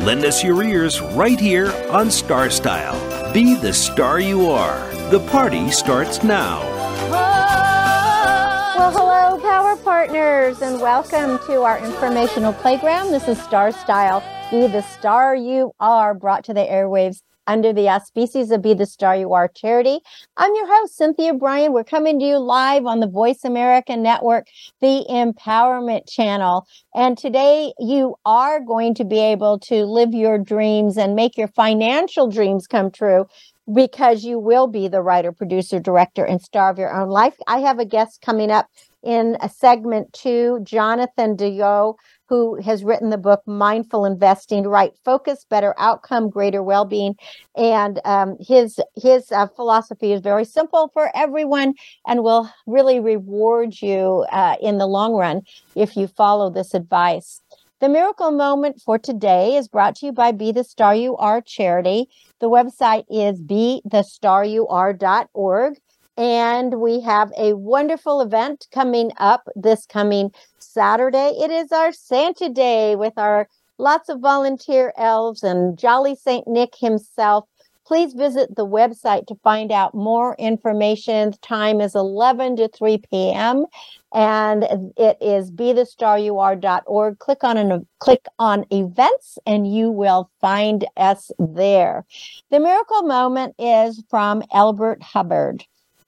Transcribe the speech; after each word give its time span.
Lend 0.00 0.24
us 0.24 0.42
your 0.42 0.60
ears 0.64 1.00
right 1.00 1.38
here 1.38 1.72
on 1.88 2.10
Star 2.10 2.50
Style. 2.50 3.32
Be 3.32 3.54
the 3.54 3.72
star 3.72 4.18
you 4.18 4.46
are. 4.46 4.80
The 5.10 5.20
party 5.30 5.70
starts 5.70 6.24
now. 6.24 6.62
Well, 7.10 8.90
hello, 8.90 9.40
Power 9.40 9.76
Partners, 9.76 10.62
and 10.62 10.80
welcome 10.80 11.38
to 11.46 11.62
our 11.62 11.78
informational 11.78 12.52
playground. 12.54 13.12
This 13.12 13.28
is 13.28 13.40
Star 13.40 13.70
Style. 13.70 14.20
Be 14.50 14.66
the 14.66 14.82
star 14.82 15.36
you 15.36 15.72
are, 15.78 16.12
brought 16.12 16.42
to 16.46 16.54
the 16.54 16.64
airwaves 16.64 17.22
under 17.46 17.72
the 17.72 17.88
auspices 17.88 18.50
of 18.50 18.62
Be 18.62 18.74
the 18.74 18.86
Star 18.86 19.16
You 19.16 19.32
Are 19.32 19.48
charity. 19.48 20.00
I'm 20.36 20.54
your 20.54 20.66
host, 20.66 20.96
Cynthia 20.96 21.34
Brian. 21.34 21.72
We're 21.72 21.84
coming 21.84 22.18
to 22.18 22.24
you 22.24 22.38
live 22.38 22.86
on 22.86 23.00
the 23.00 23.06
Voice 23.06 23.44
America 23.44 23.96
Network, 23.96 24.46
the 24.80 25.04
Empowerment 25.10 26.08
Channel. 26.08 26.66
And 26.94 27.18
today 27.18 27.72
you 27.78 28.16
are 28.24 28.60
going 28.60 28.94
to 28.94 29.04
be 29.04 29.18
able 29.18 29.58
to 29.60 29.84
live 29.84 30.14
your 30.14 30.38
dreams 30.38 30.96
and 30.96 31.14
make 31.14 31.36
your 31.36 31.48
financial 31.48 32.28
dreams 32.28 32.66
come 32.66 32.90
true 32.90 33.26
because 33.72 34.24
you 34.24 34.38
will 34.38 34.66
be 34.66 34.88
the 34.88 35.00
writer, 35.00 35.32
producer, 35.32 35.80
director, 35.80 36.24
and 36.24 36.42
star 36.42 36.70
of 36.70 36.78
your 36.78 36.94
own 36.94 37.08
life. 37.08 37.34
I 37.46 37.58
have 37.60 37.78
a 37.78 37.84
guest 37.84 38.20
coming 38.20 38.50
up 38.50 38.68
in 39.02 39.36
a 39.40 39.48
segment 39.48 40.12
two, 40.12 40.60
Jonathan 40.62 41.36
DeYoe, 41.36 41.94
who 42.28 42.60
has 42.62 42.84
written 42.84 43.10
the 43.10 43.18
book 43.18 43.42
Mindful 43.46 44.04
Investing, 44.04 44.64
Right 44.64 44.92
Focus, 45.04 45.44
Better 45.48 45.74
Outcome, 45.78 46.30
Greater 46.30 46.62
Well-Being. 46.62 47.16
And 47.56 48.00
um, 48.04 48.36
his 48.40 48.80
his 48.96 49.30
uh, 49.30 49.46
philosophy 49.48 50.12
is 50.12 50.20
very 50.20 50.44
simple 50.44 50.90
for 50.92 51.10
everyone 51.14 51.74
and 52.06 52.22
will 52.22 52.50
really 52.66 53.00
reward 53.00 53.80
you 53.80 54.26
uh, 54.32 54.56
in 54.60 54.78
the 54.78 54.86
long 54.86 55.14
run 55.14 55.42
if 55.74 55.96
you 55.96 56.06
follow 56.06 56.50
this 56.50 56.74
advice. 56.74 57.40
The 57.80 57.88
miracle 57.90 58.30
moment 58.30 58.80
for 58.80 58.98
today 58.98 59.56
is 59.56 59.68
brought 59.68 59.96
to 59.96 60.06
you 60.06 60.12
by 60.12 60.32
Be 60.32 60.52
the 60.52 60.64
Star 60.64 60.94
You 60.94 61.16
Are 61.16 61.42
charity. 61.42 62.08
The 62.40 62.48
website 62.48 63.04
is 63.10 63.42
bethestaryouare.org. 63.42 65.74
And 66.16 66.80
we 66.80 67.00
have 67.00 67.32
a 67.36 67.54
wonderful 67.54 68.20
event 68.20 68.68
coming 68.72 69.10
up 69.18 69.48
this 69.56 69.84
coming 69.86 70.30
Saturday. 70.58 71.32
It 71.40 71.50
is 71.50 71.72
our 71.72 71.92
Santa 71.92 72.48
Day 72.48 72.94
with 72.94 73.14
our 73.16 73.48
lots 73.78 74.08
of 74.08 74.20
volunteer 74.20 74.92
elves 74.96 75.42
and 75.42 75.76
Jolly 75.76 76.14
St. 76.14 76.46
Nick 76.46 76.74
himself. 76.76 77.46
Please 77.84 78.14
visit 78.14 78.56
the 78.56 78.66
website 78.66 79.26
to 79.26 79.34
find 79.42 79.70
out 79.70 79.94
more 79.94 80.36
information. 80.38 81.32
The 81.32 81.38
time 81.38 81.82
is 81.82 81.94
11 81.94 82.56
to 82.56 82.68
3 82.68 83.02
p.m. 83.10 83.66
and 84.14 84.64
it 84.96 85.18
is 85.20 85.50
bethestaryouare.org. 85.50 87.18
Click 87.18 87.44
on 87.44 87.58
an, 87.58 87.86
click 87.98 88.24
on 88.38 88.64
events 88.70 89.36
and 89.44 89.70
you 89.70 89.90
will 89.90 90.30
find 90.40 90.86
us 90.96 91.30
there. 91.38 92.06
The 92.50 92.60
miracle 92.60 93.02
moment 93.02 93.54
is 93.58 94.02
from 94.08 94.42
Elbert 94.50 95.02
Hubbard. 95.02 95.64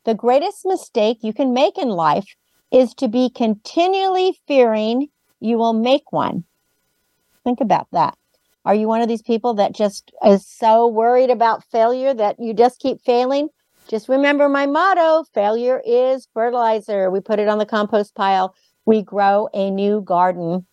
The 0.06 0.14
greatest 0.14 0.64
mistake 0.64 1.18
you 1.22 1.34
can 1.34 1.52
make 1.52 1.76
in 1.76 1.88
life 1.88 2.36
is 2.70 2.94
to 2.94 3.08
be 3.08 3.28
continually 3.28 4.38
fearing 4.46 5.08
you 5.40 5.58
will 5.58 5.72
make 5.72 6.12
one. 6.12 6.44
Think 7.42 7.60
about 7.60 7.88
that. 7.90 8.16
Are 8.64 8.74
you 8.74 8.86
one 8.86 9.02
of 9.02 9.08
these 9.08 9.22
people 9.22 9.54
that 9.54 9.74
just 9.74 10.12
is 10.24 10.46
so 10.46 10.86
worried 10.86 11.30
about 11.30 11.64
failure 11.72 12.14
that 12.14 12.36
you 12.38 12.54
just 12.54 12.78
keep 12.78 13.02
failing? 13.04 13.48
Just 13.88 14.08
remember 14.08 14.48
my 14.48 14.66
motto 14.66 15.24
failure 15.34 15.82
is 15.84 16.28
fertilizer. 16.32 17.10
We 17.10 17.18
put 17.18 17.40
it 17.40 17.48
on 17.48 17.58
the 17.58 17.66
compost 17.66 18.14
pile, 18.14 18.54
we 18.84 19.02
grow 19.02 19.48
a 19.52 19.72
new 19.72 20.02
garden. 20.02 20.66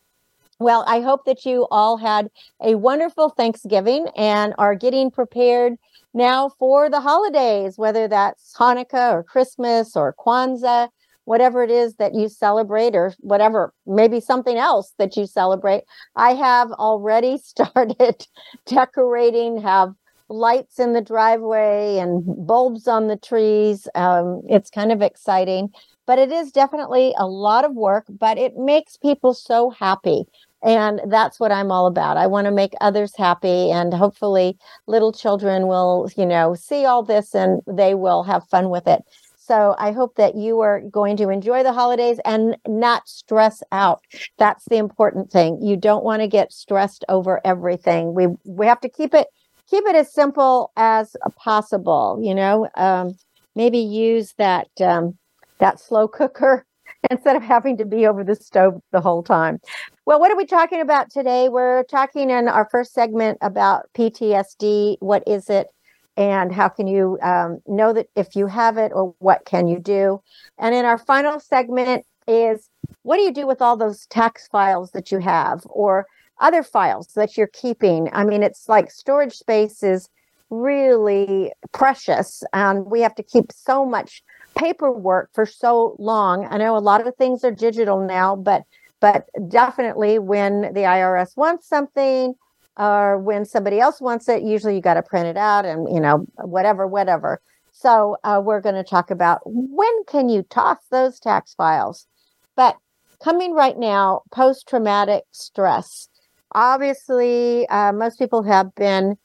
Well, 0.60 0.86
I 0.88 1.02
hope 1.02 1.26
that 1.26 1.44
you 1.44 1.66
all 1.72 1.98
had 1.98 2.30
a 2.62 2.76
wonderful 2.76 3.30
Thanksgiving 3.30 4.06
and 4.16 4.54
are 4.60 4.76
getting 4.76 5.10
prepared 5.10 5.74
now 6.13 6.50
for 6.59 6.90
the 6.90 7.01
holidays, 7.01 7.78
whether 7.78 8.07
that's 8.07 8.56
Hanukkah 8.57 9.13
or 9.13 9.24
Christmas 9.24 9.96
or 9.96 10.13
Kwanzaa, 10.13 10.90
whatever 11.25 11.63
it 11.63 11.72
is 11.72 11.96
that 11.96 12.13
you 12.13 12.28
celebrate, 12.28 12.96
or 12.96 13.13
whatever, 13.19 13.74
maybe 13.85 14.19
something 14.19 14.57
else 14.57 14.94
that 14.97 15.16
you 15.16 15.25
celebrate. 15.25 15.84
I 16.16 16.34
have 16.34 16.72
already 16.74 17.38
started 17.44 18.28
decorating, 18.66 19.62
have 19.62 19.94
lights 20.29 20.79
in 20.79 20.94
the 20.94 21.01
driveway 21.01 21.97
and 21.97 22.24
bulbs 22.47 22.88
on 22.88 23.07
the 23.07 23.18
trees. 23.18 23.88
Um, 23.95 24.41
it's 24.47 24.69
kind 24.69 24.91
of 24.91 25.01
exciting, 25.01 25.69
but 26.06 26.19
it 26.19 26.31
is 26.31 26.51
definitely 26.51 27.13
a 27.18 27.28
lot 27.28 27.66
of 27.66 27.74
work, 27.74 28.06
but 28.09 28.38
it 28.38 28.56
makes 28.57 28.97
people 28.97 29.34
so 29.34 29.69
happy 29.69 30.25
and 30.63 31.01
that's 31.07 31.40
what 31.40 31.51
i'm 31.51 31.72
all 31.72 31.88
about. 31.88 32.18
I 32.18 32.28
want 32.28 32.46
to 32.46 32.51
make 32.51 32.74
others 32.81 33.16
happy 33.16 33.72
and 33.72 33.94
hopefully 33.94 34.57
little 34.88 35.12
children 35.12 35.68
will 35.68 36.09
you 36.18 36.25
know 36.25 36.56
see 36.56 36.85
all 36.85 37.03
this 37.03 37.35
and 37.35 37.62
they 37.68 37.94
will 37.96 38.24
have 38.24 38.47
fun 38.47 38.69
with 38.69 38.88
it. 38.88 39.01
So 39.38 39.75
i 39.78 39.91
hope 39.91 40.16
that 40.16 40.35
you 40.35 40.62
are 40.62 40.81
going 40.81 41.18
to 41.18 41.29
enjoy 41.29 41.63
the 41.63 41.74
holidays 41.74 42.19
and 42.25 42.57
not 42.68 43.07
stress 43.07 43.62
out. 43.72 44.01
That's 44.38 44.66
the 44.69 44.78
important 44.78 45.31
thing. 45.31 45.62
You 45.62 45.75
don't 45.78 46.03
want 46.03 46.22
to 46.22 46.28
get 46.28 46.51
stressed 46.53 47.03
over 47.09 47.41
everything. 47.45 48.13
We 48.13 48.28
we 48.45 48.66
have 48.68 48.81
to 48.81 48.90
keep 48.90 49.13
it 49.13 49.28
keep 49.69 49.84
it 49.88 49.95
as 49.95 50.13
simple 50.13 50.72
as 50.78 51.16
possible 51.38 52.19
you 52.22 52.34
know? 52.35 52.69
Um, 52.75 53.16
maybe 53.56 53.80
use 53.80 54.34
that 54.38 54.68
um, 54.80 55.18
that 55.59 55.80
slow 55.80 56.07
cooker 56.07 56.66
instead 57.12 57.36
of 57.36 57.44
having 57.44 57.78
to 57.78 57.86
be 57.86 58.06
over 58.08 58.24
the 58.24 58.36
stove 58.36 58.81
the 58.91 59.02
whole 59.02 59.24
time. 59.24 59.59
Well, 60.06 60.19
what 60.19 60.31
are 60.31 60.38
we 60.38 60.46
talking 60.46 60.81
about 60.81 61.09
today? 61.09 61.50
We're 61.50 61.84
talking 61.84 62.30
in 62.30 62.47
our 62.47 62.68
first 62.72 62.94
segment 62.94 63.38
about 63.41 63.90
PTSD. 63.96 64.97
What 65.00 65.24
is 65.28 65.50
it? 65.50 65.68
And 66.16 66.53
how 66.53 66.69
can 66.69 66.88
you 66.88 67.18
um, 67.24 67.59
know 67.66 67.92
that 67.94 68.08
if 68.16 68.36
you 68.36 68.47
have 68.47 68.78
it, 68.78 68.92
or 68.94 69.16
what 69.19 69.46
can 69.46 69.68
you 69.68 69.80
do? 69.80 70.22
And 70.59 70.75
in 70.75 70.86
our 70.86 70.97
final 70.97 71.40
segment 71.40 72.06
is 72.28 72.69
what 73.02 73.18
do 73.18 73.24
you 73.24 73.34
do 73.34 73.47
with 73.47 73.62
all 73.62 73.75
those 73.75 74.06
tax 74.08 74.47
files 74.47 74.92
that 74.92 75.12
you 75.12 75.18
have, 75.19 75.63
or 75.66 76.06
other 76.40 76.62
files 76.62 77.08
that 77.16 77.36
you're 77.36 77.47
keeping? 77.47 78.09
I 78.13 78.25
mean, 78.25 78.44
it's 78.44 78.69
like 78.69 78.92
storage 78.92 79.34
space 79.34 79.81
is 79.81 80.08
really 80.52 81.52
precious, 81.72 82.44
and 82.53 82.86
we 82.86 83.02
have 83.02 83.16
to 83.16 83.24
keep 83.24 83.52
so 83.52 83.84
much 83.84 84.22
paperwork 84.56 85.30
for 85.34 85.46
so 85.46 85.96
long. 86.00 86.47
I 86.50 86.58
know 86.58 86.75
a 86.75 86.80
lot 86.80 87.06
of 87.06 87.16
things 87.16 87.44
are 87.44 87.52
digital 87.52 88.06
now, 88.06 88.36
but 88.36 88.64
but 89.00 89.28
definitely 89.50 90.18
when 90.18 90.62
the 90.74 90.81
IRS 90.81 91.36
wants 91.36 91.68
something 91.68 92.36
or 92.78 93.18
when 93.19 93.46
somebody 93.46 93.80
else 93.80 94.00
wants 94.00 94.30
it, 94.30 94.44
usually 94.44 94.75
you 94.75 94.81
got 94.81 94.94
to 94.94 95.03
print 95.03 95.28
it 95.28 95.38
out 95.38 95.66
and 95.66 95.94
you 95.94 96.00
know 96.00 96.25
whatever 96.38 96.88
whatever. 96.88 97.42
So 97.72 98.18
uh, 98.24 98.42
we're 98.44 98.62
going 98.62 98.75
to 98.75 98.84
talk 98.84 99.12
about 99.12 99.42
when 99.46 100.03
can 100.08 100.30
you 100.30 100.44
toss 100.44 100.78
those 100.90 101.19
tax 101.19 101.54
files. 101.54 102.07
But 102.56 102.78
coming 103.22 103.54
right 103.54 103.78
now, 103.78 104.22
post 104.31 104.68
traumatic 104.68 105.24
stress. 105.31 106.07
Obviously, 106.54 107.68
uh, 107.69 107.92
most 107.92 108.19
people 108.19 108.44
have 108.44 108.74
been 108.75 109.18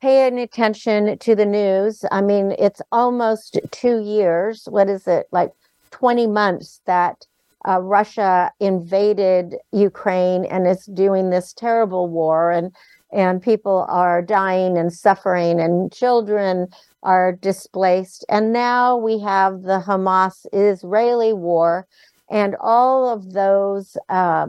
paying 0.00 0.38
attention 0.38 1.18
to 1.18 1.34
the 1.34 1.46
news. 1.46 2.04
I 2.10 2.20
mean, 2.20 2.54
it's 2.58 2.82
almost 2.92 3.58
two 3.70 4.00
years. 4.00 4.64
What 4.70 4.88
is 4.88 5.06
it? 5.06 5.26
Like 5.32 5.52
20 5.90 6.26
months 6.26 6.80
that 6.86 7.26
uh, 7.66 7.80
Russia 7.80 8.52
invaded 8.60 9.56
Ukraine 9.72 10.44
and 10.44 10.66
is 10.66 10.86
doing 10.86 11.30
this 11.30 11.52
terrible 11.52 12.08
war, 12.08 12.50
and 12.50 12.74
and 13.12 13.42
people 13.42 13.86
are 13.88 14.20
dying 14.20 14.76
and 14.76 14.92
suffering, 14.92 15.60
and 15.60 15.92
children 15.92 16.68
are 17.02 17.32
displaced. 17.32 18.24
And 18.28 18.52
now 18.52 18.96
we 18.96 19.18
have 19.20 19.62
the 19.62 19.80
Hamas 19.80 20.46
Israeli 20.52 21.32
war, 21.32 21.86
and 22.30 22.56
all 22.60 23.08
of 23.08 23.32
those 23.32 23.96
uh, 24.08 24.46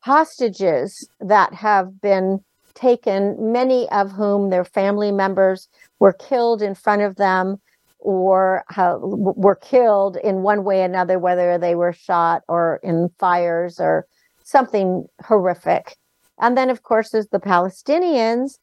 hostages 0.00 1.08
that 1.20 1.54
have 1.54 2.00
been 2.00 2.44
taken, 2.74 3.52
many 3.52 3.88
of 3.90 4.12
whom 4.12 4.50
their 4.50 4.64
family 4.64 5.12
members 5.12 5.68
were 5.98 6.12
killed 6.12 6.62
in 6.62 6.74
front 6.74 7.02
of 7.02 7.16
them 7.16 7.60
or 7.98 8.64
uh, 8.76 8.96
were 9.00 9.56
killed 9.56 10.16
in 10.16 10.42
one 10.42 10.64
way 10.64 10.82
or 10.82 10.84
another, 10.84 11.18
whether 11.18 11.58
they 11.58 11.74
were 11.74 11.92
shot 11.92 12.42
or 12.48 12.80
in 12.82 13.08
fires 13.18 13.80
or 13.80 14.06
something 14.42 15.06
horrific. 15.24 15.96
And 16.38 16.56
then, 16.56 16.70
of 16.70 16.82
course, 16.82 17.10
there's 17.10 17.28
the 17.28 17.40
Palestinians 17.40 18.58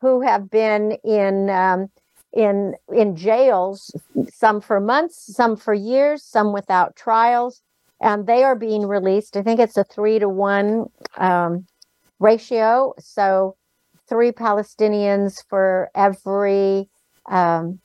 who 0.00 0.22
have 0.22 0.50
been 0.50 0.92
in 1.04 1.50
um, 1.50 1.88
in 2.32 2.74
in 2.92 3.16
jails, 3.16 3.94
some 4.32 4.60
for 4.60 4.80
months, 4.80 5.34
some 5.34 5.56
for 5.56 5.74
years, 5.74 6.22
some 6.22 6.52
without 6.52 6.96
trials, 6.96 7.62
and 8.00 8.26
they 8.26 8.44
are 8.44 8.56
being 8.56 8.86
released. 8.86 9.36
I 9.36 9.42
think 9.42 9.60
it's 9.60 9.76
a 9.76 9.84
three 9.84 10.18
to 10.18 10.28
one 10.28 10.86
um, 11.16 11.66
ratio, 12.18 12.94
so 12.98 13.56
three 14.08 14.32
Palestinians 14.32 15.42
for 15.48 15.90
every 15.94 16.88
um, 17.28 17.80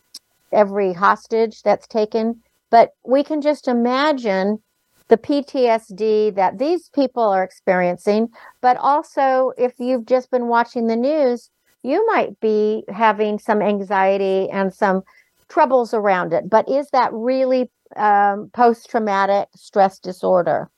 every 0.51 0.93
hostage 0.93 1.61
that's 1.63 1.87
taken. 1.87 2.41
But 2.69 2.89
we 3.05 3.23
can 3.23 3.41
just 3.41 3.67
imagine 3.67 4.59
the 5.07 5.17
PTSD 5.17 6.35
that 6.35 6.57
these 6.57 6.89
people 6.89 7.23
are 7.23 7.43
experiencing. 7.43 8.29
But 8.61 8.77
also, 8.77 9.51
if 9.57 9.73
you've 9.77 10.05
just 10.05 10.31
been 10.31 10.47
watching 10.47 10.87
the 10.87 10.95
news, 10.95 11.49
you 11.83 12.05
might 12.07 12.39
be 12.39 12.83
having 12.89 13.39
some 13.39 13.61
anxiety 13.61 14.49
and 14.49 14.73
some 14.73 15.01
troubles 15.49 15.93
around 15.93 16.31
it. 16.31 16.49
But 16.49 16.69
is 16.69 16.87
that 16.91 17.11
really 17.11 17.69
um, 17.97 18.51
post 18.53 18.89
traumatic 18.89 19.49
stress 19.55 19.99
disorder? 19.99 20.69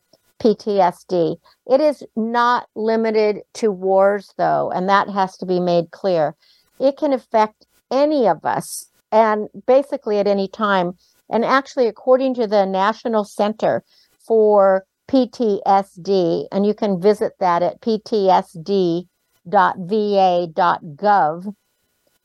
PTSD. 0.43 1.37
It 1.67 1.79
is 1.79 2.03
not 2.17 2.67
limited 2.75 3.43
to 3.53 3.71
wars, 3.71 4.33
though, 4.37 4.71
and 4.71 4.89
that 4.89 5.09
has 5.09 5.37
to 5.37 5.45
be 5.45 5.61
made 5.61 5.91
clear. 5.91 6.35
It 6.79 6.97
can 6.97 7.13
affect 7.13 7.65
any 7.89 8.27
of 8.27 8.43
us 8.43 8.89
and 9.11 9.47
basically 9.65 10.19
at 10.19 10.27
any 10.27 10.49
time. 10.49 10.97
And 11.29 11.45
actually, 11.45 11.87
according 11.87 12.33
to 12.35 12.47
the 12.47 12.65
National 12.65 13.23
Center 13.23 13.85
for 14.19 14.85
PTSD, 15.07 16.47
and 16.51 16.65
you 16.65 16.73
can 16.73 16.99
visit 16.99 17.33
that 17.39 17.63
at 17.63 17.79
ptsd.va.gov, 17.79 19.05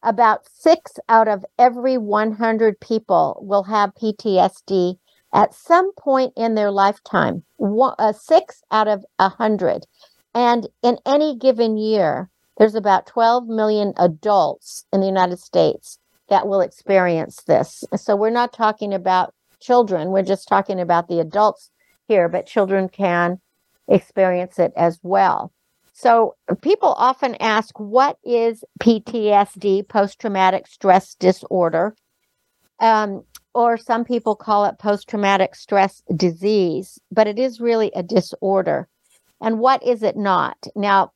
about 0.02 0.46
six 0.52 0.92
out 1.08 1.28
of 1.28 1.44
every 1.58 1.98
100 1.98 2.80
people 2.80 3.38
will 3.42 3.64
have 3.64 3.94
PTSD 3.94 4.98
at 5.32 5.54
some 5.54 5.92
point 5.94 6.32
in 6.36 6.54
their 6.54 6.70
lifetime. 6.70 7.44
One, 7.56 7.94
uh, 7.98 8.12
six 8.12 8.62
out 8.70 8.88
of 8.88 9.04
a 9.18 9.28
hundred. 9.28 9.86
And 10.34 10.68
in 10.82 10.98
any 11.06 11.36
given 11.36 11.76
year, 11.76 12.30
there's 12.58 12.74
about 12.74 13.06
12 13.06 13.46
million 13.46 13.92
adults 13.96 14.84
in 14.92 15.00
the 15.00 15.06
United 15.06 15.38
States 15.38 15.98
that 16.28 16.46
will 16.46 16.60
experience 16.60 17.42
this. 17.46 17.84
So 17.96 18.16
we're 18.16 18.30
not 18.30 18.52
talking 18.52 18.92
about 18.92 19.34
children, 19.60 20.10
we're 20.10 20.22
just 20.22 20.48
talking 20.48 20.80
about 20.80 21.08
the 21.08 21.20
adults 21.20 21.70
here, 22.06 22.28
but 22.28 22.46
children 22.46 22.88
can 22.88 23.40
experience 23.88 24.58
it 24.58 24.72
as 24.76 24.98
well. 25.02 25.52
So 25.92 26.36
people 26.62 26.94
often 26.96 27.34
ask, 27.40 27.78
what 27.80 28.18
is 28.24 28.62
PTSD, 28.80 29.88
post 29.88 30.20
traumatic 30.20 30.68
stress 30.68 31.14
disorder? 31.14 31.96
Um, 32.78 33.24
or 33.58 33.76
some 33.76 34.04
people 34.04 34.36
call 34.36 34.66
it 34.66 34.78
post 34.78 35.08
traumatic 35.08 35.56
stress 35.56 36.00
disease, 36.14 37.00
but 37.10 37.26
it 37.26 37.40
is 37.40 37.60
really 37.60 37.90
a 37.92 38.04
disorder. 38.04 38.86
And 39.40 39.58
what 39.58 39.82
is 39.82 40.04
it 40.04 40.16
not? 40.16 40.68
Now, 40.76 41.10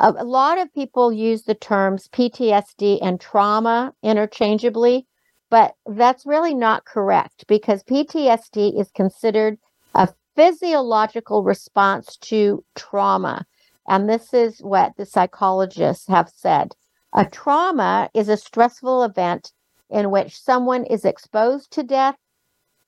a, 0.00 0.12
a 0.18 0.24
lot 0.24 0.58
of 0.58 0.74
people 0.74 1.12
use 1.12 1.44
the 1.44 1.54
terms 1.54 2.08
PTSD 2.08 2.98
and 3.00 3.20
trauma 3.20 3.94
interchangeably, 4.02 5.06
but 5.50 5.76
that's 5.86 6.26
really 6.26 6.52
not 6.52 6.84
correct 6.84 7.44
because 7.46 7.84
PTSD 7.84 8.76
is 8.76 8.90
considered 8.90 9.56
a 9.94 10.08
physiological 10.34 11.44
response 11.44 12.16
to 12.22 12.64
trauma. 12.74 13.46
And 13.86 14.08
this 14.08 14.34
is 14.34 14.58
what 14.58 14.96
the 14.96 15.06
psychologists 15.06 16.08
have 16.08 16.28
said. 16.28 16.74
A 17.12 17.24
trauma 17.24 18.10
is 18.14 18.28
a 18.28 18.36
stressful 18.36 19.04
event 19.04 19.52
in 19.94 20.10
which 20.10 20.36
someone 20.36 20.84
is 20.84 21.04
exposed 21.04 21.70
to 21.70 21.84
death, 21.84 22.16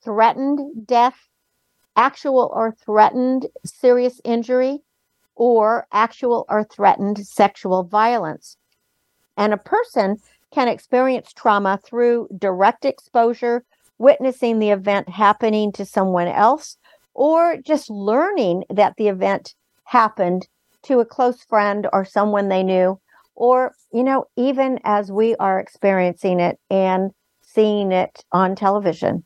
threatened 0.03 0.85
death, 0.85 1.29
actual 1.95 2.51
or 2.53 2.73
threatened 2.73 3.47
serious 3.63 4.19
injury, 4.25 4.79
or 5.33 5.87
actual 5.93 6.45
or 6.49 6.65
threatened 6.65 7.25
sexual 7.25 7.83
violence. 7.83 8.57
And 9.37 9.53
a 9.53 9.57
person 9.57 10.17
can 10.51 10.67
experience 10.67 11.31
trauma 11.31 11.79
through 11.81 12.27
direct 12.37 12.83
exposure, 12.83 13.63
witnessing 13.97 14.59
the 14.59 14.71
event 14.71 15.07
happening 15.07 15.71
to 15.71 15.85
someone 15.85 16.27
else, 16.27 16.77
or 17.13 17.55
just 17.55 17.89
learning 17.89 18.65
that 18.69 18.95
the 18.97 19.07
event 19.07 19.55
happened 19.85 20.45
to 20.83 20.99
a 20.99 21.05
close 21.05 21.41
friend 21.41 21.87
or 21.93 22.03
someone 22.03 22.49
they 22.49 22.63
knew, 22.63 22.99
or, 23.37 23.71
you 23.93 24.03
know, 24.03 24.25
even 24.35 24.79
as 24.83 25.11
we 25.11 25.35
are 25.35 25.59
experiencing 25.59 26.39
it 26.39 26.59
and 26.69 27.11
seeing 27.41 27.91
it 27.91 28.25
on 28.31 28.55
television. 28.55 29.23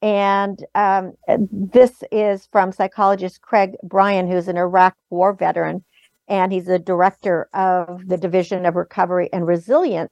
And 0.00 0.64
um, 0.76 1.14
this 1.50 2.04
is 2.12 2.46
from 2.52 2.70
psychologist 2.70 3.40
Craig 3.40 3.72
Bryan, 3.82 4.30
who's 4.30 4.46
an 4.46 4.58
Iraq 4.58 4.94
war 5.10 5.32
veteran, 5.32 5.84
and 6.28 6.52
he's 6.52 6.66
the 6.66 6.78
director 6.78 7.48
of 7.54 8.06
the 8.06 8.18
Division 8.18 8.66
of 8.66 8.76
Recovery 8.76 9.28
and 9.32 9.46
Resilience 9.46 10.10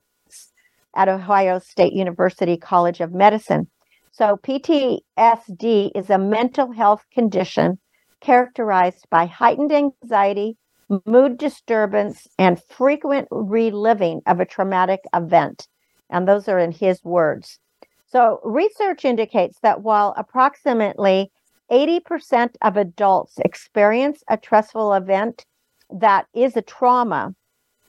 at 0.96 1.08
Ohio 1.08 1.58
State 1.58 1.92
University 1.92 2.56
College 2.56 3.00
of 3.00 3.12
Medicine. 3.12 3.68
So, 4.10 4.38
PTSD 4.42 5.90
is 5.94 6.08
a 6.08 6.18
mental 6.18 6.72
health 6.72 7.04
condition 7.12 7.78
characterized 8.20 9.06
by 9.10 9.26
heightened 9.26 9.72
anxiety, 9.72 10.56
mood 11.04 11.38
disturbance, 11.38 12.26
and 12.38 12.62
frequent 12.62 13.28
reliving 13.30 14.22
of 14.26 14.40
a 14.40 14.46
traumatic 14.46 15.00
event. 15.14 15.68
And 16.10 16.28
those 16.28 16.48
are 16.48 16.58
in 16.58 16.72
his 16.72 17.02
words. 17.04 17.58
So, 18.06 18.40
research 18.44 19.04
indicates 19.04 19.58
that 19.62 19.82
while 19.82 20.14
approximately 20.16 21.30
80% 21.70 22.50
of 22.62 22.76
adults 22.76 23.38
experience 23.38 24.22
a 24.30 24.38
stressful 24.42 24.92
event 24.92 25.44
that 25.90 26.26
is 26.34 26.56
a 26.56 26.62
trauma, 26.62 27.34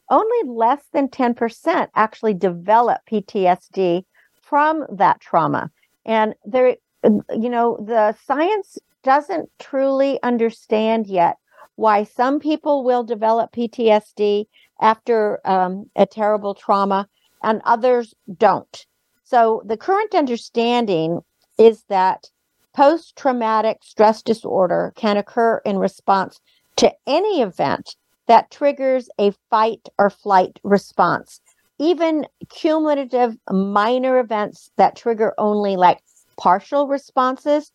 only 0.09 0.50
less 0.50 0.83
than 0.93 1.09
10% 1.09 1.88
actually 1.95 2.33
develop 2.33 3.01
PTSD 3.09 4.03
from 4.41 4.85
that 4.89 5.19
trauma. 5.19 5.69
And 6.05 6.33
there, 6.45 6.75
you 7.03 7.50
know, 7.50 7.77
the 7.85 8.15
science 8.25 8.77
doesn't 9.03 9.50
truly 9.59 10.21
understand 10.23 11.07
yet 11.07 11.38
why 11.77 12.03
some 12.03 12.39
people 12.39 12.84
will 12.84 13.03
develop 13.03 13.53
PTSD 13.53 14.46
after 14.81 15.39
um, 15.46 15.89
a 15.96 16.05
terrible 16.05 16.53
trauma 16.53 17.07
and 17.41 17.62
others 17.63 18.13
don't. 18.38 18.86
So 19.24 19.62
the 19.65 19.77
current 19.77 20.13
understanding 20.15 21.22
is 21.57 21.84
that 21.88 22.29
post 22.75 23.15
traumatic 23.15 23.77
stress 23.84 24.22
disorder 24.22 24.91
can 24.96 25.17
occur 25.17 25.62
in 25.65 25.77
response 25.77 26.39
to 26.77 26.91
any 27.05 27.41
event 27.41 27.96
that 28.27 28.51
triggers 28.51 29.10
a 29.19 29.31
fight 29.50 29.88
or 30.00 30.10
flight 30.10 30.60
response. 30.63 31.41
Even 31.79 32.25
cumulative 32.50 33.38
minor 33.51 34.19
events 34.19 34.72
that 34.77 34.96
trigger 34.96 35.34
only 35.38 35.75
like 35.75 36.00
partial 36.38 36.88
responses. 36.88 37.72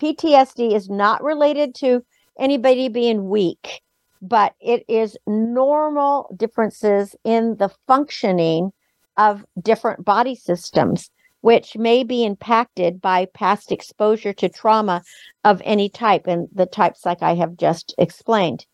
PTSD 0.00 0.74
is 0.74 0.88
not 0.90 1.22
related 1.24 1.74
to 1.76 2.04
anybody 2.38 2.88
being 2.88 3.28
weak, 3.28 3.82
but 4.22 4.54
it 4.60 4.84
is 4.88 5.16
normal 5.26 6.32
differences 6.36 7.14
in 7.24 7.56
the 7.56 7.70
functioning 7.86 8.72
of 9.16 9.44
different 9.60 10.04
body 10.04 10.34
systems, 10.34 11.10
which 11.40 11.76
may 11.76 12.04
be 12.04 12.24
impacted 12.24 13.00
by 13.00 13.26
past 13.34 13.72
exposure 13.72 14.32
to 14.32 14.48
trauma 14.48 15.02
of 15.44 15.60
any 15.64 15.88
type, 15.88 16.26
and 16.26 16.48
the 16.54 16.66
types 16.66 17.04
like 17.04 17.22
I 17.22 17.34
have 17.34 17.56
just 17.56 17.94
explained. 17.98 18.64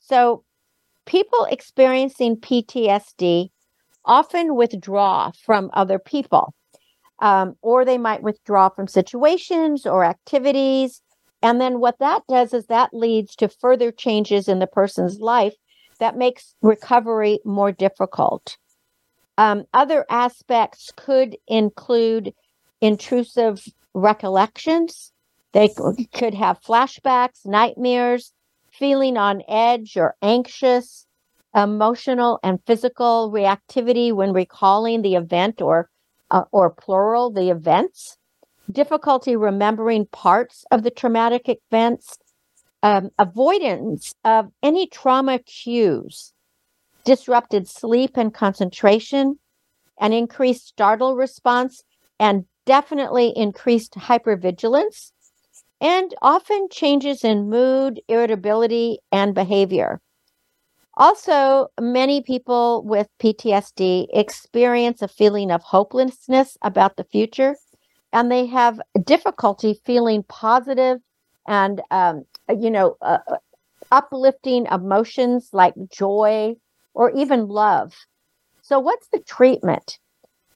So, 0.00 0.44
people 1.06 1.46
experiencing 1.50 2.36
PTSD 2.36 3.50
often 4.04 4.54
withdraw 4.54 5.30
from 5.44 5.70
other 5.72 5.98
people, 5.98 6.54
um, 7.20 7.56
or 7.62 7.84
they 7.84 7.98
might 7.98 8.22
withdraw 8.22 8.68
from 8.68 8.88
situations 8.88 9.86
or 9.86 10.04
activities. 10.04 11.02
And 11.42 11.60
then 11.60 11.80
what 11.80 11.98
that 11.98 12.22
does 12.28 12.54
is 12.54 12.66
that 12.66 12.94
leads 12.94 13.34
to 13.36 13.48
further 13.48 13.90
changes 13.90 14.48
in 14.48 14.60
the 14.60 14.66
person's 14.66 15.18
life 15.20 15.54
that 15.98 16.16
makes 16.16 16.54
recovery 16.62 17.40
more 17.44 17.72
difficult. 17.72 18.56
Um, 19.38 19.64
other 19.74 20.06
aspects 20.10 20.90
could 20.96 21.36
include 21.48 22.32
intrusive 22.80 23.64
recollections. 23.94 25.12
They 25.52 25.68
could 26.12 26.34
have 26.34 26.62
flashbacks, 26.62 27.44
nightmares, 27.44 28.32
feeling 28.72 29.16
on 29.16 29.42
edge 29.48 29.96
or 29.96 30.16
anxious, 30.22 31.06
emotional 31.54 32.40
and 32.42 32.58
physical 32.66 33.30
reactivity 33.30 34.12
when 34.12 34.32
recalling 34.32 35.02
the 35.02 35.14
event 35.16 35.60
or 35.60 35.90
uh, 36.30 36.44
or 36.50 36.70
plural 36.70 37.30
the 37.30 37.50
events, 37.50 38.16
difficulty 38.70 39.36
remembering 39.36 40.06
parts 40.06 40.64
of 40.70 40.82
the 40.82 40.90
traumatic 40.90 41.48
events, 41.48 42.18
um, 42.82 43.10
avoidance 43.18 44.14
of 44.24 44.50
any 44.62 44.86
trauma 44.86 45.38
cues 45.38 46.32
disrupted 47.04 47.68
sleep 47.68 48.16
and 48.16 48.32
concentration, 48.32 49.38
an 50.00 50.12
increased 50.12 50.66
startle 50.68 51.16
response, 51.16 51.82
and 52.18 52.44
definitely 52.64 53.32
increased 53.36 53.94
hypervigilance, 53.94 55.12
and 55.80 56.14
often 56.22 56.68
changes 56.70 57.24
in 57.24 57.50
mood, 57.50 58.00
irritability, 58.08 58.98
and 59.10 59.34
behavior. 59.34 60.00
Also, 60.96 61.68
many 61.80 62.20
people 62.20 62.82
with 62.84 63.08
PTSD 63.18 64.06
experience 64.12 65.02
a 65.02 65.08
feeling 65.08 65.50
of 65.50 65.62
hopelessness 65.62 66.56
about 66.62 66.96
the 66.96 67.04
future, 67.04 67.56
and 68.12 68.30
they 68.30 68.46
have 68.46 68.80
difficulty 69.04 69.80
feeling 69.84 70.22
positive 70.24 70.98
and, 71.46 71.80
um, 71.90 72.24
you 72.48 72.70
know, 72.70 72.96
uh, 73.00 73.18
uh 73.28 73.36
uplifting 73.90 74.66
emotions 74.66 75.50
like 75.52 75.74
joy 75.90 76.54
or 76.94 77.10
even 77.10 77.46
love. 77.46 77.94
So, 78.62 78.78
what's 78.78 79.08
the 79.08 79.20
treatment? 79.20 79.98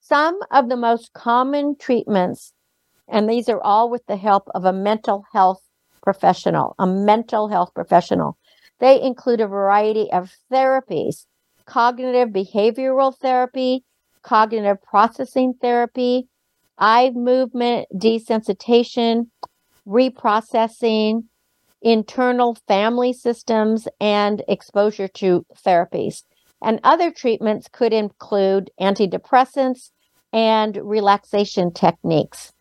Some 0.01 0.39
of 0.51 0.69
the 0.69 0.77
most 0.77 1.13
common 1.13 1.77
treatments, 1.79 2.53
and 3.09 3.29
these 3.29 3.49
are 3.49 3.61
all 3.61 3.91
with 3.91 4.07
the 4.07 4.17
help 4.17 4.45
of 4.55 4.65
a 4.65 4.73
mental 4.73 5.25
health 5.33 5.63
professional, 6.03 6.75
a 6.79 6.87
mental 6.87 7.49
health 7.49 7.73
professional. 7.75 8.39
They 8.79 9.01
include 9.01 9.41
a 9.41 9.49
variety 9.49 10.11
of 10.13 10.33
therapies 10.53 11.27
cognitive 11.67 12.29
behavioral 12.29 13.17
therapy, 13.17 13.85
cognitive 14.23 14.81
processing 14.83 15.55
therapy, 15.61 16.29
eye 16.79 17.11
movement 17.15 17.89
desensitization, 17.95 19.27
reprocessing, 19.87 21.25
internal 21.83 22.57
family 22.67 23.13
systems, 23.13 23.87
and 24.01 24.43
exposure 24.49 25.09
to 25.09 25.45
therapies. 25.65 26.23
And 26.63 26.81
other 26.85 27.11
treatments 27.11 27.69
could 27.71 27.93
include 27.93 28.71
antidepressants 28.81 29.91
and 30.33 30.79
relaxation 30.83 31.73
techniques. 31.73 32.53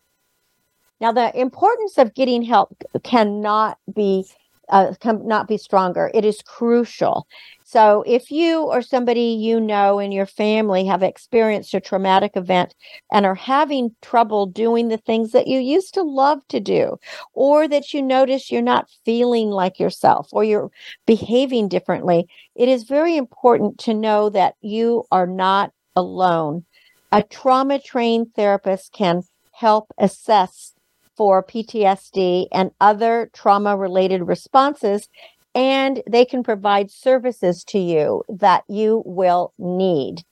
Now, 1.00 1.12
the 1.12 1.38
importance 1.38 1.98
of 1.98 2.14
getting 2.14 2.42
help 2.42 2.82
cannot 3.04 3.78
be 3.94 4.26
uh, 4.68 4.94
not 5.04 5.46
be 5.46 5.58
stronger. 5.58 6.10
It 6.12 6.24
is 6.24 6.42
crucial. 6.42 7.26
So, 7.68 8.04
if 8.06 8.30
you 8.30 8.60
or 8.62 8.80
somebody 8.80 9.36
you 9.40 9.58
know 9.58 9.98
in 9.98 10.12
your 10.12 10.24
family 10.24 10.86
have 10.86 11.02
experienced 11.02 11.74
a 11.74 11.80
traumatic 11.80 12.36
event 12.36 12.76
and 13.10 13.26
are 13.26 13.34
having 13.34 13.90
trouble 14.02 14.46
doing 14.46 14.86
the 14.86 14.98
things 14.98 15.32
that 15.32 15.48
you 15.48 15.58
used 15.58 15.92
to 15.94 16.04
love 16.04 16.46
to 16.50 16.60
do, 16.60 16.96
or 17.34 17.66
that 17.66 17.92
you 17.92 18.02
notice 18.02 18.52
you're 18.52 18.62
not 18.62 18.88
feeling 19.04 19.50
like 19.50 19.80
yourself 19.80 20.28
or 20.30 20.44
you're 20.44 20.70
behaving 21.06 21.66
differently, 21.66 22.28
it 22.54 22.68
is 22.68 22.84
very 22.84 23.16
important 23.16 23.78
to 23.78 23.94
know 23.94 24.30
that 24.30 24.54
you 24.60 25.02
are 25.10 25.26
not 25.26 25.72
alone. 25.96 26.64
A 27.10 27.24
trauma 27.24 27.80
trained 27.80 28.28
therapist 28.36 28.92
can 28.92 29.24
help 29.50 29.92
assess 29.98 30.72
for 31.16 31.42
PTSD 31.42 32.46
and 32.52 32.70
other 32.80 33.28
trauma 33.32 33.76
related 33.76 34.22
responses, 34.22 35.08
and 35.56 36.02
they 36.08 36.26
can 36.26 36.42
provide 36.42 36.90
services 36.90 37.64
to 37.64 37.78
you 37.78 38.22
that 38.28 38.62
you 38.68 39.02
will 39.06 39.54
need. 39.58 40.22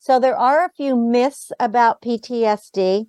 So, 0.00 0.18
there 0.18 0.36
are 0.36 0.64
a 0.64 0.70
few 0.70 0.96
myths 0.96 1.52
about 1.60 2.00
PTSD, 2.00 3.06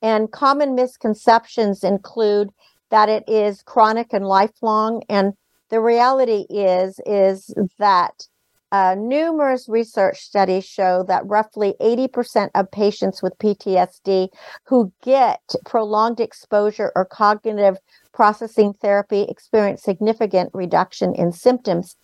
and 0.00 0.30
common 0.30 0.76
misconceptions 0.76 1.82
include 1.82 2.50
that 2.90 3.08
it 3.08 3.24
is 3.28 3.62
chronic 3.62 4.12
and 4.12 4.24
lifelong. 4.24 5.02
And 5.08 5.34
the 5.68 5.80
reality 5.80 6.46
is, 6.48 7.00
is 7.04 7.52
that 7.78 8.28
uh, 8.72 8.94
numerous 8.96 9.68
research 9.68 10.20
studies 10.20 10.64
show 10.64 11.04
that 11.08 11.26
roughly 11.26 11.74
80% 11.80 12.50
of 12.54 12.70
patients 12.70 13.20
with 13.20 13.36
PTSD 13.38 14.28
who 14.64 14.92
get 15.02 15.40
prolonged 15.66 16.20
exposure 16.20 16.92
or 16.94 17.04
cognitive 17.04 17.78
processing 18.12 18.74
therapy 18.74 19.22
experience 19.22 19.82
significant 19.82 20.50
reduction 20.52 21.14
in 21.14 21.32
symptoms. 21.32 21.96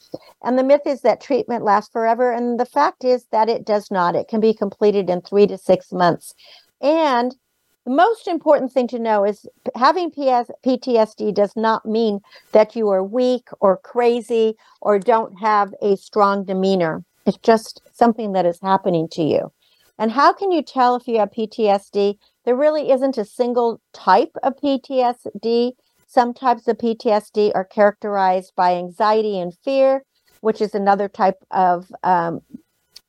And 0.42 0.58
the 0.58 0.64
myth 0.64 0.82
is 0.86 1.02
that 1.02 1.20
treatment 1.20 1.64
lasts 1.64 1.90
forever. 1.92 2.32
And 2.32 2.58
the 2.58 2.66
fact 2.66 3.04
is 3.04 3.26
that 3.32 3.48
it 3.48 3.64
does 3.64 3.90
not. 3.90 4.16
It 4.16 4.28
can 4.28 4.40
be 4.40 4.54
completed 4.54 5.10
in 5.10 5.20
three 5.20 5.46
to 5.46 5.58
six 5.58 5.92
months. 5.92 6.34
And 6.80 7.36
the 7.84 7.92
most 7.92 8.26
important 8.26 8.72
thing 8.72 8.88
to 8.88 8.98
know 8.98 9.24
is 9.24 9.46
having 9.76 10.10
PS, 10.10 10.50
PTSD 10.66 11.32
does 11.32 11.54
not 11.54 11.86
mean 11.86 12.20
that 12.52 12.74
you 12.74 12.88
are 12.88 13.04
weak 13.04 13.48
or 13.60 13.76
crazy 13.76 14.54
or 14.80 14.98
don't 14.98 15.38
have 15.40 15.72
a 15.80 15.96
strong 15.96 16.44
demeanor. 16.44 17.04
It's 17.26 17.38
just 17.38 17.80
something 17.92 18.32
that 18.32 18.46
is 18.46 18.58
happening 18.60 19.08
to 19.12 19.22
you. 19.22 19.52
And 19.98 20.10
how 20.12 20.32
can 20.32 20.50
you 20.50 20.62
tell 20.62 20.96
if 20.96 21.08
you 21.08 21.18
have 21.18 21.30
PTSD? 21.30 22.18
There 22.44 22.56
really 22.56 22.90
isn't 22.90 23.18
a 23.18 23.24
single 23.24 23.80
type 23.92 24.32
of 24.42 24.54
PTSD. 24.56 25.72
Some 26.16 26.32
types 26.32 26.66
of 26.66 26.78
PTSD 26.78 27.52
are 27.54 27.66
characterized 27.66 28.54
by 28.56 28.74
anxiety 28.74 29.38
and 29.38 29.52
fear, 29.62 30.02
which 30.40 30.62
is 30.62 30.74
another 30.74 31.10
type 31.10 31.44
of 31.50 31.92
um, 32.02 32.40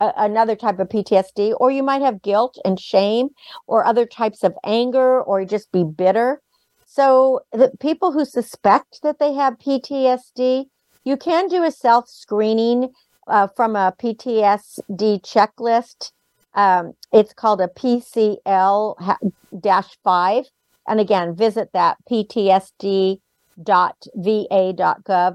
a, 0.02 0.12
another 0.18 0.58
type 0.58 0.78
of 0.78 0.90
PTSD, 0.90 1.56
or 1.58 1.72
you 1.72 1.84
might 1.84 2.02
have 2.02 2.22
guilt 2.22 2.58
and 2.66 2.78
shame, 2.78 3.30
or 3.66 3.86
other 3.86 4.06
types 4.06 4.44
of 4.44 4.56
anger, 4.66 5.22
or 5.22 5.46
just 5.46 5.72
be 5.72 5.86
bitter. 5.86 6.42
So, 6.86 7.40
the 7.54 7.72
people 7.80 8.12
who 8.12 8.26
suspect 8.26 9.00
that 9.04 9.20
they 9.20 9.32
have 9.36 9.58
PTSD, 9.58 10.66
you 11.06 11.16
can 11.16 11.48
do 11.48 11.64
a 11.64 11.72
self 11.72 12.10
screening 12.10 12.92
uh, 13.26 13.48
from 13.56 13.78
a 13.78 13.94
PTSD 13.98 15.22
checklist. 15.22 16.12
Um, 16.56 16.92
it's 17.14 17.32
called 17.32 17.62
a 17.62 17.70
PCL 17.70 18.96
5. 20.04 20.46
And 20.88 21.00
again, 21.00 21.36
visit 21.36 21.70
that 21.74 21.98
ptsd.va.gov 22.10 23.20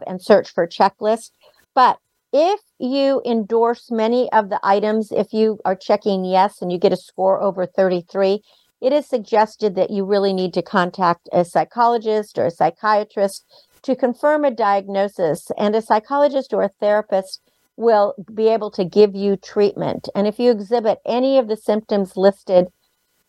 and 0.07 0.23
search 0.23 0.51
for 0.51 0.67
checklist. 0.67 1.31
But 1.75 1.99
if 2.33 2.61
you 2.79 3.21
endorse 3.27 3.91
many 3.91 4.33
of 4.33 4.49
the 4.49 4.61
items, 4.63 5.13
if 5.13 5.33
you 5.33 5.59
are 5.65 5.77
checking 5.77 6.25
yes 6.25 6.63
and 6.63 6.73
you 6.73 6.79
get 6.79 6.93
a 6.93 6.97
score 6.97 7.41
over 7.41 7.67
33, 7.67 8.43
it 8.81 8.93
is 8.93 9.07
suggested 9.07 9.75
that 9.77 9.91
you 9.91 10.05
really 10.05 10.33
need 10.33 10.55
to 10.55 10.63
contact 10.63 11.29
a 11.33 11.45
psychologist 11.45 12.39
or 12.39 12.47
a 12.47 12.51
psychiatrist 12.51 13.45
to 13.83 13.95
confirm 13.95 14.45
a 14.45 14.51
diagnosis. 14.51 15.51
And 15.59 15.77
a 15.77 15.83
psychologist 15.83 16.53
or 16.53 16.63
a 16.63 16.71
therapist 16.81 17.41
will 17.77 18.15
be 18.33 18.49
able 18.49 18.71
to 18.73 18.85
give 18.85 19.15
you 19.15 19.37
treatment. 19.37 20.09
And 20.15 20.27
if 20.27 20.39
you 20.39 20.51
exhibit 20.51 20.99
any 21.07 21.39
of 21.39 21.49
the 21.49 21.57
symptoms 21.57 22.17
listed 22.17 22.69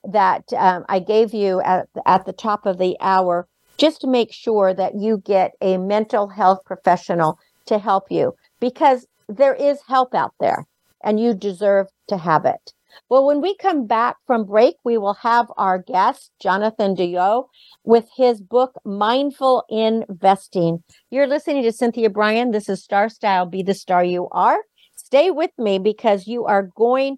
that 0.03 0.43
um, 0.57 0.85
I 0.89 0.99
gave 0.99 1.33
you 1.33 1.61
at, 1.61 1.87
at 2.05 2.25
the 2.25 2.33
top 2.33 2.65
of 2.65 2.77
the 2.77 2.97
hour, 2.99 3.47
just 3.77 4.01
to 4.01 4.07
make 4.07 4.31
sure 4.31 4.73
that 4.73 4.95
you 4.95 5.17
get 5.17 5.51
a 5.61 5.77
mental 5.77 6.27
health 6.27 6.59
professional 6.65 7.39
to 7.65 7.79
help 7.79 8.05
you 8.09 8.33
because 8.59 9.07
there 9.27 9.55
is 9.55 9.79
help 9.87 10.13
out 10.13 10.33
there 10.39 10.65
and 11.03 11.19
you 11.19 11.33
deserve 11.33 11.87
to 12.07 12.17
have 12.17 12.45
it. 12.45 12.73
Well, 13.09 13.25
when 13.25 13.41
we 13.41 13.57
come 13.57 13.87
back 13.87 14.17
from 14.27 14.45
break, 14.45 14.75
we 14.83 14.97
will 14.97 15.15
have 15.15 15.47
our 15.57 15.79
guest, 15.79 16.31
Jonathan 16.39 16.95
DeYoe, 16.95 17.45
with 17.83 18.07
his 18.15 18.39
book, 18.39 18.75
Mindful 18.85 19.63
Investing. 19.67 20.83
You're 21.09 21.27
listening 21.27 21.63
to 21.63 21.71
Cynthia 21.71 22.11
Brian. 22.11 22.51
This 22.51 22.69
is 22.69 22.83
Star 22.83 23.09
Style 23.09 23.47
Be 23.47 23.63
the 23.63 23.73
Star 23.73 24.03
You 24.03 24.27
Are. 24.31 24.59
Stay 24.95 25.31
with 25.31 25.51
me 25.57 25.79
because 25.79 26.27
you 26.27 26.45
are 26.45 26.69
going 26.75 27.17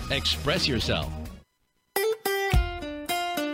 express 0.11 0.67
yourself. 0.67 1.11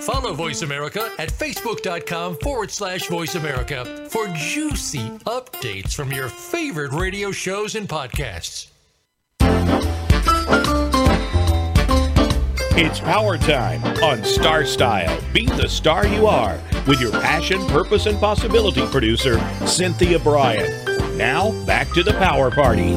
Follow 0.08 0.34
Voice 0.34 0.62
America 0.62 1.12
at 1.20 1.30
facebook.com 1.30 2.38
forward 2.38 2.72
slash 2.72 3.08
voice 3.08 3.36
America 3.36 4.08
for 4.10 4.28
juicy 4.30 5.10
updates 5.26 5.94
from 5.94 6.14
your 6.14 6.30
favorite 6.30 6.94
radio 6.94 7.30
shows 7.32 7.76
and 7.76 7.90
podcasts. 7.90 8.68
It's 12.80 13.00
power 13.00 13.38
time 13.38 13.84
on 14.04 14.24
Star 14.24 14.64
Style. 14.64 15.20
Be 15.34 15.48
the 15.48 15.68
star 15.68 16.08
you 16.08 16.28
are 16.28 16.58
with 16.88 17.02
your 17.02 17.12
passion, 17.12 17.60
purpose, 17.68 18.06
and 18.06 18.20
possibility 18.20 18.86
producer, 18.88 19.40
Cynthia 19.66 20.20
Brian. 20.20 20.87
Now, 21.18 21.52
back 21.66 21.90
to 21.94 22.04
the 22.04 22.14
power 22.14 22.52
party. 22.52 22.94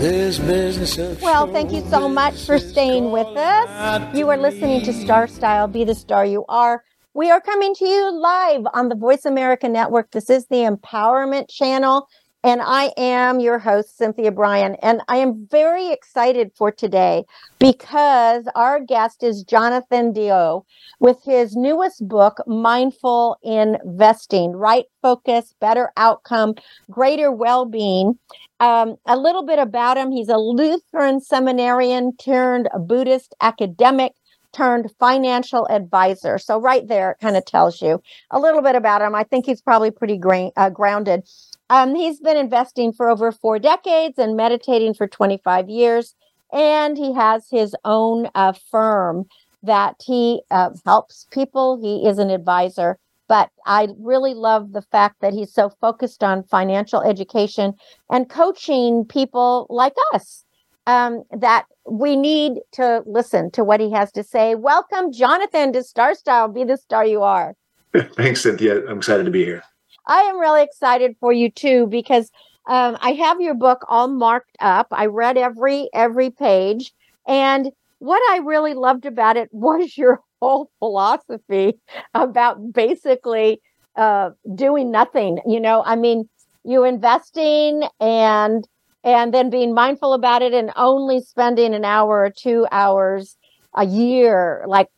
Well, 1.22 1.50
thank 1.52 1.72
you 1.72 1.82
so 1.88 2.06
much 2.06 2.44
for 2.44 2.58
staying 2.58 3.12
with 3.12 3.26
us. 3.28 4.14
You 4.14 4.28
are 4.28 4.36
listening 4.36 4.82
to 4.82 4.92
Star 4.92 5.26
Style, 5.26 5.66
Be 5.66 5.84
the 5.84 5.94
Star 5.94 6.26
You 6.26 6.44
Are. 6.48 6.84
We 7.14 7.30
are 7.30 7.40
coming 7.40 7.74
to 7.76 7.88
you 7.88 8.12
live 8.12 8.66
on 8.74 8.90
the 8.90 8.94
Voice 8.94 9.24
America 9.24 9.68
Network. 9.68 10.10
This 10.10 10.28
is 10.28 10.46
the 10.48 10.56
Empowerment 10.56 11.48
Channel. 11.48 12.06
And 12.42 12.62
I 12.62 12.92
am 12.96 13.38
your 13.40 13.58
host, 13.58 13.98
Cynthia 13.98 14.30
Brian. 14.32 14.74
And 14.76 15.02
I 15.08 15.18
am 15.18 15.46
very 15.50 15.92
excited 15.92 16.52
for 16.54 16.72
today 16.72 17.24
because 17.58 18.48
our 18.54 18.80
guest 18.80 19.22
is 19.22 19.44
Jonathan 19.44 20.14
DeYoe 20.14 20.64
with 21.00 21.18
his 21.22 21.54
newest 21.54 22.08
book, 22.08 22.38
Mindful 22.46 23.36
Investing 23.42 24.52
Right 24.52 24.86
Focus, 25.02 25.54
Better 25.60 25.92
Outcome, 25.98 26.54
Greater 26.90 27.30
Well 27.30 27.66
Being. 27.66 28.18
Um, 28.58 28.96
a 29.06 29.18
little 29.18 29.44
bit 29.44 29.58
about 29.58 29.96
him 29.96 30.10
he's 30.10 30.28
a 30.28 30.36
Lutheran 30.36 31.20
seminarian 31.20 32.16
turned 32.16 32.68
Buddhist 32.86 33.34
academic 33.40 34.12
turned 34.52 34.90
financial 34.98 35.66
advisor. 35.70 36.38
So, 36.38 36.60
right 36.60 36.86
there, 36.86 37.12
it 37.12 37.18
kind 37.20 37.36
of 37.36 37.44
tells 37.44 37.80
you 37.80 38.02
a 38.30 38.38
little 38.38 38.62
bit 38.62 38.74
about 38.74 39.02
him. 39.02 39.14
I 39.14 39.24
think 39.24 39.46
he's 39.46 39.62
probably 39.62 39.90
pretty 39.90 40.18
gra- 40.18 40.52
uh, 40.56 40.70
grounded. 40.70 41.28
Um, 41.70 41.94
he's 41.94 42.18
been 42.18 42.36
investing 42.36 42.92
for 42.92 43.08
over 43.08 43.30
four 43.30 43.60
decades 43.60 44.18
and 44.18 44.36
meditating 44.36 44.92
for 44.92 45.06
25 45.06 45.70
years. 45.70 46.14
And 46.52 46.98
he 46.98 47.14
has 47.14 47.46
his 47.48 47.76
own 47.84 48.28
uh, 48.34 48.54
firm 48.70 49.26
that 49.62 49.94
he 50.04 50.42
uh, 50.50 50.70
helps 50.84 51.28
people. 51.30 51.80
He 51.80 52.08
is 52.08 52.18
an 52.18 52.28
advisor. 52.28 52.98
But 53.28 53.50
I 53.64 53.86
really 54.00 54.34
love 54.34 54.72
the 54.72 54.82
fact 54.82 55.20
that 55.20 55.32
he's 55.32 55.54
so 55.54 55.70
focused 55.80 56.24
on 56.24 56.42
financial 56.42 57.02
education 57.02 57.74
and 58.10 58.28
coaching 58.28 59.04
people 59.04 59.68
like 59.70 59.94
us 60.12 60.44
um, 60.88 61.22
that 61.30 61.66
we 61.88 62.16
need 62.16 62.54
to 62.72 63.04
listen 63.06 63.52
to 63.52 63.62
what 63.62 63.78
he 63.78 63.92
has 63.92 64.10
to 64.12 64.24
say. 64.24 64.56
Welcome, 64.56 65.12
Jonathan, 65.12 65.72
to 65.74 65.84
Star 65.84 66.16
Style. 66.16 66.48
Be 66.48 66.64
the 66.64 66.76
star 66.76 67.06
you 67.06 67.22
are. 67.22 67.54
Thanks, 68.16 68.42
Cynthia. 68.42 68.84
I'm 68.88 68.98
excited 68.98 69.24
to 69.24 69.30
be 69.30 69.44
here. 69.44 69.62
I 70.06 70.22
am 70.22 70.38
really 70.38 70.62
excited 70.62 71.16
for 71.20 71.32
you 71.32 71.50
too 71.50 71.86
because 71.86 72.30
um, 72.68 72.96
I 73.00 73.12
have 73.12 73.40
your 73.40 73.54
book 73.54 73.84
all 73.88 74.08
marked 74.08 74.56
up. 74.60 74.88
I 74.90 75.06
read 75.06 75.36
every 75.36 75.88
every 75.94 76.30
page, 76.30 76.92
and 77.26 77.70
what 77.98 78.20
I 78.30 78.38
really 78.38 78.74
loved 78.74 79.06
about 79.06 79.36
it 79.36 79.48
was 79.52 79.96
your 79.96 80.20
whole 80.40 80.70
philosophy 80.78 81.78
about 82.14 82.72
basically 82.72 83.60
uh, 83.96 84.30
doing 84.54 84.90
nothing. 84.90 85.38
You 85.46 85.60
know, 85.60 85.82
I 85.84 85.96
mean, 85.96 86.28
you 86.64 86.84
investing 86.84 87.82
and 88.00 88.66
and 89.02 89.32
then 89.32 89.48
being 89.48 89.72
mindful 89.74 90.12
about 90.12 90.42
it 90.42 90.52
and 90.52 90.70
only 90.76 91.20
spending 91.20 91.74
an 91.74 91.84
hour 91.84 92.22
or 92.24 92.30
two 92.30 92.66
hours 92.70 93.36
a 93.74 93.86
year, 93.86 94.62
like 94.66 94.88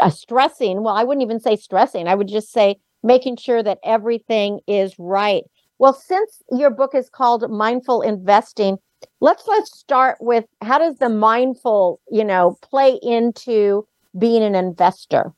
uh, 0.00 0.10
stressing. 0.10 0.82
Well, 0.82 0.94
I 0.94 1.04
wouldn't 1.04 1.22
even 1.22 1.40
say 1.40 1.56
stressing. 1.56 2.08
I 2.08 2.14
would 2.14 2.28
just 2.28 2.50
say 2.52 2.76
making 3.02 3.36
sure 3.36 3.62
that 3.62 3.78
everything 3.84 4.60
is 4.66 4.94
right. 4.98 5.44
Well, 5.78 5.94
since 5.94 6.42
your 6.50 6.70
book 6.70 6.94
is 6.94 7.08
called 7.08 7.48
Mindful 7.50 8.02
Investing, 8.02 8.78
let's 9.20 9.46
let's 9.46 9.78
start 9.78 10.18
with 10.20 10.44
how 10.60 10.78
does 10.78 10.98
the 10.98 11.08
mindful, 11.08 12.00
you 12.10 12.24
know, 12.24 12.58
play 12.62 12.98
into 13.02 13.86
being 14.18 14.42
an 14.42 14.54
investor? 14.54 15.32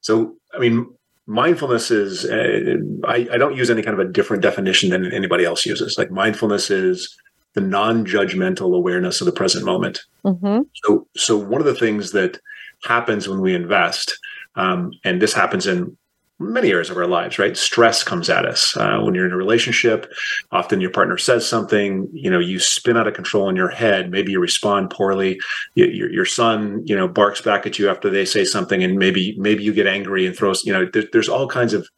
So, 0.00 0.36
I 0.54 0.58
mean, 0.58 0.86
mindfulness 1.26 1.90
is 1.90 2.24
uh, 2.24 2.76
I, 3.06 3.28
I 3.32 3.38
don't 3.38 3.56
use 3.56 3.70
any 3.70 3.82
kind 3.82 3.98
of 3.98 4.06
a 4.06 4.10
different 4.10 4.42
definition 4.42 4.90
than 4.90 5.12
anybody 5.12 5.44
else 5.44 5.64
uses. 5.64 5.96
Like 5.96 6.10
mindfulness 6.10 6.70
is 6.70 7.16
the 7.54 7.60
non-judgmental 7.60 8.74
awareness 8.74 9.20
of 9.20 9.26
the 9.26 9.32
present 9.32 9.64
moment. 9.64 10.00
Mm-hmm. 10.24 10.62
So, 10.84 11.06
so 11.16 11.36
one 11.36 11.60
of 11.60 11.66
the 11.66 11.74
things 11.74 12.12
that 12.12 12.38
happens 12.84 13.28
when 13.28 13.40
we 13.40 13.54
invest, 13.54 14.18
um, 14.56 14.92
and 15.04 15.20
this 15.20 15.32
happens 15.32 15.66
in 15.66 15.96
many 16.42 16.70
areas 16.70 16.90
of 16.90 16.96
our 16.96 17.06
lives, 17.06 17.38
right? 17.38 17.56
Stress 17.56 18.02
comes 18.02 18.28
at 18.28 18.44
us 18.44 18.76
uh, 18.76 18.98
when 19.00 19.14
you're 19.14 19.26
in 19.26 19.32
a 19.32 19.36
relationship. 19.36 20.12
Often 20.50 20.80
your 20.80 20.90
partner 20.90 21.16
says 21.16 21.48
something, 21.48 22.08
you 22.12 22.30
know, 22.30 22.38
you 22.38 22.58
spin 22.58 22.96
out 22.96 23.06
of 23.06 23.14
control 23.14 23.48
in 23.48 23.56
your 23.56 23.68
head. 23.68 24.10
Maybe 24.10 24.32
you 24.32 24.40
respond 24.40 24.90
poorly. 24.90 25.40
You, 25.74 25.86
your, 25.86 26.12
your 26.12 26.24
son, 26.26 26.82
you 26.84 26.96
know, 26.96 27.08
barks 27.08 27.40
back 27.40 27.66
at 27.66 27.78
you 27.78 27.88
after 27.88 28.10
they 28.10 28.24
say 28.24 28.44
something, 28.44 28.82
and 28.82 28.98
maybe 28.98 29.34
maybe 29.38 29.62
you 29.62 29.72
get 29.72 29.86
angry 29.86 30.26
and 30.26 30.36
throws. 30.36 30.64
You 30.64 30.72
know, 30.72 30.86
there, 30.92 31.04
there's 31.12 31.28
all 31.28 31.48
kinds 31.48 31.74
of 31.74 31.88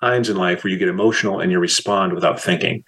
times 0.00 0.28
in 0.28 0.36
life 0.36 0.64
where 0.64 0.70
you 0.70 0.78
get 0.78 0.88
emotional 0.88 1.40
and 1.40 1.50
you 1.50 1.58
respond 1.58 2.12
without 2.12 2.40
thinking. 2.40 2.84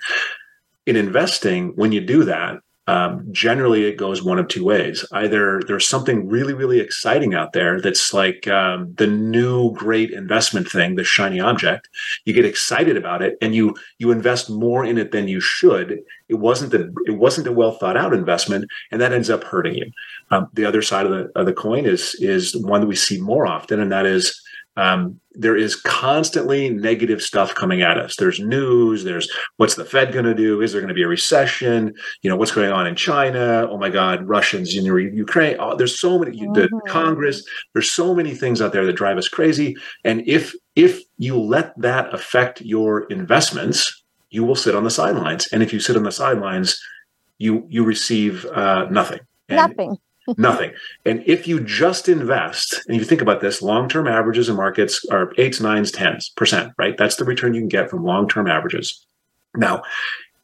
In 0.87 0.97
investing, 0.97 1.73
when 1.75 1.93
you 1.93 2.01
do 2.01 2.25
that, 2.25 2.61
um, 2.89 3.27
generally 3.33 3.85
it 3.85 3.97
goes 3.97 4.23
one 4.23 4.39
of 4.39 4.47
two 4.47 4.65
ways. 4.65 5.05
Either 5.13 5.61
there's 5.67 5.87
something 5.87 6.29
really, 6.29 6.53
really 6.53 6.79
exciting 6.79 7.35
out 7.35 7.53
there 7.53 7.81
that's 7.81 8.15
like 8.15 8.47
um, 8.47 8.95
the 8.95 9.09
new 9.09 9.73
great 9.73 10.13
investment 10.13 10.71
thing, 10.71 10.95
the 10.95 11.03
shiny 11.03 11.41
object. 11.41 11.89
You 12.25 12.33
get 12.33 12.45
excited 12.45 12.97
about 12.97 13.23
it, 13.23 13.39
and 13.43 13.55
you 13.55 13.75
you 13.99 14.13
invest 14.13 14.49
more 14.49 14.85
in 14.85 14.99
it 14.99 15.11
than 15.11 15.27
you 15.27 15.41
should. 15.41 16.01
It 16.29 16.35
wasn't 16.35 16.71
the 16.71 16.95
it 17.07 17.19
wasn't 17.19 17.49
a 17.49 17.53
well 17.53 17.73
thought 17.73 17.97
out 17.97 18.15
investment, 18.15 18.71
and 18.93 19.01
that 19.01 19.13
ends 19.13 19.31
up 19.31 19.43
hurting 19.43 19.75
you. 19.75 19.91
Um, 20.31 20.49
the 20.53 20.65
other 20.65 20.83
side 20.83 21.07
of 21.07 21.13
the 21.13 21.31
of 21.35 21.47
the 21.47 21.53
coin 21.53 21.87
is 21.87 22.15
is 22.21 22.55
one 22.57 22.81
that 22.83 22.87
we 22.87 22.97
see 22.97 23.21
more 23.21 23.47
often, 23.47 23.81
and 23.81 23.91
that 23.91 24.07
is 24.07 24.41
um, 24.77 25.21
there 25.33 25.57
is 25.57 25.75
constantly 25.75 26.71
negative 26.71 27.23
stuff 27.23 27.55
coming 27.55 27.83
at 27.83 27.99
us. 27.99 28.17
There's 28.17 28.41
news. 28.41 29.05
There's 29.05 29.31
what's 29.57 29.75
the 29.75 29.85
Fed 29.85 30.13
going 30.13 30.25
to 30.25 30.35
do? 30.35 30.61
Is 30.61 30.73
there 30.73 30.81
going 30.81 30.89
to 30.89 30.95
be 30.95 31.03
a 31.03 31.09
recession? 31.09 31.95
You 32.23 32.31
know 32.31 32.37
what's 32.37 32.53
going 32.53 32.71
on 32.71 32.87
in 32.87 32.95
China? 32.95 33.67
Oh 33.71 33.79
my 33.79 33.91
God, 33.91 34.27
Russians 34.27 34.77
in 34.77 34.85
Ukraine. 34.85 35.57
Oh, 35.59 35.77
there's 35.77 35.99
so 35.99 36.19
many. 36.19 36.39
Mm-hmm. 36.39 36.53
The 36.53 36.69
Congress. 36.89 37.45
There's 37.73 37.91
so 37.91 38.15
many 38.15 38.35
things 38.35 38.61
out 38.61 38.73
there 38.73 38.87
that 38.87 38.95
drive 38.95 39.19
us 39.19 39.29
crazy. 39.29 39.77
And 40.05 40.27
if 40.27 40.55
if 40.75 41.01
you 41.19 41.39
let 41.39 41.79
that 41.81 42.13
affect 42.15 42.61
your 42.61 43.05
investments, 43.05 44.05
you 44.31 44.45
will 44.45 44.57
sit 44.57 44.75
on 44.75 44.85
the 44.85 44.91
sidelines. 44.91 45.47
And 45.53 45.63
if 45.63 45.73
you 45.73 45.81
sit 45.81 45.97
on 45.97 46.03
the 46.03 46.13
sidelines, 46.13 46.79
you 47.39 47.67
you 47.69 47.85
receive 47.85 48.45
uh, 48.47 48.87
nothing. 48.91 49.21
And 49.49 49.57
nothing 49.57 49.97
nothing. 50.37 50.73
And 51.05 51.23
if 51.27 51.47
you 51.47 51.61
just 51.61 52.09
invest, 52.09 52.81
and 52.87 52.97
you 52.97 53.05
think 53.05 53.23
about 53.23 53.41
this, 53.41 53.63
long 53.63 53.89
term 53.89 54.07
averages 54.07 54.49
in 54.49 54.57
markets 54.57 55.05
are 55.11 55.33
eights, 55.39 55.61
nines, 55.61 55.91
tens 55.91 56.31
percent, 56.31 56.73
right? 56.79 56.97
That's 56.97 57.17
the 57.17 57.25
return 57.25 57.55
you 57.55 57.61
can 57.61 57.69
get 57.69 57.91
from 57.91 58.05
long 58.05 58.29
term 58.29 58.49
averages. 58.49 59.05
Now, 59.55 59.83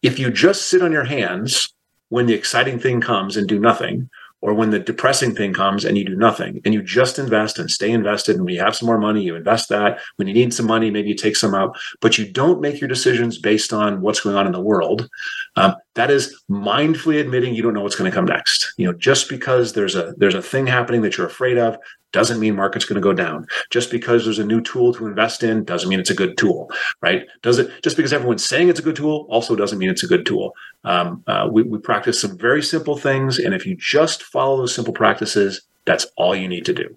if 0.02 0.18
you 0.18 0.30
just 0.30 0.66
sit 0.68 0.82
on 0.82 0.92
your 0.92 1.04
hands 1.04 1.72
when 2.08 2.26
the 2.26 2.34
exciting 2.34 2.78
thing 2.78 3.00
comes 3.00 3.36
and 3.36 3.48
do 3.48 3.58
nothing, 3.58 4.10
or 4.42 4.52
when 4.52 4.70
the 4.70 4.78
depressing 4.78 5.34
thing 5.34 5.54
comes 5.54 5.84
and 5.84 5.96
you 5.96 6.04
do 6.04 6.16
nothing 6.16 6.60
and 6.64 6.74
you 6.74 6.82
just 6.82 7.18
invest 7.18 7.58
and 7.58 7.70
stay 7.70 7.90
invested 7.90 8.36
and 8.36 8.44
when 8.44 8.52
you 8.54 8.60
have 8.60 8.76
some 8.76 8.86
more 8.86 8.98
money 8.98 9.22
you 9.22 9.34
invest 9.34 9.68
that 9.70 10.00
when 10.16 10.28
you 10.28 10.34
need 10.34 10.52
some 10.52 10.66
money 10.66 10.90
maybe 10.90 11.08
you 11.08 11.14
take 11.14 11.36
some 11.36 11.54
out 11.54 11.76
but 12.00 12.18
you 12.18 12.30
don't 12.30 12.60
make 12.60 12.80
your 12.80 12.88
decisions 12.88 13.38
based 13.38 13.72
on 13.72 14.02
what's 14.02 14.20
going 14.20 14.36
on 14.36 14.46
in 14.46 14.52
the 14.52 14.60
world 14.60 15.08
um, 15.56 15.74
that 15.94 16.10
is 16.10 16.42
mindfully 16.50 17.20
admitting 17.20 17.54
you 17.54 17.62
don't 17.62 17.74
know 17.74 17.82
what's 17.82 17.96
going 17.96 18.10
to 18.10 18.14
come 18.14 18.24
next. 18.24 18.72
You 18.76 18.86
know 18.86 18.92
just 18.92 19.28
because 19.28 19.72
there's 19.72 19.94
a 19.94 20.14
there's 20.16 20.34
a 20.34 20.42
thing 20.42 20.66
happening 20.66 21.02
that 21.02 21.16
you're 21.16 21.26
afraid 21.26 21.58
of 21.58 21.76
doesn't 22.12 22.40
mean 22.40 22.54
market's 22.54 22.84
going 22.84 23.00
to 23.00 23.02
go 23.02 23.14
down. 23.14 23.46
Just 23.70 23.90
because 23.90 24.24
there's 24.24 24.38
a 24.38 24.44
new 24.44 24.60
tool 24.60 24.92
to 24.94 25.06
invest 25.06 25.42
in 25.42 25.64
doesn't 25.64 25.88
mean 25.88 25.98
it's 25.98 26.10
a 26.10 26.14
good 26.14 26.36
tool 26.36 26.70
right? 27.00 27.26
Does 27.42 27.58
it 27.58 27.70
just 27.82 27.96
because 27.96 28.12
everyone's 28.12 28.44
saying 28.44 28.68
it's 28.68 28.80
a 28.80 28.82
good 28.82 28.96
tool 28.96 29.26
also 29.28 29.56
doesn't 29.56 29.78
mean 29.78 29.90
it's 29.90 30.02
a 30.02 30.08
good 30.08 30.26
tool. 30.26 30.54
Um, 30.84 31.22
uh, 31.26 31.48
we, 31.50 31.62
we 31.62 31.78
practice 31.78 32.20
some 32.20 32.36
very 32.36 32.62
simple 32.62 32.96
things 32.96 33.38
and 33.38 33.54
if 33.54 33.66
you 33.66 33.76
just 33.76 34.22
follow 34.22 34.58
those 34.58 34.74
simple 34.74 34.94
practices 34.94 35.62
that's 35.84 36.06
all 36.16 36.34
you 36.34 36.48
need 36.48 36.64
to 36.66 36.72
do. 36.72 36.96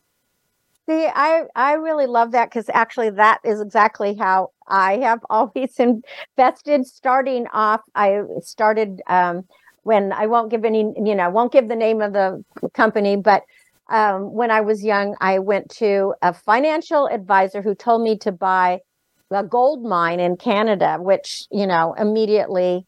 See, 0.88 1.08
I 1.08 1.46
I 1.56 1.74
really 1.74 2.06
love 2.06 2.32
that 2.34 2.50
because 2.50 2.70
actually 2.72 3.10
that 3.12 3.40
is 3.44 3.60
exactly 3.60 4.16
how 4.16 4.52
I 4.68 4.98
have 4.98 5.20
always 5.30 5.78
invested. 5.80 6.86
Starting 6.86 7.48
off, 7.54 7.82
I 7.96 8.22
started 8.42 9.02
um, 9.08 9.44
when 9.84 10.12
I 10.12 10.28
won't 10.28 10.50
give 10.50 10.66
any, 10.66 10.80
you 10.80 11.16
know, 11.16 11.24
I 11.24 11.28
won't 11.28 11.52
give 11.52 11.68
the 11.68 11.76
name 11.76 12.02
of 12.02 12.14
the 12.14 12.44
company, 12.74 13.16
but 13.16 13.44
um, 13.90 14.34
when 14.34 14.50
I 14.50 14.62
was 14.62 14.84
young, 14.84 15.16
I 15.22 15.40
went 15.40 15.70
to 15.78 16.16
a 16.22 16.34
financial 16.34 17.08
advisor 17.08 17.62
who 17.62 17.76
told 17.76 18.02
me 18.02 18.18
to 18.20 18.32
buy 18.32 18.80
a 19.32 19.44
gold 19.44 19.84
mine 19.84 20.20
in 20.20 20.38
Canada, 20.38 20.98
which 21.00 21.46
you 21.52 21.68
know 21.68 21.94
immediately. 21.98 22.86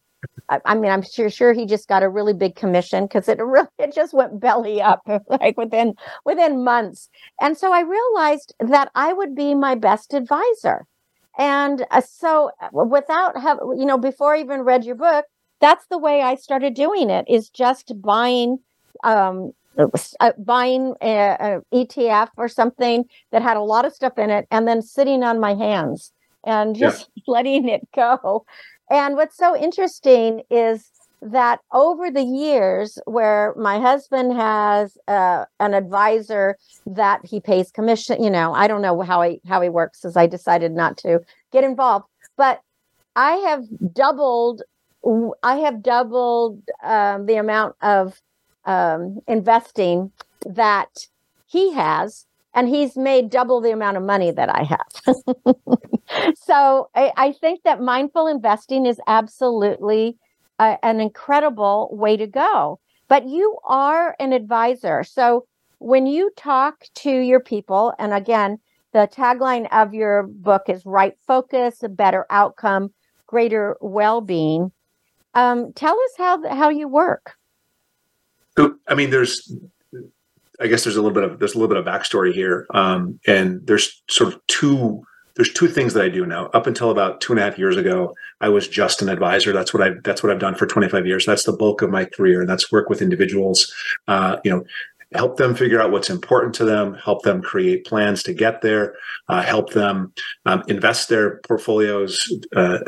I, 0.49 0.75
mean, 0.75 0.89
I'm 0.91 1.03
sure 1.03 1.29
sure 1.29 1.51
he 1.53 1.65
just 1.65 1.89
got 1.89 2.03
a 2.03 2.09
really 2.09 2.33
big 2.33 2.55
commission 2.55 3.05
because 3.05 3.27
it 3.27 3.37
really 3.41 3.67
it 3.77 3.93
just 3.93 4.13
went 4.13 4.39
belly 4.39 4.81
up 4.81 5.01
like 5.29 5.57
within 5.57 5.93
within 6.25 6.63
months, 6.63 7.09
and 7.41 7.57
so 7.57 7.71
I 7.71 7.81
realized 7.81 8.53
that 8.59 8.89
I 8.95 9.13
would 9.13 9.35
be 9.35 9.53
my 9.55 9.75
best 9.75 10.13
advisor, 10.13 10.85
and 11.37 11.85
uh, 11.91 12.01
so 12.01 12.51
uh, 12.61 12.69
without 12.71 13.37
have 13.39 13.59
you 13.77 13.85
know 13.85 13.97
before 13.97 14.35
I 14.35 14.39
even 14.39 14.61
read 14.61 14.83
your 14.83 14.95
book, 14.95 15.25
that's 15.61 15.85
the 15.89 15.97
way 15.97 16.21
I 16.21 16.35
started 16.35 16.73
doing 16.73 17.09
it 17.09 17.25
is 17.27 17.49
just 17.49 17.93
buying 18.01 18.57
um, 19.03 19.51
uh, 19.77 20.31
buying 20.39 20.95
an 21.01 21.61
ETF 21.73 22.29
or 22.37 22.47
something 22.47 23.05
that 23.31 23.41
had 23.41 23.57
a 23.57 23.61
lot 23.61 23.85
of 23.85 23.93
stuff 23.93 24.17
in 24.17 24.29
it 24.29 24.47
and 24.49 24.67
then 24.67 24.81
sitting 24.81 25.23
on 25.23 25.39
my 25.39 25.53
hands 25.53 26.11
and 26.43 26.75
just 26.75 27.09
yeah. 27.15 27.23
letting 27.27 27.69
it 27.69 27.87
go. 27.95 28.45
And 28.89 29.15
what's 29.15 29.37
so 29.37 29.55
interesting 29.55 30.41
is 30.49 30.89
that 31.21 31.59
over 31.71 32.11
the 32.11 32.23
years 32.23 32.99
where 33.05 33.53
my 33.57 33.79
husband 33.79 34.33
has 34.33 34.97
uh, 35.07 35.45
an 35.59 35.73
advisor 35.73 36.55
that 36.85 37.25
he 37.25 37.39
pays 37.39 37.71
commission 37.71 38.21
you 38.21 38.29
know 38.29 38.53
i 38.53 38.67
don't 38.67 38.81
know 38.81 39.01
how 39.01 39.21
he 39.21 39.41
how 39.47 39.61
he 39.61 39.69
works 39.69 40.05
as 40.05 40.15
i 40.15 40.27
decided 40.27 40.71
not 40.71 40.95
to 40.97 41.19
get 41.51 41.63
involved 41.63 42.05
but 42.37 42.61
i 43.15 43.31
have 43.31 43.63
doubled 43.93 44.61
i 45.43 45.55
have 45.55 45.81
doubled 45.81 46.61
um, 46.83 47.25
the 47.25 47.35
amount 47.35 47.75
of 47.81 48.21
um, 48.67 49.19
investing 49.27 50.11
that 50.45 51.07
he 51.47 51.73
has, 51.73 52.25
and 52.53 52.67
he's 52.67 52.95
made 52.95 53.29
double 53.29 53.61
the 53.61 53.71
amount 53.71 53.97
of 53.97 54.03
money 54.03 54.29
that 54.31 54.49
I 54.53 54.63
have. 54.63 55.55
so 56.35 56.89
I, 56.93 57.11
I, 57.15 57.31
think 57.31 57.63
that 57.63 57.81
mindful 57.81 58.27
investing 58.27 58.85
is 58.85 58.99
absolutely 59.07 60.17
a, 60.59 60.77
an 60.83 60.99
incredible 60.99 61.89
way 61.91 62.17
to 62.17 62.27
go. 62.27 62.79
But 63.07 63.27
you 63.27 63.57
are 63.65 64.15
an 64.19 64.33
advisor. 64.33 65.03
So 65.03 65.45
when 65.79 66.05
you 66.05 66.31
talk 66.35 66.85
to 66.95 67.11
your 67.11 67.39
people, 67.39 67.93
and 67.99 68.13
again, 68.13 68.59
the 68.93 69.07
tagline 69.11 69.67
of 69.71 69.93
your 69.93 70.23
book 70.23 70.63
is 70.67 70.85
right 70.85 71.15
focus, 71.25 71.83
a 71.83 71.89
better 71.89 72.25
outcome, 72.29 72.93
greater 73.27 73.77
well 73.81 74.21
being. 74.21 74.71
Um, 75.33 75.71
tell 75.73 75.93
us 75.93 76.11
how, 76.17 76.47
how 76.49 76.69
you 76.69 76.87
work. 76.87 77.35
I 78.87 78.95
mean, 78.95 79.11
there's, 79.11 79.53
I 80.59 80.67
guess 80.67 80.83
there's 80.83 80.95
a 80.95 81.01
little 81.01 81.13
bit 81.13 81.23
of 81.23 81.37
there's 81.37 81.53
a 81.53 81.59
little 81.59 81.73
bit 81.73 81.77
of 81.77 81.85
backstory 81.85 82.33
here, 82.33 82.65
um, 82.73 83.19
and 83.27 83.65
there's 83.67 84.01
sort 84.09 84.33
of 84.33 84.39
two 84.47 85.03
there's 85.37 85.53
two 85.53 85.67
things 85.67 85.93
that 85.93 86.03
I 86.03 86.09
do 86.09 86.25
now. 86.25 86.47
Up 86.47 86.67
until 86.67 86.89
about 86.89 87.21
two 87.21 87.31
and 87.31 87.39
a 87.39 87.43
half 87.43 87.57
years 87.57 87.77
ago, 87.77 88.15
I 88.41 88.49
was 88.49 88.67
just 88.67 89.01
an 89.01 89.07
advisor. 89.07 89.53
That's 89.53 89.73
what 89.73 89.83
I 89.83 89.91
that's 90.03 90.23
what 90.23 90.31
I've 90.31 90.39
done 90.39 90.55
for 90.55 90.65
25 90.65 91.05
years. 91.05 91.25
That's 91.25 91.43
the 91.43 91.53
bulk 91.53 91.81
of 91.81 91.91
my 91.91 92.05
career, 92.05 92.41
and 92.41 92.49
that's 92.49 92.71
work 92.71 92.89
with 92.89 93.01
individuals. 93.01 93.73
Uh, 94.07 94.37
you 94.43 94.51
know, 94.51 94.63
help 95.13 95.37
them 95.37 95.55
figure 95.55 95.79
out 95.79 95.91
what's 95.91 96.09
important 96.09 96.55
to 96.55 96.65
them, 96.65 96.95
help 96.95 97.21
them 97.21 97.41
create 97.41 97.85
plans 97.85 98.23
to 98.23 98.33
get 98.33 98.61
there, 98.61 98.95
uh, 99.29 99.41
help 99.43 99.73
them 99.73 100.11
um, 100.45 100.63
invest 100.67 101.07
their 101.07 101.37
portfolios 101.47 102.19
uh, 102.55 102.79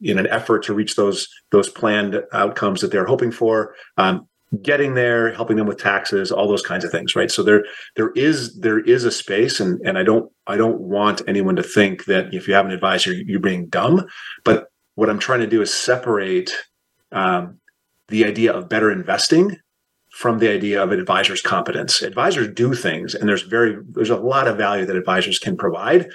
in 0.00 0.18
an 0.18 0.28
effort 0.28 0.62
to 0.64 0.74
reach 0.74 0.96
those 0.96 1.28
those 1.50 1.68
planned 1.68 2.22
outcomes 2.32 2.80
that 2.80 2.90
they're 2.92 3.04
hoping 3.04 3.32
for. 3.32 3.74
Um, 3.98 4.28
getting 4.62 4.94
there 4.94 5.32
helping 5.34 5.56
them 5.56 5.66
with 5.66 5.78
taxes 5.78 6.30
all 6.30 6.46
those 6.46 6.62
kinds 6.62 6.84
of 6.84 6.90
things 6.90 7.16
right? 7.16 7.30
So 7.30 7.42
there 7.42 7.64
there 7.96 8.10
is 8.12 8.58
there 8.58 8.78
is 8.80 9.04
a 9.04 9.10
space 9.10 9.58
and 9.60 9.80
and 9.84 9.98
i 9.98 10.02
don't 10.02 10.30
i 10.46 10.56
don't 10.56 10.80
want 10.80 11.22
anyone 11.26 11.56
to 11.56 11.62
think 11.62 12.04
that 12.04 12.32
if 12.32 12.46
you 12.46 12.54
have 12.54 12.66
an 12.66 12.72
advisor 12.72 13.12
you're 13.12 13.40
being 13.40 13.68
dumb. 13.68 14.06
But 14.44 14.68
what 14.94 15.10
i'm 15.10 15.18
trying 15.18 15.40
to 15.40 15.46
do 15.46 15.62
is 15.62 15.72
separate 15.72 16.52
um, 17.12 17.58
the 18.08 18.24
idea 18.24 18.52
of 18.52 18.68
better 18.68 18.90
investing 18.90 19.56
from 20.10 20.38
the 20.38 20.48
idea 20.48 20.82
of 20.82 20.92
an 20.92 21.00
advisor's 21.00 21.42
competence. 21.42 22.00
Advisors 22.00 22.48
do 22.54 22.72
things 22.74 23.14
and 23.14 23.28
there's 23.28 23.42
very 23.42 23.76
there's 23.90 24.10
a 24.10 24.16
lot 24.16 24.48
of 24.48 24.56
value 24.56 24.86
that 24.86 24.96
advisors 24.96 25.38
can 25.38 25.56
provide. 25.56 26.08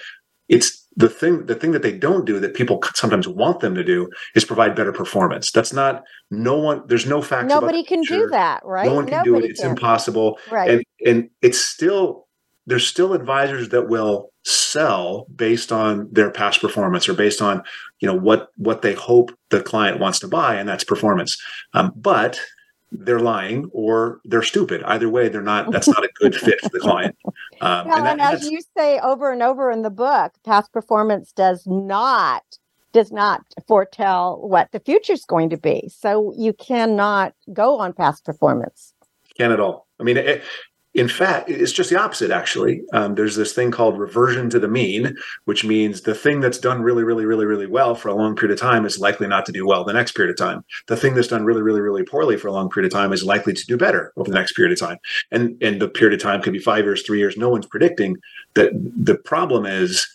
It's 0.47 0.80
the 0.95 1.09
thing 1.09 1.45
the 1.45 1.55
thing 1.55 1.71
that 1.71 1.81
they 1.81 1.97
don't 1.97 2.25
do 2.25 2.39
that 2.39 2.53
people 2.53 2.81
sometimes 2.93 3.27
want 3.27 3.61
them 3.61 3.75
to 3.75 3.83
do 3.83 4.09
is 4.35 4.43
provide 4.43 4.75
better 4.75 4.91
performance 4.91 5.51
that's 5.51 5.73
not 5.73 6.03
no 6.29 6.57
one 6.57 6.83
there's 6.87 7.05
no 7.05 7.21
facts 7.21 7.47
nobody 7.47 7.83
can 7.83 8.01
do 8.01 8.27
that 8.27 8.61
right 8.65 8.85
no 8.85 8.95
one 8.95 9.05
can 9.05 9.23
nobody 9.25 9.31
do 9.31 9.45
it 9.45 9.49
it's 9.51 9.61
can. 9.61 9.71
impossible 9.71 10.37
right 10.51 10.69
and 10.69 10.83
and 11.05 11.29
it's 11.41 11.59
still 11.59 12.27
there's 12.67 12.85
still 12.85 13.13
advisors 13.13 13.69
that 13.69 13.87
will 13.87 14.31
sell 14.43 15.25
based 15.35 15.71
on 15.71 16.07
their 16.11 16.29
past 16.29 16.59
performance 16.59 17.07
or 17.07 17.13
based 17.13 17.41
on 17.41 17.63
you 17.99 18.07
know 18.07 18.15
what 18.15 18.49
what 18.57 18.81
they 18.81 18.93
hope 18.93 19.31
the 19.49 19.63
client 19.63 19.99
wants 19.99 20.19
to 20.19 20.27
buy 20.27 20.55
and 20.55 20.67
that's 20.67 20.83
performance 20.83 21.37
um, 21.73 21.93
but 21.95 22.39
they're 22.91 23.19
lying 23.19 23.69
or 23.71 24.19
they're 24.25 24.43
stupid. 24.43 24.83
Either 24.83 25.09
way, 25.09 25.29
they're 25.29 25.41
not. 25.41 25.71
That's 25.71 25.87
not 25.87 26.03
a 26.03 26.09
good 26.15 26.35
fit 26.35 26.59
for 26.61 26.69
the 26.69 26.79
client. 26.79 27.15
Um, 27.61 27.87
well, 27.87 27.97
and, 27.97 28.05
that, 28.07 28.11
and 28.13 28.21
as 28.21 28.49
you 28.49 28.59
say 28.75 28.99
over 28.99 29.31
and 29.31 29.43
over 29.43 29.69
in 29.69 29.83
the 29.83 29.91
book, 29.91 30.33
past 30.43 30.73
performance 30.73 31.31
does 31.31 31.63
not 31.67 32.43
does 32.91 33.11
not 33.11 33.41
foretell 33.67 34.41
what 34.41 34.69
the 34.71 34.79
future 34.79 35.13
is 35.13 35.23
going 35.23 35.49
to 35.49 35.57
be. 35.57 35.89
So 35.95 36.33
you 36.37 36.51
cannot 36.53 37.33
go 37.53 37.79
on 37.79 37.93
past 37.93 38.25
performance. 38.25 38.93
Can 39.37 39.51
at 39.51 39.61
all. 39.61 39.87
I 39.99 40.03
mean, 40.03 40.17
it, 40.17 40.43
in 40.93 41.07
fact, 41.07 41.49
it's 41.49 41.71
just 41.71 41.89
the 41.89 41.99
opposite, 41.99 42.31
actually. 42.31 42.81
Um, 42.91 43.15
there's 43.15 43.37
this 43.37 43.53
thing 43.53 43.71
called 43.71 43.97
reversion 43.97 44.49
to 44.49 44.59
the 44.59 44.67
mean, 44.67 45.15
which 45.45 45.63
means 45.63 46.01
the 46.01 46.13
thing 46.13 46.41
that's 46.41 46.57
done 46.57 46.81
really, 46.81 47.03
really, 47.03 47.25
really, 47.25 47.45
really 47.45 47.65
well 47.65 47.95
for 47.95 48.09
a 48.09 48.13
long 48.13 48.35
period 48.35 48.53
of 48.53 48.59
time 48.59 48.85
is 48.85 48.99
likely 48.99 49.27
not 49.27 49.45
to 49.45 49.53
do 49.53 49.65
well 49.65 49.85
the 49.85 49.93
next 49.93 50.13
period 50.13 50.31
of 50.31 50.37
time. 50.37 50.65
The 50.87 50.97
thing 50.97 51.15
that's 51.15 51.29
done 51.29 51.45
really, 51.45 51.61
really, 51.61 51.79
really 51.79 52.03
poorly 52.03 52.35
for 52.35 52.49
a 52.49 52.51
long 52.51 52.69
period 52.69 52.91
of 52.91 52.97
time 52.97 53.13
is 53.13 53.23
likely 53.23 53.53
to 53.53 53.65
do 53.65 53.77
better 53.77 54.11
over 54.17 54.29
the 54.29 54.37
next 54.37 54.51
period 54.51 54.73
of 54.73 54.79
time. 54.79 54.97
And, 55.31 55.57
and 55.63 55.81
the 55.81 55.87
period 55.87 56.19
of 56.19 56.21
time 56.21 56.41
could 56.41 56.53
be 56.53 56.59
five 56.59 56.83
years, 56.83 57.03
three 57.03 57.19
years. 57.19 57.37
No 57.37 57.49
one's 57.49 57.67
predicting 57.67 58.17
that. 58.55 58.71
The 58.73 59.15
problem 59.15 59.65
is 59.65 60.05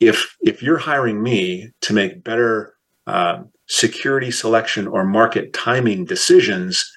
if 0.00 0.36
if 0.42 0.62
you're 0.62 0.78
hiring 0.78 1.22
me 1.22 1.70
to 1.82 1.92
make 1.92 2.24
better 2.24 2.74
uh, 3.06 3.42
security 3.66 4.30
selection 4.30 4.86
or 4.86 5.04
market 5.04 5.52
timing 5.52 6.04
decisions 6.04 6.93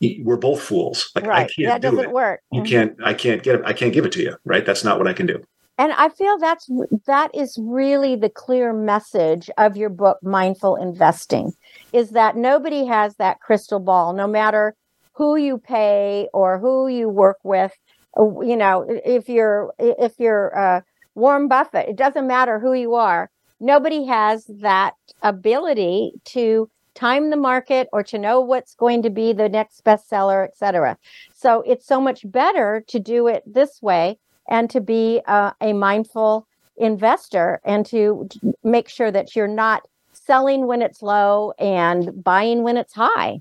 we're 0.00 0.36
both 0.36 0.62
fools. 0.62 1.10
Like 1.14 1.26
right. 1.26 1.38
I 1.38 1.52
can't 1.52 1.68
that 1.68 1.82
do 1.82 1.90
doesn't 1.90 2.10
it. 2.10 2.12
work. 2.12 2.40
You 2.52 2.62
mm-hmm. 2.62 2.70
can't. 2.70 2.96
I 3.02 3.14
can't 3.14 3.42
get 3.42 3.56
it. 3.56 3.62
I 3.64 3.72
can't 3.72 3.92
give 3.92 4.04
it 4.04 4.12
to 4.12 4.22
you. 4.22 4.36
Right. 4.44 4.64
That's 4.64 4.84
not 4.84 4.98
what 4.98 5.08
I 5.08 5.12
can 5.12 5.26
do. 5.26 5.42
And 5.78 5.92
I 5.92 6.08
feel 6.08 6.38
that's 6.38 6.68
that 7.06 7.32
is 7.34 7.56
really 7.62 8.16
the 8.16 8.28
clear 8.28 8.72
message 8.72 9.48
of 9.58 9.76
your 9.76 9.90
book 9.90 10.18
Mindful 10.22 10.74
Investing 10.74 11.52
is 11.92 12.10
that 12.10 12.36
nobody 12.36 12.84
has 12.84 13.14
that 13.16 13.40
crystal 13.40 13.78
ball 13.78 14.12
no 14.12 14.26
matter 14.26 14.74
who 15.12 15.36
you 15.36 15.56
pay 15.58 16.28
or 16.34 16.58
who 16.58 16.88
you 16.88 17.08
work 17.08 17.38
with 17.44 17.72
uh, 18.18 18.40
you 18.40 18.56
know 18.56 18.84
if 19.04 19.28
you're 19.28 19.72
if 19.78 20.14
you're 20.18 20.56
uh, 20.58 20.80
Warren 21.14 21.46
Buffett 21.46 21.88
it 21.88 21.96
doesn't 21.96 22.26
matter 22.26 22.58
who 22.58 22.72
you 22.72 22.94
are 22.94 23.30
nobody 23.60 24.04
has 24.04 24.46
that 24.60 24.94
ability 25.22 26.12
to 26.24 26.68
time 26.98 27.30
the 27.30 27.36
market 27.36 27.88
or 27.92 28.02
to 28.02 28.18
know 28.18 28.40
what's 28.40 28.74
going 28.74 29.02
to 29.02 29.10
be 29.10 29.32
the 29.32 29.48
next 29.48 29.84
bestseller 29.84 30.44
etc 30.44 30.96
so 31.34 31.62
it's 31.62 31.86
so 31.86 32.00
much 32.00 32.20
better 32.30 32.84
to 32.86 32.98
do 32.98 33.28
it 33.28 33.42
this 33.46 33.80
way 33.82 34.18
and 34.48 34.70
to 34.70 34.80
be 34.80 35.20
uh, 35.26 35.52
a 35.60 35.72
mindful 35.72 36.46
investor 36.78 37.60
and 37.64 37.84
to 37.86 38.28
make 38.64 38.88
sure 38.88 39.10
that 39.10 39.36
you're 39.36 39.46
not 39.46 39.86
selling 40.12 40.66
when 40.66 40.82
it's 40.82 41.02
low 41.02 41.52
and 41.58 42.22
buying 42.24 42.62
when 42.62 42.76
it's 42.76 42.94
high. 42.94 43.40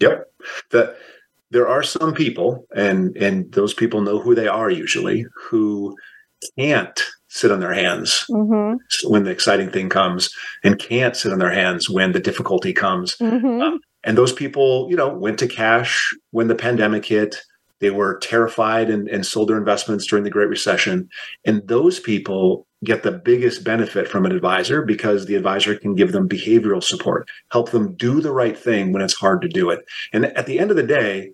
Yep. 0.00 0.30
That 0.70 0.96
there 1.50 1.68
are 1.68 1.82
some 1.82 2.14
people 2.14 2.66
and 2.74 3.16
and 3.16 3.50
those 3.52 3.74
people 3.74 4.00
know 4.00 4.20
who 4.20 4.34
they 4.34 4.48
are 4.48 4.70
usually 4.70 5.26
who 5.34 5.96
can't 6.58 7.02
sit 7.30 7.50
on 7.50 7.60
their 7.60 7.72
hands 7.72 8.24
mm-hmm. 8.28 8.76
when 9.10 9.24
the 9.24 9.30
exciting 9.30 9.70
thing 9.70 9.88
comes 9.88 10.30
and 10.62 10.78
can't 10.78 11.16
sit 11.16 11.32
on 11.32 11.38
their 11.38 11.52
hands 11.52 11.88
when 11.88 12.12
the 12.12 12.20
difficulty 12.20 12.72
comes. 12.72 13.16
Mm-hmm. 13.16 13.60
Uh, 13.60 13.78
and 14.04 14.18
those 14.18 14.32
people, 14.32 14.86
you 14.90 14.96
know, 14.96 15.08
went 15.08 15.38
to 15.38 15.46
cash 15.46 16.14
when 16.30 16.48
the 16.48 16.54
pandemic 16.54 17.04
hit 17.04 17.40
they 17.80 17.90
were 17.90 18.18
terrified 18.18 18.90
and, 18.90 19.08
and 19.08 19.24
sold 19.26 19.48
their 19.48 19.56
investments 19.56 20.06
during 20.06 20.24
the 20.24 20.30
Great 20.30 20.48
Recession. 20.48 21.08
And 21.44 21.66
those 21.66 21.98
people 21.98 22.66
get 22.84 23.02
the 23.02 23.12
biggest 23.12 23.64
benefit 23.64 24.06
from 24.06 24.24
an 24.24 24.32
advisor 24.32 24.82
because 24.82 25.26
the 25.26 25.34
advisor 25.34 25.74
can 25.74 25.94
give 25.94 26.12
them 26.12 26.28
behavioral 26.28 26.82
support, 26.82 27.28
help 27.50 27.70
them 27.70 27.94
do 27.96 28.20
the 28.20 28.32
right 28.32 28.56
thing 28.56 28.92
when 28.92 29.02
it's 29.02 29.14
hard 29.14 29.42
to 29.42 29.48
do 29.48 29.70
it. 29.70 29.80
And 30.12 30.26
at 30.26 30.46
the 30.46 30.58
end 30.58 30.70
of 30.70 30.76
the 30.76 30.82
day, 30.82 31.32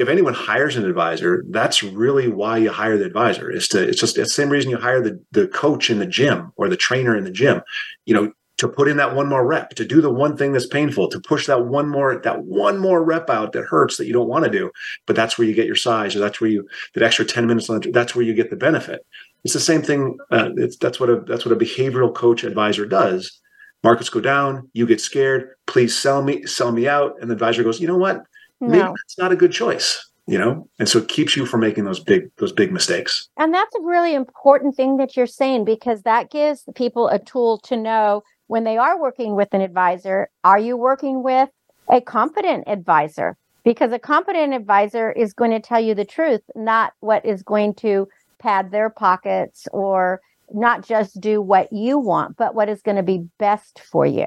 if 0.00 0.08
anyone 0.08 0.32
hires 0.32 0.76
an 0.76 0.86
advisor, 0.86 1.44
that's 1.50 1.82
really 1.82 2.26
why 2.26 2.56
you 2.56 2.72
hire 2.72 2.96
the 2.96 3.04
advisor. 3.04 3.50
Is 3.50 3.68
to 3.68 3.86
it's 3.86 4.00
just 4.00 4.16
the 4.16 4.24
same 4.24 4.48
reason 4.48 4.70
you 4.70 4.78
hire 4.78 5.02
the 5.02 5.22
the 5.30 5.46
coach 5.48 5.90
in 5.90 5.98
the 5.98 6.06
gym 6.06 6.52
or 6.56 6.70
the 6.70 6.76
trainer 6.76 7.14
in 7.14 7.24
the 7.24 7.30
gym. 7.30 7.60
You 8.06 8.14
know, 8.14 8.32
to 8.56 8.66
put 8.66 8.88
in 8.88 8.96
that 8.96 9.14
one 9.14 9.28
more 9.28 9.46
rep, 9.46 9.70
to 9.74 9.84
do 9.84 10.00
the 10.00 10.10
one 10.12 10.38
thing 10.38 10.52
that's 10.52 10.66
painful, 10.66 11.10
to 11.10 11.20
push 11.20 11.46
that 11.46 11.66
one 11.66 11.86
more 11.86 12.18
that 12.22 12.44
one 12.44 12.78
more 12.78 13.04
rep 13.04 13.28
out 13.28 13.52
that 13.52 13.64
hurts 13.64 13.98
that 13.98 14.06
you 14.06 14.14
don't 14.14 14.28
want 14.28 14.46
to 14.46 14.50
do. 14.50 14.70
But 15.06 15.16
that's 15.16 15.36
where 15.36 15.46
you 15.46 15.54
get 15.54 15.66
your 15.66 15.76
size, 15.76 16.16
or 16.16 16.20
that's 16.20 16.40
where 16.40 16.48
you 16.48 16.66
that 16.94 17.04
extra 17.04 17.26
ten 17.26 17.46
minutes. 17.46 17.68
That's 17.92 18.14
where 18.14 18.24
you 18.24 18.32
get 18.32 18.48
the 18.48 18.56
benefit. 18.56 19.04
It's 19.44 19.54
the 19.54 19.60
same 19.60 19.82
thing. 19.82 20.16
Uh, 20.30 20.48
that's 20.80 20.98
what 20.98 21.10
a 21.10 21.20
that's 21.26 21.44
what 21.44 21.52
a 21.52 21.62
behavioral 21.62 22.14
coach 22.14 22.42
advisor 22.42 22.86
does. 22.86 23.38
Markets 23.84 24.10
go 24.10 24.20
down, 24.20 24.70
you 24.72 24.86
get 24.86 25.00
scared. 25.00 25.50
Please 25.66 25.94
sell 25.96 26.22
me 26.22 26.46
sell 26.46 26.72
me 26.72 26.88
out, 26.88 27.16
and 27.20 27.28
the 27.28 27.34
advisor 27.34 27.62
goes, 27.62 27.80
you 27.80 27.86
know 27.86 27.98
what? 27.98 28.22
No. 28.60 28.68
Maybe 28.68 28.82
that's 28.82 29.18
not 29.18 29.32
a 29.32 29.36
good 29.36 29.52
choice 29.52 30.06
you 30.26 30.38
know 30.38 30.68
and 30.78 30.86
so 30.86 30.98
it 30.98 31.08
keeps 31.08 31.34
you 31.34 31.46
from 31.46 31.60
making 31.60 31.84
those 31.84 31.98
big 31.98 32.30
those 32.36 32.52
big 32.52 32.70
mistakes 32.70 33.30
and 33.38 33.54
that's 33.54 33.74
a 33.74 33.80
really 33.80 34.14
important 34.14 34.76
thing 34.76 34.98
that 34.98 35.16
you're 35.16 35.26
saying 35.26 35.64
because 35.64 36.02
that 36.02 36.30
gives 36.30 36.64
people 36.74 37.08
a 37.08 37.18
tool 37.18 37.56
to 37.56 37.74
know 37.74 38.22
when 38.50 38.64
they 38.64 38.76
are 38.76 39.00
working 39.00 39.36
with 39.36 39.54
an 39.54 39.60
advisor, 39.60 40.28
are 40.42 40.58
you 40.58 40.76
working 40.76 41.22
with 41.22 41.48
a 41.88 42.00
competent 42.00 42.64
advisor? 42.66 43.36
Because 43.62 43.92
a 43.92 43.98
competent 44.00 44.54
advisor 44.54 45.12
is 45.12 45.32
going 45.32 45.52
to 45.52 45.60
tell 45.60 45.78
you 45.78 45.94
the 45.94 46.04
truth, 46.04 46.40
not 46.56 46.92
what 46.98 47.24
is 47.24 47.44
going 47.44 47.74
to 47.74 48.08
pad 48.40 48.72
their 48.72 48.90
pockets 48.90 49.68
or 49.72 50.20
not 50.52 50.84
just 50.84 51.20
do 51.20 51.40
what 51.40 51.72
you 51.72 51.96
want, 51.96 52.36
but 52.36 52.56
what 52.56 52.68
is 52.68 52.82
going 52.82 52.96
to 52.96 53.04
be 53.04 53.24
best 53.38 53.78
for 53.88 54.04
you. 54.04 54.26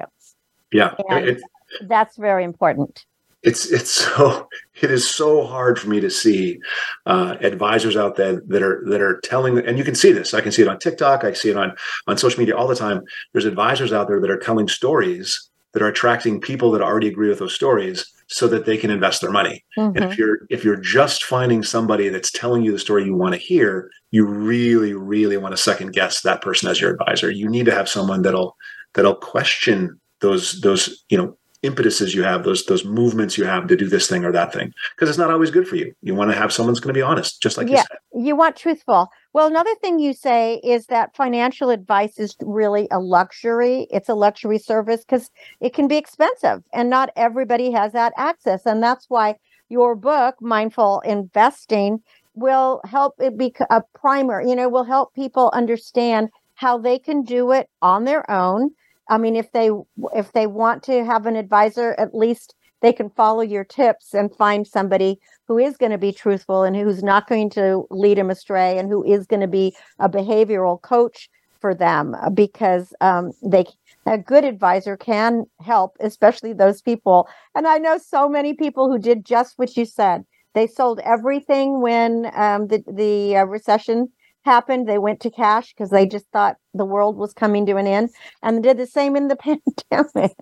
Yeah. 0.71 0.95
It, 1.09 1.41
that's 1.81 2.15
very 2.15 2.45
important 2.45 3.05
it's 3.43 3.65
it's 3.71 3.91
so 4.15 4.47
it 4.81 4.89
is 4.89 5.09
so 5.09 5.45
hard 5.45 5.79
for 5.79 5.89
me 5.89 5.99
to 5.99 6.09
see 6.09 6.59
uh, 7.05 7.35
advisors 7.41 7.95
out 7.95 8.15
there 8.15 8.41
that 8.47 8.63
are 8.63 8.83
that 8.87 9.01
are 9.01 9.19
telling 9.21 9.59
and 9.59 9.77
you 9.77 9.83
can 9.83 9.95
see 9.95 10.11
this 10.11 10.33
i 10.33 10.41
can 10.41 10.51
see 10.51 10.61
it 10.61 10.67
on 10.67 10.79
tiktok 10.79 11.23
i 11.23 11.33
see 11.33 11.49
it 11.49 11.57
on 11.57 11.75
on 12.07 12.17
social 12.17 12.39
media 12.39 12.55
all 12.55 12.67
the 12.67 12.75
time 12.75 13.01
there's 13.31 13.45
advisors 13.45 13.93
out 13.93 14.07
there 14.07 14.19
that 14.19 14.31
are 14.31 14.39
telling 14.39 14.67
stories 14.67 15.49
that 15.73 15.81
are 15.81 15.87
attracting 15.87 16.39
people 16.39 16.69
that 16.69 16.81
already 16.81 17.07
agree 17.07 17.29
with 17.29 17.39
those 17.39 17.53
stories 17.53 18.05
so 18.27 18.47
that 18.47 18.65
they 18.65 18.77
can 18.77 18.89
invest 18.89 19.21
their 19.21 19.31
money 19.31 19.63
mm-hmm. 19.77 19.95
and 19.95 19.97
if 19.97 20.11
mm-hmm. 20.11 20.21
you're 20.21 20.39
if 20.49 20.63
you're 20.63 20.77
just 20.77 21.23
finding 21.23 21.63
somebody 21.63 22.09
that's 22.09 22.31
telling 22.31 22.63
you 22.63 22.71
the 22.71 22.79
story 22.79 23.03
you 23.05 23.15
want 23.15 23.33
to 23.33 23.39
hear 23.39 23.89
you 24.11 24.25
really 24.25 24.93
really 24.93 25.37
want 25.37 25.51
to 25.51 25.61
second 25.61 25.91
guess 25.91 26.21
that 26.21 26.41
person 26.41 26.69
as 26.69 26.79
your 26.79 26.91
advisor 26.91 27.29
you 27.29 27.49
need 27.49 27.65
to 27.65 27.73
have 27.73 27.89
someone 27.89 28.21
that'll 28.21 28.55
that'll 28.93 29.15
question 29.15 29.99
those 30.19 30.61
those 30.61 31.03
you 31.09 31.17
know 31.17 31.37
impetuses 31.63 32.13
you 32.13 32.23
have, 32.23 32.43
those 32.43 32.65
those 32.65 32.85
movements 32.85 33.37
you 33.37 33.45
have 33.45 33.67
to 33.67 33.75
do 33.75 33.87
this 33.87 34.07
thing 34.07 34.23
or 34.25 34.31
that 34.31 34.53
thing, 34.53 34.73
because 34.95 35.09
it's 35.09 35.17
not 35.17 35.31
always 35.31 35.49
good 35.49 35.67
for 35.67 35.77
you. 35.77 35.95
You 36.01 36.13
want 36.13 36.29
to 36.31 36.37
have 36.37 36.51
someone's 36.51 36.79
going 36.79 36.93
to 36.93 36.97
be 36.97 37.01
honest, 37.01 37.41
just 37.41 37.57
like 37.57 37.67
yeah, 37.67 37.77
you 37.77 37.83
said. 37.89 37.97
You 38.25 38.35
want 38.35 38.55
truthful. 38.55 39.09
Well, 39.31 39.47
another 39.47 39.73
thing 39.75 39.97
you 39.97 40.13
say 40.13 40.61
is 40.63 40.85
that 40.87 41.15
financial 41.15 41.69
advice 41.69 42.19
is 42.19 42.35
really 42.41 42.87
a 42.91 42.99
luxury. 42.99 43.87
It's 43.89 44.09
a 44.09 44.13
luxury 44.13 44.59
service 44.59 45.03
because 45.05 45.31
it 45.61 45.73
can 45.73 45.87
be 45.87 45.97
expensive, 45.97 46.61
and 46.73 46.89
not 46.89 47.09
everybody 47.15 47.71
has 47.71 47.93
that 47.93 48.13
access. 48.17 48.65
And 48.65 48.83
that's 48.83 49.09
why 49.09 49.35
your 49.69 49.95
book, 49.95 50.35
Mindful 50.41 50.99
Investing, 51.05 52.01
will 52.35 52.81
help 52.83 53.15
it 53.19 53.37
be 53.37 53.53
a 53.69 53.81
primer. 53.95 54.41
You 54.41 54.55
know, 54.55 54.69
will 54.69 54.83
help 54.83 55.13
people 55.15 55.49
understand 55.53 56.29
how 56.55 56.77
they 56.77 56.99
can 56.99 57.23
do 57.23 57.51
it 57.51 57.69
on 57.81 58.03
their 58.03 58.29
own 58.29 58.71
I 59.09 59.17
mean, 59.17 59.35
if 59.35 59.51
they 59.51 59.69
if 60.13 60.31
they 60.31 60.47
want 60.47 60.83
to 60.83 61.03
have 61.05 61.25
an 61.25 61.35
advisor, 61.35 61.95
at 61.97 62.15
least 62.15 62.55
they 62.81 62.93
can 62.93 63.09
follow 63.09 63.41
your 63.41 63.63
tips 63.63 64.13
and 64.13 64.35
find 64.35 64.67
somebody 64.67 65.19
who 65.47 65.57
is 65.57 65.77
going 65.77 65.91
to 65.91 65.97
be 65.97 66.11
truthful 66.11 66.63
and 66.63 66.75
who's 66.75 67.01
not 67.01 67.27
going 67.27 67.49
to 67.51 67.87
lead 67.89 68.17
them 68.17 68.29
astray 68.29 68.77
and 68.77 68.89
who 68.89 69.03
is 69.03 69.25
going 69.25 69.39
to 69.39 69.47
be 69.47 69.73
a 69.99 70.09
behavioral 70.09 70.81
coach 70.81 71.29
for 71.59 71.73
them 71.73 72.13
uh, 72.15 72.29
because 72.29 72.93
um, 72.99 73.31
they 73.41 73.65
a 74.05 74.17
good 74.17 74.43
advisor 74.43 74.97
can 74.97 75.45
help 75.61 75.95
especially 76.01 76.51
those 76.51 76.81
people. 76.81 77.27
And 77.55 77.65
i 77.65 77.77
know 77.77 77.97
so 77.97 78.27
many 78.27 78.53
people 78.53 78.91
who 78.91 78.99
did 78.99 79.25
just 79.25 79.57
what 79.57 79.75
you 79.77 79.85
said. 79.85 80.25
They 80.53 80.67
sold 80.67 80.99
everything 80.99 81.81
when 81.81 82.29
um, 82.35 82.67
the 82.67 82.83
the 82.85 83.37
uh, 83.37 83.45
recession 83.45 84.09
happened, 84.45 84.87
they 84.87 84.97
went 84.97 85.19
to 85.21 85.29
cash 85.29 85.73
because 85.73 85.89
they 85.89 86.05
just 86.05 86.25
thought 86.31 86.57
the 86.73 86.85
world 86.85 87.17
was 87.17 87.33
coming 87.33 87.65
to 87.65 87.77
an 87.77 87.87
end 87.87 88.09
and 88.41 88.63
did 88.63 88.77
the 88.77 88.87
same 88.87 89.15
in 89.15 89.27
the 89.27 89.35
pandemic. 89.93 90.35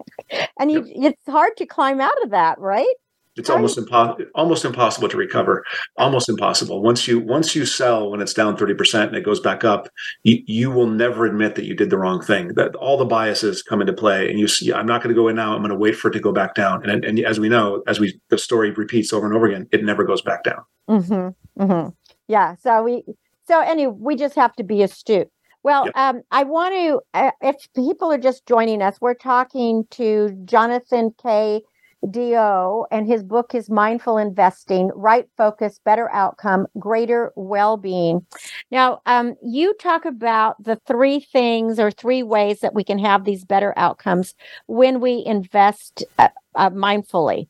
And 0.59 0.71
you, 0.71 0.85
yep. 0.87 1.13
it's 1.13 1.31
hard 1.31 1.57
to 1.57 1.65
climb 1.65 2.01
out 2.01 2.21
of 2.23 2.31
that, 2.31 2.59
right? 2.59 2.95
It's 3.37 3.49
almost 3.49 3.77
impossible 3.77 4.25
almost 4.35 4.65
impossible 4.65 5.07
to 5.07 5.15
recover. 5.15 5.63
Almost 5.97 6.27
impossible. 6.27 6.81
Once 6.81 7.07
you 7.07 7.19
once 7.19 7.55
you 7.55 7.65
sell 7.65 8.11
when 8.11 8.21
it's 8.21 8.33
down 8.33 8.57
30% 8.57 9.07
and 9.07 9.15
it 9.15 9.23
goes 9.23 9.39
back 9.39 9.63
up, 9.63 9.87
you, 10.23 10.43
you 10.47 10.69
will 10.69 10.87
never 10.87 11.25
admit 11.25 11.55
that 11.55 11.63
you 11.63 11.73
did 11.73 11.89
the 11.89 11.97
wrong 11.97 12.21
thing. 12.21 12.49
That 12.55 12.75
all 12.75 12.97
the 12.97 13.05
biases 13.05 13.63
come 13.63 13.79
into 13.79 13.93
play 13.93 14.29
and 14.29 14.37
you 14.37 14.49
see 14.49 14.73
I'm 14.73 14.85
not 14.85 15.01
going 15.01 15.15
to 15.15 15.19
go 15.19 15.29
in 15.29 15.37
now, 15.37 15.53
I'm 15.53 15.61
going 15.61 15.69
to 15.69 15.77
wait 15.77 15.95
for 15.95 16.09
it 16.09 16.13
to 16.13 16.19
go 16.19 16.33
back 16.33 16.55
down. 16.55 16.87
And 16.89 17.05
and 17.05 17.19
as 17.21 17.39
we 17.39 17.47
know, 17.47 17.83
as 17.87 18.01
we 18.01 18.19
the 18.29 18.37
story 18.37 18.71
repeats 18.71 19.13
over 19.13 19.25
and 19.25 19.35
over 19.35 19.47
again, 19.47 19.67
it 19.71 19.85
never 19.85 20.03
goes 20.03 20.21
back 20.21 20.43
down. 20.43 20.63
Mm-hmm. 20.89 21.63
Mm-hmm. 21.63 21.89
Yeah. 22.27 22.55
So 22.55 22.83
we 22.83 23.03
so 23.51 23.59
anyway, 23.59 23.93
we 23.99 24.15
just 24.15 24.35
have 24.35 24.55
to 24.55 24.63
be 24.63 24.81
astute. 24.81 25.27
Well, 25.63 25.85
yep. 25.85 25.97
um, 25.97 26.21
I 26.31 26.43
want 26.43 26.73
to, 26.73 27.01
uh, 27.13 27.31
if 27.41 27.57
people 27.75 28.09
are 28.09 28.17
just 28.17 28.45
joining 28.45 28.81
us, 28.81 28.97
we're 29.01 29.13
talking 29.13 29.83
to 29.91 30.29
Jonathan 30.45 31.13
K. 31.21 31.61
DeYoe, 32.05 32.85
and 32.91 33.05
his 33.05 33.21
book 33.21 33.53
is 33.53 33.69
Mindful 33.69 34.17
Investing 34.17 34.89
Right 34.95 35.27
Focus, 35.37 35.79
Better 35.83 36.09
Outcome, 36.11 36.65
Greater 36.79 37.31
Well 37.35 37.77
Being. 37.77 38.25
Now, 38.71 39.01
um, 39.05 39.35
you 39.43 39.75
talk 39.75 40.05
about 40.05 40.63
the 40.63 40.79
three 40.87 41.19
things 41.19 41.77
or 41.77 41.91
three 41.91 42.23
ways 42.23 42.61
that 42.61 42.73
we 42.73 42.83
can 42.83 42.97
have 42.97 43.23
these 43.23 43.45
better 43.45 43.73
outcomes 43.77 44.33
when 44.65 44.99
we 44.99 45.23
invest 45.27 46.03
uh, 46.17 46.29
uh, 46.55 46.71
mindfully. 46.71 47.49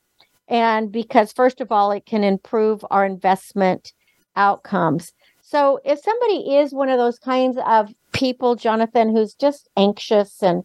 And 0.50 0.92
because, 0.92 1.32
first 1.32 1.62
of 1.62 1.72
all, 1.72 1.92
it 1.92 2.06
can 2.06 2.26
improve 2.26 2.84
our 2.92 3.06
investment 3.06 3.94
outcomes. 4.36 5.14
So 5.52 5.82
if 5.84 6.00
somebody 6.00 6.56
is 6.56 6.74
one 6.74 6.88
of 6.88 6.98
those 6.98 7.20
kinds 7.20 7.58
of 7.68 7.94
people, 8.14 8.56
Jonathan, 8.56 9.14
who's 9.14 9.34
just 9.34 9.70
anxious 9.76 10.42
and 10.42 10.64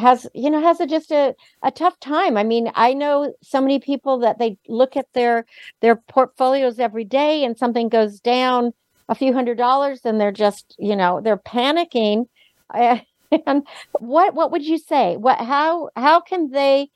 has 0.00 0.28
you 0.34 0.50
know 0.50 0.62
has 0.62 0.78
a, 0.78 0.86
just 0.86 1.10
a, 1.10 1.34
a 1.64 1.72
tough 1.72 1.98
time. 1.98 2.36
I 2.36 2.44
mean 2.44 2.70
i 2.76 2.94
know 2.94 3.34
so 3.42 3.60
many 3.60 3.80
people 3.80 4.20
that 4.20 4.38
they 4.38 4.56
look 4.68 4.96
at 4.96 5.06
their 5.14 5.46
their 5.80 5.96
portfolios 5.96 6.78
every 6.78 7.04
day 7.04 7.44
and 7.44 7.58
something 7.58 7.88
goes 7.88 8.20
down 8.20 8.72
a 9.08 9.16
few 9.16 9.32
hundred 9.32 9.58
dollars 9.58 10.02
and 10.04 10.20
they're 10.20 10.30
just 10.30 10.76
you 10.78 10.94
know 10.96 11.20
they're 11.22 11.38
panicking. 11.38 12.26
And 13.46 13.62
what 14.00 14.34
what 14.34 14.50
would 14.52 14.64
you 14.66 14.78
say? 14.78 15.16
What 15.16 15.38
how 15.38 15.90
how 15.96 16.20
can 16.20 16.50
they 16.50 16.88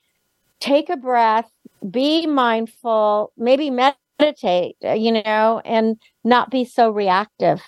take 0.60 0.90
a 0.90 0.96
breath 0.96 1.50
be 1.90 2.26
mindful 2.26 3.32
maybe 3.36 3.70
meditate, 3.70 3.98
uh, 4.20 4.92
you 4.92 5.12
know, 5.12 5.60
and 5.64 5.96
not 6.22 6.50
be 6.50 6.64
so 6.64 6.90
reactive. 6.90 7.60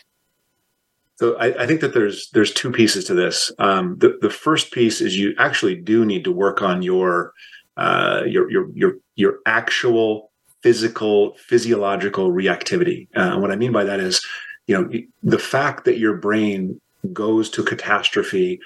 So 1.17 1.37
I, 1.37 1.63
I, 1.63 1.67
think 1.67 1.81
that 1.81 1.95
there's 1.95 2.29
there's 2.31 2.53
two 2.53 2.71
pieces 2.71 3.05
to 3.07 3.15
this. 3.15 3.51
Um, 3.59 3.97
the 3.99 4.19
the 4.21 4.31
first 4.31 4.71
piece 4.71 5.01
is 5.01 5.17
you 5.17 5.35
actually 5.39 5.75
do 5.75 6.05
need 6.05 6.25
to 6.25 6.33
work 6.33 6.61
on 6.61 6.83
your 6.83 7.33
uh, 7.77 8.23
your 8.27 8.51
your 8.51 8.71
your 8.75 8.93
your 9.15 9.39
actual 9.47 10.31
physical 10.63 11.35
physiological 11.39 12.33
reactivity. 12.33 13.09
Uh, 13.17 13.39
what 13.39 13.51
I 13.51 13.57
mean 13.57 13.73
by 13.73 13.85
that 13.85 13.99
is, 13.99 14.25
you 14.67 14.77
know, 14.77 14.91
the 15.23 15.39
fact 15.39 15.87
that 15.87 15.99
your 15.99 16.15
brain 16.15 16.81
goes 17.13 17.49
to 17.51 17.63
catastrophe 17.63 18.61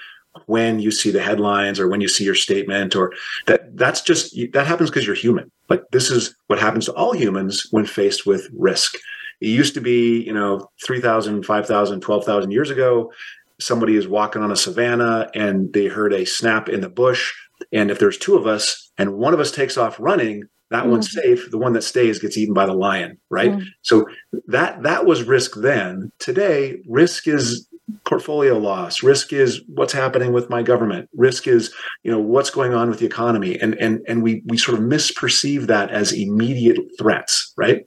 when 0.45 0.79
you 0.79 0.91
see 0.91 1.11
the 1.11 1.21
headlines 1.21 1.79
or 1.79 1.87
when 1.87 2.01
you 2.01 2.07
see 2.07 2.23
your 2.23 2.35
statement 2.35 2.95
or 2.95 3.11
that 3.47 3.75
that's 3.77 4.01
just 4.01 4.35
that 4.53 4.67
happens 4.67 4.89
because 4.89 5.05
you're 5.05 5.15
human. 5.15 5.51
Like 5.69 5.83
this 5.91 6.09
is 6.09 6.35
what 6.47 6.59
happens 6.59 6.85
to 6.85 6.93
all 6.93 7.13
humans 7.13 7.67
when 7.71 7.85
faced 7.85 8.25
with 8.25 8.47
risk. 8.53 8.95
It 9.41 9.47
used 9.47 9.73
to 9.73 9.81
be 9.81 10.23
you 10.23 10.33
know 10.33 10.69
3000 10.85 11.43
5000 11.43 12.01
12000 12.01 12.51
years 12.51 12.69
ago 12.69 13.11
somebody 13.59 13.95
is 13.95 14.07
walking 14.07 14.41
on 14.41 14.51
a 14.51 14.55
savanna 14.55 15.29
and 15.35 15.71
they 15.73 15.85
heard 15.85 16.13
a 16.13 16.25
snap 16.25 16.67
in 16.67 16.81
the 16.81 16.89
bush. 16.89 17.31
And 17.71 17.91
if 17.91 17.99
there's 17.99 18.17
two 18.17 18.35
of 18.35 18.47
us 18.47 18.91
and 18.97 19.13
one 19.13 19.35
of 19.35 19.39
us 19.39 19.51
takes 19.51 19.77
off 19.77 19.99
running 19.99 20.43
that 20.71 20.85
mm. 20.85 20.91
one's 20.91 21.11
safe. 21.11 21.51
The 21.51 21.57
one 21.57 21.73
that 21.73 21.83
stays 21.83 22.17
gets 22.17 22.37
eaten 22.37 22.53
by 22.53 22.65
the 22.65 22.73
lion 22.73 23.17
right? 23.29 23.51
Mm. 23.51 23.65
so 23.81 24.07
that 24.47 24.81
that 24.83 25.05
was 25.05 25.23
risk 25.23 25.55
then. 25.57 26.11
Today 26.19 26.81
risk 26.87 27.27
is 27.27 27.67
portfolio 28.05 28.57
loss. 28.57 29.03
Risk 29.03 29.33
is 29.33 29.61
what's 29.67 29.93
happening 29.93 30.33
with 30.33 30.49
my 30.49 30.63
government. 30.63 31.09
Risk 31.15 31.47
is 31.47 31.73
you 32.03 32.11
know 32.11 32.19
what's 32.19 32.49
going 32.49 32.73
on 32.73 32.89
with 32.89 32.99
the 32.99 33.05
economy. 33.05 33.59
And 33.59 33.75
and 33.75 34.01
and 34.07 34.23
we 34.23 34.43
we 34.45 34.57
sort 34.57 34.77
of 34.77 34.83
misperceive 34.83 35.67
that 35.67 35.89
as 35.91 36.11
immediate 36.11 36.79
threats 36.97 37.53
right? 37.57 37.85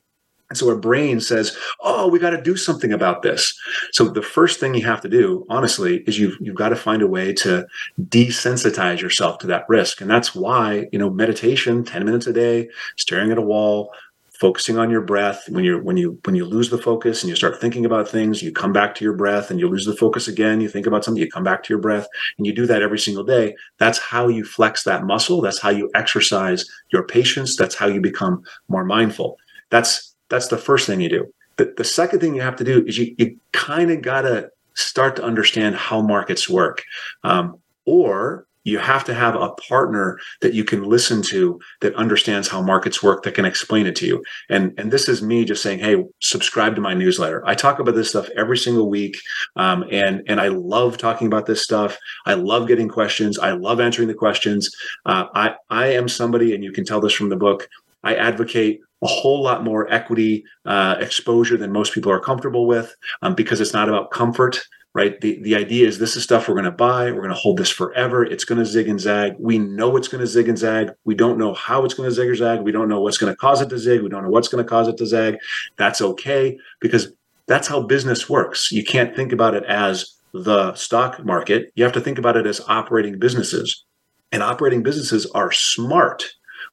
And 0.51 0.59
so 0.59 0.69
our 0.69 0.77
brain 0.77 1.21
says 1.21 1.57
oh 1.81 2.07
we 2.09 2.19
got 2.19 2.31
to 2.31 2.41
do 2.41 2.57
something 2.57 2.93
about 2.93 3.23
this. 3.23 3.59
So 3.93 4.09
the 4.09 4.23
first 4.23 4.61
thing 4.61 4.75
you 4.75 4.87
have 4.87 5.01
to 5.03 5.09
do 5.09 5.45
honestly 5.49 6.05
is 6.07 6.19
you've 6.19 6.37
you've 6.41 6.57
got 6.57 6.69
to 6.71 6.77
find 6.77 7.03
a 7.03 7.07
way 7.07 7.33
to 7.35 7.67
desensitize 8.01 9.01
yourself 9.01 9.39
to 9.39 9.47
that 9.49 9.65
risk. 9.69 10.01
And 10.01 10.11
that's 10.11 10.35
why 10.35 10.89
you 10.93 10.99
know 10.99 11.11
meditation 11.11 11.85
10 11.85 12.05
minutes 12.05 12.27
a 12.27 12.33
day 12.33 12.69
staring 12.97 13.33
at 13.33 13.39
a 13.39 13.43
wall 13.43 13.91
focusing 14.39 14.79
on 14.79 14.91
your 14.91 15.01
breath 15.01 15.45
when 15.49 15.65
you're 15.65 15.81
when 15.83 15.97
you 15.97 16.19
when 16.25 16.35
you 16.35 16.45
lose 16.45 16.71
the 16.71 16.79
focus 16.79 17.23
and 17.23 17.31
you 17.31 17.37
start 17.37 17.61
thinking 17.61 17.85
about 17.85 18.09
things 18.09 18.43
you 18.43 18.53
come 18.53 18.73
back 18.73 18.95
to 18.95 19.05
your 19.05 19.15
breath 19.15 19.51
and 19.51 19.61
you 19.61 19.69
lose 19.69 19.87
the 19.87 19.95
focus 19.97 20.27
again 20.27 20.61
you 20.61 20.69
think 20.69 20.87
about 20.87 21.05
something 21.05 21.23
you 21.23 21.31
come 21.31 21.45
back 21.45 21.63
to 21.63 21.73
your 21.73 21.81
breath 21.81 22.07
and 22.37 22.47
you 22.47 22.53
do 22.53 22.67
that 22.67 22.83
every 22.83 22.99
single 22.99 23.23
day 23.25 23.55
that's 23.79 23.99
how 23.99 24.29
you 24.29 24.45
flex 24.45 24.85
that 24.85 25.05
muscle. 25.05 25.41
That's 25.41 25.61
how 25.61 25.71
you 25.71 25.91
exercise 25.95 26.65
your 26.91 27.05
patience. 27.05 27.57
That's 27.57 27.75
how 27.75 27.87
you 27.87 28.01
become 28.01 28.43
more 28.69 28.85
mindful. 28.85 29.39
That's 29.71 30.15
that's 30.29 30.49
the 30.49 30.59
first 30.59 30.87
thing 30.87 31.01
you 31.01 31.09
do. 31.09 31.27
The, 31.57 31.75
the 31.77 31.85
second 31.85 32.21
thing 32.21 32.35
you 32.35 32.41
have 32.43 32.57
to 32.57 32.65
do 32.65 32.85
is 32.87 32.99
you, 32.99 33.15
you 33.19 33.39
kind 33.53 33.91
of 33.91 34.03
got 34.03 34.23
to 34.23 34.51
start 34.75 35.17
to 35.17 35.25
understand 35.25 35.77
how 35.77 36.01
markets 36.01 36.49
work. 36.49 36.83
Um, 37.23 37.61
or 37.85 38.47
you 38.65 38.79
have 38.79 39.05
to 39.05 39.15
have 39.15 39.37
a 39.37 39.51
partner 39.51 40.19
that 40.41 40.55
you 40.55 40.65
can 40.65 40.83
listen 40.83 41.23
to 41.23 41.61
that 41.81 41.95
understands 41.95 42.49
how 42.49 42.63
markets 42.63 43.03
work 43.03 43.23
that 43.23 43.35
can 43.35 43.45
explain 43.45 43.87
it 43.87 43.97
to 43.97 44.07
you. 44.07 44.25
And 44.49 44.73
and 44.79 44.91
this 44.91 45.09
is 45.09 45.23
me 45.23 45.45
just 45.45 45.63
saying 45.63 45.79
hey 45.79 46.05
subscribe 46.21 46.75
to 46.75 46.81
my 46.81 46.95
newsletter. 46.95 47.43
I 47.47 47.55
talk 47.55 47.79
about 47.79 47.95
this 47.95 48.11
stuff 48.11 48.29
every 48.37 48.59
single 48.59 48.91
week. 48.91 49.17
Um, 49.57 49.85
and 49.91 50.23
and 50.27 50.41
i 50.41 50.49
love 50.49 50.97
talking 50.97 51.27
about 51.27 51.47
this 51.47 51.63
stuff. 51.63 51.97
I 52.27 52.35
love 52.35 52.67
getting 52.67 52.89
questions. 52.89 53.39
I 53.39 53.53
love 53.53 53.81
answering 53.81 54.09
the 54.09 54.15
questions. 54.15 54.71
Uh, 55.07 55.27
i 55.35 55.55
i 55.71 55.87
am 55.87 56.09
somebody 56.09 56.55
and 56.55 56.65
you 56.65 56.73
can 56.73 56.85
tell 56.85 57.01
this 57.01 57.13
from 57.13 57.29
the 57.29 57.37
book 57.37 57.69
i 58.03 58.15
advocate 58.15 58.81
a 59.03 59.07
whole 59.07 59.43
lot 59.43 59.63
more 59.63 59.93
equity 59.93 60.45
uh, 60.65 60.97
exposure 60.99 61.59
than 61.59 61.71
most 61.71 61.93
people 61.93 62.11
are 62.11 62.21
comfortable 62.21 62.67
with 62.67 62.95
um, 63.23 63.35
because 63.35 63.61
it's 63.61 63.75
not 63.75 63.89
about 63.89 64.11
comfort 64.11 64.61
right? 64.95 65.21
The, 65.21 65.43
the 65.43 65.57
idea 65.57 65.89
is 65.89 65.99
this 65.99 66.17
is 66.17 66.23
stuff 66.23 66.49
we're 66.49 66.55
going 66.55 66.65
to 66.65 66.71
buy. 66.71 67.11
We're 67.11 67.23
going 67.23 67.29
to 67.31 67.35
hold 67.35 67.59
this 67.59 67.71
forever. 67.71 68.25
It's 68.25 68.45
going 68.45 68.61
to 68.61 68.65
zig 68.65 68.89
and 68.89 69.01
zag. 69.01 69.35
We 69.39 69.59
know 69.59 69.97
it's 69.97 70.07
going 70.07 70.21
to 70.21 70.27
zig 70.27 70.49
and 70.49 70.57
zag. 70.57 70.91
We 71.05 71.17
don't 71.17 71.37
know 71.37 71.53
how 71.53 71.85
it's 71.85 71.95
going 71.95 72.09
to 72.09 72.15
zig 72.15 72.29
or 72.29 72.35
zag. 72.37 72.61
We 72.61 72.71
don't 72.71 72.89
know 72.89 73.01
what's 73.01 73.19
going 73.19 73.33
to 73.33 73.37
cause 73.37 73.61
it 73.61 73.69
to 73.71 73.79
zig. 73.79 74.03
We 74.03 74.09
don't 74.09 74.23
know 74.23 74.31
what's 74.31 74.49
going 74.49 74.65
to 74.65 74.69
cause 74.69 74.87
it 74.87 74.97
to 74.99 75.07
zag. 75.07 75.37
That's 75.77 76.01
okay 76.01 76.57
because 76.81 77.13
that's 77.47 77.67
how 77.67 77.83
business 77.83 78.31
works. 78.31 78.71
You 78.71 78.85
can't 78.85 79.15
think 79.17 79.33
about 79.33 79.55
it 79.55 79.65
as 79.65 80.15
the 80.33 80.75
stock 80.75 81.25
market. 81.25 81.73
You 81.75 81.83
have 81.85 81.93
to 81.95 82.01
think 82.01 82.19
about 82.19 82.37
it 82.37 82.47
as 82.47 82.61
operating 82.69 83.19
businesses. 83.19 83.85
And 84.31 84.43
operating 84.43 84.83
businesses 84.83 85.27
are 85.33 85.53
smart. 85.53 86.25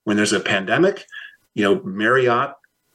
When 0.03 0.17
there's 0.17 0.33
a 0.33 0.39
pandemic, 0.39 1.05
you 1.53 1.63
know, 1.63 1.81
Marriott 1.83 2.53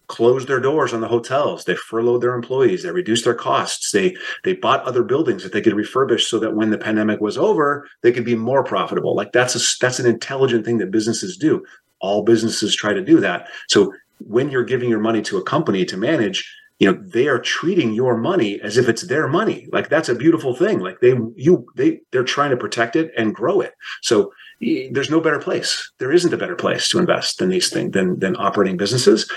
closed 0.08 0.48
their 0.48 0.60
doors 0.60 0.92
on 0.92 1.00
the 1.00 1.08
hotels. 1.08 1.64
They 1.64 1.74
furloughed 1.74 2.22
their 2.22 2.34
employees. 2.34 2.82
They 2.82 2.90
reduced 2.90 3.24
their 3.24 3.34
costs. 3.34 3.90
They 3.90 4.16
they 4.44 4.54
bought 4.54 4.84
other 4.84 5.02
buildings 5.02 5.42
that 5.42 5.52
they 5.52 5.60
could 5.60 5.74
refurbish 5.74 6.22
so 6.22 6.38
that 6.38 6.54
when 6.54 6.70
the 6.70 6.78
pandemic 6.78 7.20
was 7.20 7.36
over, 7.36 7.88
they 8.02 8.12
could 8.12 8.24
be 8.24 8.36
more 8.36 8.64
profitable. 8.64 9.14
Like 9.14 9.32
that's 9.32 9.54
a 9.54 9.76
that's 9.80 9.98
an 9.98 10.06
intelligent 10.06 10.64
thing 10.64 10.78
that 10.78 10.90
businesses 10.90 11.36
do. 11.36 11.64
All 12.00 12.22
businesses 12.22 12.76
try 12.76 12.92
to 12.92 13.04
do 13.04 13.20
that. 13.20 13.48
So 13.68 13.92
when 14.18 14.50
you're 14.50 14.64
giving 14.64 14.88
your 14.88 15.00
money 15.00 15.22
to 15.22 15.38
a 15.38 15.42
company 15.42 15.84
to 15.86 15.96
manage, 15.96 16.48
you 16.78 16.90
know 16.90 17.00
they 17.02 17.26
are 17.26 17.38
treating 17.38 17.92
your 17.92 18.16
money 18.16 18.60
as 18.60 18.76
if 18.76 18.88
it's 18.88 19.02
their 19.02 19.26
money. 19.28 19.66
Like 19.72 19.88
that's 19.88 20.08
a 20.08 20.14
beautiful 20.14 20.54
thing. 20.54 20.80
Like 20.80 21.00
they 21.00 21.16
you 21.34 21.66
they 21.74 22.00
they're 22.12 22.24
trying 22.24 22.50
to 22.50 22.56
protect 22.56 22.96
it 22.96 23.12
and 23.16 23.34
grow 23.34 23.60
it. 23.60 23.74
So 24.02 24.32
there's 24.60 25.10
no 25.10 25.20
better 25.20 25.38
place. 25.38 25.90
There 25.98 26.12
isn't 26.12 26.32
a 26.32 26.38
better 26.38 26.56
place 26.56 26.88
to 26.90 26.98
invest 26.98 27.38
than 27.38 27.48
these 27.48 27.70
things 27.70 27.92
than 27.92 28.18
than 28.18 28.36
operating 28.36 28.76
businesses 28.76 29.30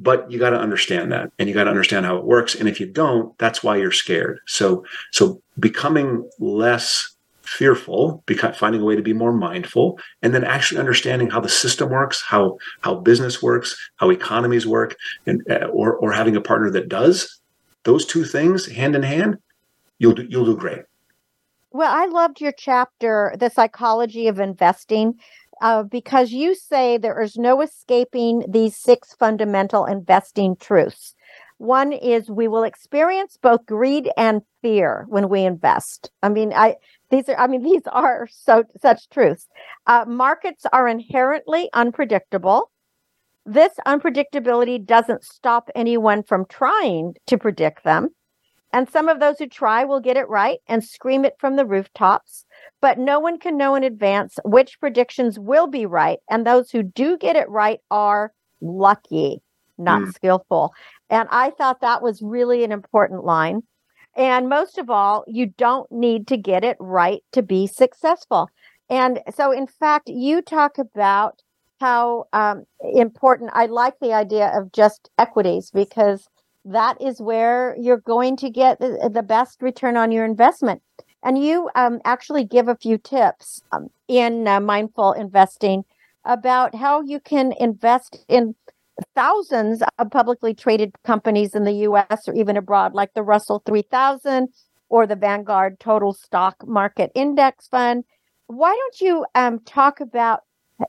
but 0.00 0.30
you 0.30 0.38
got 0.38 0.50
to 0.50 0.58
understand 0.58 1.12
that 1.12 1.30
and 1.38 1.48
you 1.48 1.54
got 1.54 1.64
to 1.64 1.70
understand 1.70 2.06
how 2.06 2.16
it 2.16 2.24
works 2.24 2.54
and 2.54 2.68
if 2.68 2.80
you 2.80 2.86
don't 2.86 3.36
that's 3.38 3.62
why 3.62 3.76
you're 3.76 3.92
scared. 3.92 4.40
So 4.46 4.84
so 5.12 5.42
becoming 5.58 6.28
less 6.38 7.14
fearful 7.48 8.22
finding 8.56 8.82
a 8.82 8.84
way 8.84 8.94
to 8.94 9.00
be 9.00 9.14
more 9.14 9.32
mindful 9.32 9.98
and 10.20 10.34
then 10.34 10.44
actually 10.44 10.78
understanding 10.78 11.30
how 11.30 11.40
the 11.40 11.48
system 11.48 11.88
works 11.88 12.20
how 12.20 12.58
how 12.82 12.94
business 12.94 13.42
works 13.42 13.74
how 13.96 14.10
economies 14.10 14.66
work 14.66 14.94
and 15.24 15.42
uh, 15.50 15.64
or 15.72 15.94
or 15.94 16.12
having 16.12 16.36
a 16.36 16.42
partner 16.42 16.70
that 16.70 16.90
does 16.90 17.40
those 17.84 18.04
two 18.04 18.22
things 18.22 18.66
hand 18.66 18.94
in 18.94 19.02
hand 19.02 19.38
you'll 19.98 20.12
do, 20.12 20.26
you'll 20.28 20.44
do 20.44 20.56
great. 20.58 20.82
Well 21.70 21.90
i 21.90 22.04
loved 22.04 22.38
your 22.38 22.52
chapter 22.52 23.34
the 23.38 23.48
psychology 23.48 24.28
of 24.28 24.38
investing 24.38 25.18
uh, 25.60 25.82
because 25.82 26.32
you 26.32 26.54
say 26.54 26.98
there 26.98 27.20
is 27.20 27.36
no 27.36 27.60
escaping 27.60 28.44
these 28.48 28.76
six 28.76 29.14
fundamental 29.14 29.84
investing 29.84 30.56
truths. 30.56 31.14
One 31.58 31.92
is 31.92 32.30
we 32.30 32.46
will 32.46 32.62
experience 32.62 33.36
both 33.40 33.66
greed 33.66 34.10
and 34.16 34.42
fear 34.62 35.06
when 35.08 35.28
we 35.28 35.42
invest. 35.44 36.10
I 36.22 36.28
mean, 36.28 36.52
I 36.54 36.76
these 37.10 37.28
are 37.28 37.36
I 37.36 37.46
mean 37.46 37.62
these 37.70 37.82
are 37.90 38.28
so 38.30 38.64
such 38.80 39.08
truths. 39.10 39.48
Uh, 39.86 40.04
markets 40.06 40.64
are 40.72 40.86
inherently 40.88 41.68
unpredictable. 41.74 42.70
This 43.44 43.72
unpredictability 43.86 44.84
doesn't 44.84 45.24
stop 45.24 45.70
anyone 45.74 46.22
from 46.22 46.44
trying 46.46 47.14
to 47.26 47.38
predict 47.38 47.82
them. 47.82 48.10
And 48.72 48.88
some 48.88 49.08
of 49.08 49.18
those 49.18 49.38
who 49.38 49.46
try 49.46 49.84
will 49.84 50.00
get 50.00 50.16
it 50.16 50.28
right 50.28 50.58
and 50.66 50.84
scream 50.84 51.24
it 51.24 51.36
from 51.38 51.56
the 51.56 51.64
rooftops 51.64 52.44
but 52.80 52.98
no 52.98 53.18
one 53.18 53.38
can 53.38 53.56
know 53.56 53.74
in 53.74 53.84
advance 53.84 54.38
which 54.44 54.80
predictions 54.80 55.38
will 55.38 55.66
be 55.66 55.86
right. 55.86 56.18
And 56.30 56.46
those 56.46 56.70
who 56.70 56.82
do 56.82 57.18
get 57.18 57.36
it 57.36 57.48
right 57.48 57.80
are 57.90 58.32
lucky, 58.60 59.42
not 59.76 60.02
mm. 60.02 60.12
skillful. 60.14 60.72
And 61.10 61.28
I 61.30 61.50
thought 61.50 61.80
that 61.80 62.02
was 62.02 62.22
really 62.22 62.64
an 62.64 62.72
important 62.72 63.24
line. 63.24 63.62
And 64.16 64.48
most 64.48 64.78
of 64.78 64.90
all, 64.90 65.24
you 65.26 65.46
don't 65.46 65.90
need 65.90 66.26
to 66.28 66.36
get 66.36 66.64
it 66.64 66.76
right 66.80 67.22
to 67.32 67.42
be 67.42 67.66
successful. 67.66 68.48
And 68.90 69.20
so, 69.34 69.52
in 69.52 69.66
fact, 69.66 70.08
you 70.08 70.42
talk 70.42 70.78
about 70.78 71.42
how 71.80 72.24
um, 72.32 72.64
important 72.80 73.50
I 73.52 73.66
like 73.66 73.94
the 74.00 74.12
idea 74.12 74.50
of 74.52 74.72
just 74.72 75.10
equities 75.18 75.70
because 75.72 76.28
that 76.72 77.00
is 77.00 77.20
where 77.20 77.76
you're 77.78 77.98
going 78.00 78.36
to 78.36 78.50
get 78.50 78.78
the, 78.78 79.24
best 79.26 79.62
return 79.62 79.96
on 79.96 80.12
your 80.12 80.24
investment. 80.24 80.82
And 81.22 81.42
you 81.42 81.68
um, 81.74 82.00
actually 82.04 82.44
give 82.44 82.68
a 82.68 82.76
few 82.76 82.98
tips 82.98 83.62
um, 83.72 83.88
in 84.06 84.46
uh, 84.46 84.60
mindful 84.60 85.12
investing 85.12 85.84
about 86.24 86.74
how 86.74 87.02
you 87.02 87.20
can 87.20 87.52
invest 87.58 88.24
in 88.28 88.54
thousands 89.14 89.82
of 89.98 90.10
publicly 90.10 90.54
traded 90.54 90.94
companies 91.04 91.54
in 91.54 91.64
the 91.64 91.72
US 91.72 92.28
or 92.28 92.34
even 92.34 92.56
abroad, 92.56 92.94
like 92.94 93.14
the 93.14 93.22
Russell 93.22 93.62
3000 93.64 94.48
or 94.88 95.06
the 95.06 95.16
Vanguard 95.16 95.80
Total 95.80 96.12
Stock 96.12 96.66
Market 96.66 97.10
Index 97.14 97.68
Fund. 97.68 98.04
Why 98.46 98.74
don't 98.74 99.00
you 99.00 99.26
um, 99.34 99.60
talk 99.60 100.00
about 100.00 100.42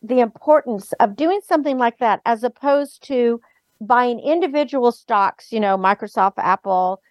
the 0.03 0.19
importance 0.19 0.93
of 0.99 1.15
doing 1.15 1.41
something 1.43 1.77
like 1.77 1.97
that 1.99 2.21
as 2.25 2.43
opposed 2.43 3.03
to 3.07 3.41
buying 3.81 4.19
individual 4.19 4.91
stocks, 4.91 5.51
you 5.51 5.59
know, 5.59 5.77
Microsoft, 5.77 6.33
Apple, 6.37 7.01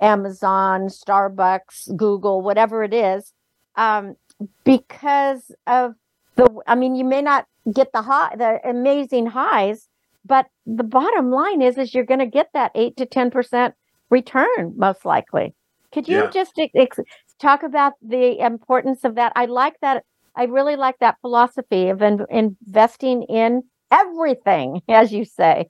Amazon, 0.00 0.88
Starbucks, 0.88 1.96
Google, 1.96 2.42
whatever 2.42 2.82
it 2.84 2.94
is, 2.94 3.32
um, 3.76 4.16
because 4.64 5.50
of 5.66 5.94
the. 6.36 6.48
I 6.66 6.74
mean, 6.74 6.94
you 6.94 7.04
may 7.04 7.22
not 7.22 7.46
get 7.72 7.92
the 7.92 8.02
high, 8.02 8.34
the 8.36 8.58
amazing 8.68 9.26
highs, 9.26 9.88
but 10.24 10.46
the 10.66 10.84
bottom 10.84 11.30
line 11.30 11.62
is, 11.62 11.78
is 11.78 11.94
you're 11.94 12.04
going 12.04 12.20
to 12.20 12.26
get 12.26 12.48
that 12.54 12.72
eight 12.74 12.96
to 12.96 13.06
ten 13.06 13.30
percent 13.30 13.74
return 14.10 14.74
most 14.76 15.04
likely. 15.04 15.54
Could 15.92 16.08
you 16.08 16.24
Yeah. 16.24 16.30
just 16.30 16.58
ex- 16.74 16.98
talk 17.40 17.62
about 17.62 17.94
the 18.02 18.38
importance 18.44 19.04
of 19.04 19.14
that? 19.16 19.32
I 19.36 19.46
like 19.46 19.78
that. 19.80 20.04
I 20.34 20.44
really 20.44 20.76
like 20.76 20.98
that 21.00 21.18
philosophy 21.20 21.88
of 21.88 22.00
in- 22.02 22.26
investing 22.30 23.22
in 23.24 23.62
everything, 23.90 24.80
as 24.88 25.12
you 25.12 25.24
say. 25.24 25.68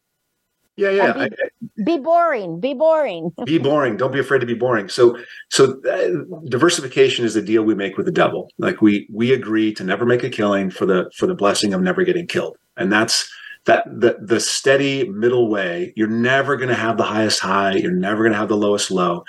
Yeah, 0.76 0.90
yeah. 0.90 1.12
And 1.12 1.22
I- 1.22 1.28
be, 1.76 1.96
be 1.96 1.98
boring. 1.98 2.60
Be 2.60 2.74
boring. 2.74 3.32
be 3.44 3.58
boring 3.58 3.96
don't 3.96 4.12
be 4.12 4.18
afraid 4.18 4.40
to 4.40 4.46
be 4.46 4.54
boring 4.54 4.88
so 4.88 5.18
so 5.50 5.80
uh, 5.90 6.38
diversification 6.48 7.24
is 7.24 7.34
the 7.34 7.42
deal 7.42 7.62
we 7.62 7.74
make 7.74 7.96
with 7.96 8.06
the 8.06 8.12
devil 8.12 8.48
like 8.58 8.80
we 8.80 9.08
we 9.12 9.32
agree 9.32 9.72
to 9.74 9.84
never 9.84 10.04
make 10.04 10.22
a 10.22 10.30
killing 10.30 10.70
for 10.70 10.86
the 10.86 11.10
for 11.16 11.26
the 11.26 11.34
blessing 11.34 11.74
of 11.74 11.80
never 11.80 12.04
getting 12.04 12.26
killed 12.26 12.56
and 12.76 12.92
that's 12.92 13.30
that 13.64 13.84
the 13.86 14.16
the 14.20 14.40
steady 14.40 15.08
middle 15.08 15.48
way 15.48 15.92
you're 15.96 16.08
never 16.08 16.56
going 16.56 16.68
to 16.68 16.74
have 16.74 16.96
the 16.96 17.04
highest 17.04 17.40
high 17.40 17.72
you're 17.72 17.92
never 17.92 18.22
going 18.22 18.32
to 18.32 18.38
have 18.38 18.48
the 18.48 18.56
lowest 18.56 18.90
low 18.90 19.24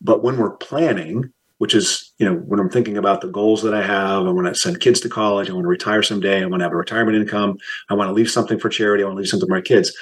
but 0.00 0.22
when 0.22 0.36
we're 0.36 0.56
planning 0.56 1.24
which 1.58 1.74
is 1.74 2.12
you 2.18 2.26
know 2.26 2.36
when 2.36 2.60
i'm 2.60 2.70
thinking 2.70 2.96
about 2.96 3.20
the 3.20 3.28
goals 3.28 3.62
that 3.62 3.74
i 3.74 3.82
have 3.82 4.26
i 4.26 4.30
want 4.30 4.46
to 4.46 4.54
send 4.54 4.80
kids 4.80 5.00
to 5.00 5.08
college 5.08 5.50
i 5.50 5.52
want 5.52 5.64
to 5.64 5.68
retire 5.68 6.02
someday 6.02 6.42
i 6.42 6.46
want 6.46 6.60
to 6.60 6.64
have 6.64 6.72
a 6.72 6.76
retirement 6.76 7.16
income 7.16 7.56
i 7.90 7.94
want 7.94 8.08
to 8.08 8.12
leave 8.14 8.30
something 8.30 8.58
for 8.58 8.68
charity 8.68 9.02
i 9.02 9.06
want 9.06 9.16
to 9.16 9.20
leave 9.20 9.28
something 9.28 9.48
for 9.48 9.54
my 9.54 9.60
kids 9.60 9.92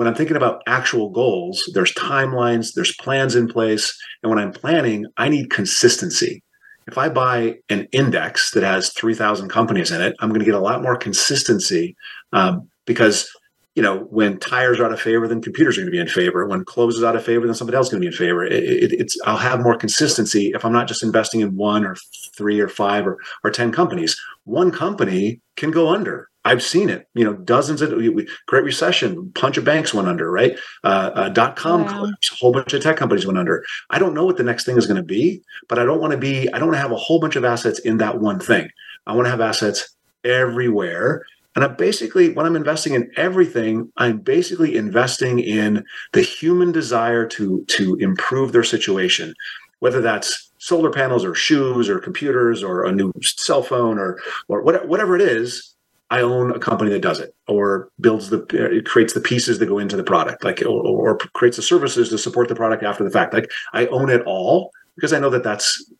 when 0.00 0.08
I'm 0.08 0.14
thinking 0.14 0.38
about 0.38 0.62
actual 0.66 1.10
goals, 1.10 1.62
there's 1.74 1.92
timelines, 1.92 2.72
there's 2.72 2.96
plans 2.96 3.36
in 3.36 3.46
place. 3.46 3.94
And 4.22 4.30
when 4.30 4.38
I'm 4.38 4.50
planning, 4.50 5.04
I 5.18 5.28
need 5.28 5.50
consistency. 5.50 6.42
If 6.86 6.96
I 6.96 7.10
buy 7.10 7.56
an 7.68 7.86
index 7.92 8.52
that 8.52 8.62
has 8.62 8.94
3,000 8.94 9.50
companies 9.50 9.90
in 9.90 10.00
it, 10.00 10.16
I'm 10.20 10.30
going 10.30 10.40
to 10.40 10.46
get 10.46 10.54
a 10.54 10.58
lot 10.58 10.80
more 10.80 10.96
consistency 10.96 11.96
um, 12.32 12.66
because, 12.86 13.30
you 13.74 13.82
know, 13.82 13.98
when 14.08 14.38
tires 14.38 14.80
are 14.80 14.86
out 14.86 14.92
of 14.94 15.02
favor, 15.02 15.28
then 15.28 15.42
computers 15.42 15.76
are 15.76 15.82
going 15.82 15.92
to 15.92 15.94
be 15.94 16.00
in 16.00 16.08
favor. 16.08 16.46
When 16.46 16.64
clothes 16.64 16.96
is 16.96 17.04
out 17.04 17.14
of 17.14 17.22
favor, 17.22 17.44
then 17.44 17.54
somebody 17.54 17.76
else 17.76 17.88
is 17.88 17.92
going 17.92 18.00
to 18.00 18.08
be 18.08 18.14
in 18.14 18.16
favor. 18.16 18.42
It, 18.42 18.54
it, 18.54 18.92
it's 18.94 19.18
I'll 19.26 19.36
have 19.36 19.60
more 19.60 19.76
consistency 19.76 20.52
if 20.54 20.64
I'm 20.64 20.72
not 20.72 20.88
just 20.88 21.04
investing 21.04 21.40
in 21.40 21.56
one 21.56 21.84
or 21.84 21.94
three 22.38 22.58
or 22.58 22.68
five 22.68 23.06
or, 23.06 23.18
or 23.44 23.50
10 23.50 23.70
companies. 23.70 24.18
One 24.44 24.70
company 24.70 25.42
can 25.56 25.70
go 25.70 25.90
under. 25.90 26.29
I've 26.44 26.62
seen 26.62 26.88
it. 26.88 27.06
You 27.14 27.24
know, 27.24 27.34
dozens 27.34 27.82
of 27.82 27.92
we, 27.92 28.26
Great 28.46 28.64
Recession, 28.64 29.32
bunch 29.40 29.58
of 29.58 29.64
banks 29.64 29.92
went 29.92 30.08
under, 30.08 30.30
right? 30.30 30.58
Uh, 30.84 31.10
uh, 31.14 31.28
dot 31.28 31.56
com 31.56 31.82
Wow. 31.82 31.88
collapse, 31.88 32.32
a 32.32 32.36
whole 32.36 32.52
bunch 32.52 32.72
of 32.72 32.82
tech 32.82 32.96
companies 32.96 33.26
went 33.26 33.38
under. 33.38 33.62
I 33.90 33.98
don't 33.98 34.14
know 34.14 34.24
what 34.24 34.36
the 34.38 34.42
next 34.42 34.64
thing 34.64 34.78
is 34.78 34.86
going 34.86 34.96
to 34.96 35.02
be, 35.02 35.42
but 35.68 35.78
I 35.78 35.84
don't 35.84 36.00
want 36.00 36.12
to 36.12 36.18
be. 36.18 36.48
I 36.52 36.58
don't 36.58 36.68
want 36.68 36.76
to 36.76 36.82
have 36.82 36.92
a 36.92 36.96
whole 36.96 37.20
bunch 37.20 37.36
of 37.36 37.44
assets 37.44 37.78
in 37.80 37.98
that 37.98 38.20
one 38.20 38.40
thing. 38.40 38.70
I 39.06 39.14
want 39.14 39.26
to 39.26 39.30
have 39.30 39.40
assets 39.40 39.94
everywhere. 40.24 41.24
And 41.56 41.64
I'm 41.64 41.74
basically, 41.74 42.32
when 42.32 42.46
I'm 42.46 42.56
investing 42.56 42.94
in 42.94 43.10
everything, 43.16 43.92
I'm 43.96 44.18
basically 44.18 44.76
investing 44.76 45.40
in 45.40 45.84
the 46.12 46.22
human 46.22 46.72
desire 46.72 47.26
to 47.26 47.64
to 47.68 47.96
improve 47.96 48.52
their 48.52 48.64
situation, 48.64 49.34
whether 49.80 50.00
that's 50.00 50.52
solar 50.58 50.90
panels 50.90 51.24
or 51.24 51.34
shoes 51.34 51.88
or 51.88 51.98
computers 51.98 52.62
or 52.62 52.84
a 52.84 52.92
new 52.92 53.12
cell 53.20 53.62
phone 53.62 53.98
or 53.98 54.18
or 54.48 54.62
whatever 54.62 55.16
it 55.16 55.22
is. 55.22 55.74
I 56.10 56.22
own 56.22 56.50
a 56.50 56.58
company 56.58 56.90
that 56.90 57.02
does 57.02 57.20
it, 57.20 57.34
or 57.46 57.88
builds 58.00 58.30
the, 58.30 58.44
it 58.50 58.84
creates 58.84 59.12
the 59.12 59.20
pieces 59.20 59.60
that 59.60 59.66
go 59.66 59.78
into 59.78 59.96
the 59.96 60.02
product, 60.02 60.42
like, 60.42 60.60
or, 60.62 60.68
or 60.68 61.16
creates 61.16 61.56
the 61.56 61.62
services 61.62 62.08
to 62.08 62.18
support 62.18 62.48
the 62.48 62.54
product 62.56 62.82
after 62.82 63.04
the 63.04 63.10
fact. 63.10 63.32
Like, 63.32 63.50
I 63.72 63.86
own 63.86 64.10
it 64.10 64.22
all 64.26 64.72
because 64.96 65.12
I 65.12 65.20
know 65.20 65.30
that 65.30 65.44
that's 65.44 65.92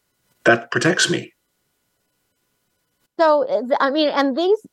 that 0.45 0.71
protects 0.71 1.11
me. 1.11 1.33
So, 3.19 3.47
uh, 3.49 3.77
I 3.81 3.91
mean, 3.91 4.09
and 4.09 4.37
these, 4.37 4.67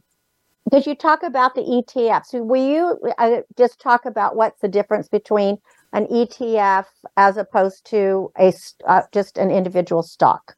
because 0.65 0.87
you 0.87 0.95
talk 0.95 1.21
about 1.21 1.53
the 1.53 1.61
ETFs, 1.61 2.33
will 2.33 2.65
you 2.65 3.13
uh, 3.17 3.41
just 3.57 3.79
talk 3.79 4.05
about 4.05 4.35
what's 4.35 4.61
the 4.61 4.67
difference 4.67 5.07
between 5.07 5.57
an 5.93 6.07
ETF 6.07 6.85
as 7.15 7.37
opposed 7.37 7.85
to 7.87 8.31
a 8.39 8.53
uh, 8.85 9.01
just 9.13 9.37
an 9.37 9.51
individual 9.51 10.01
stock? 10.01 10.55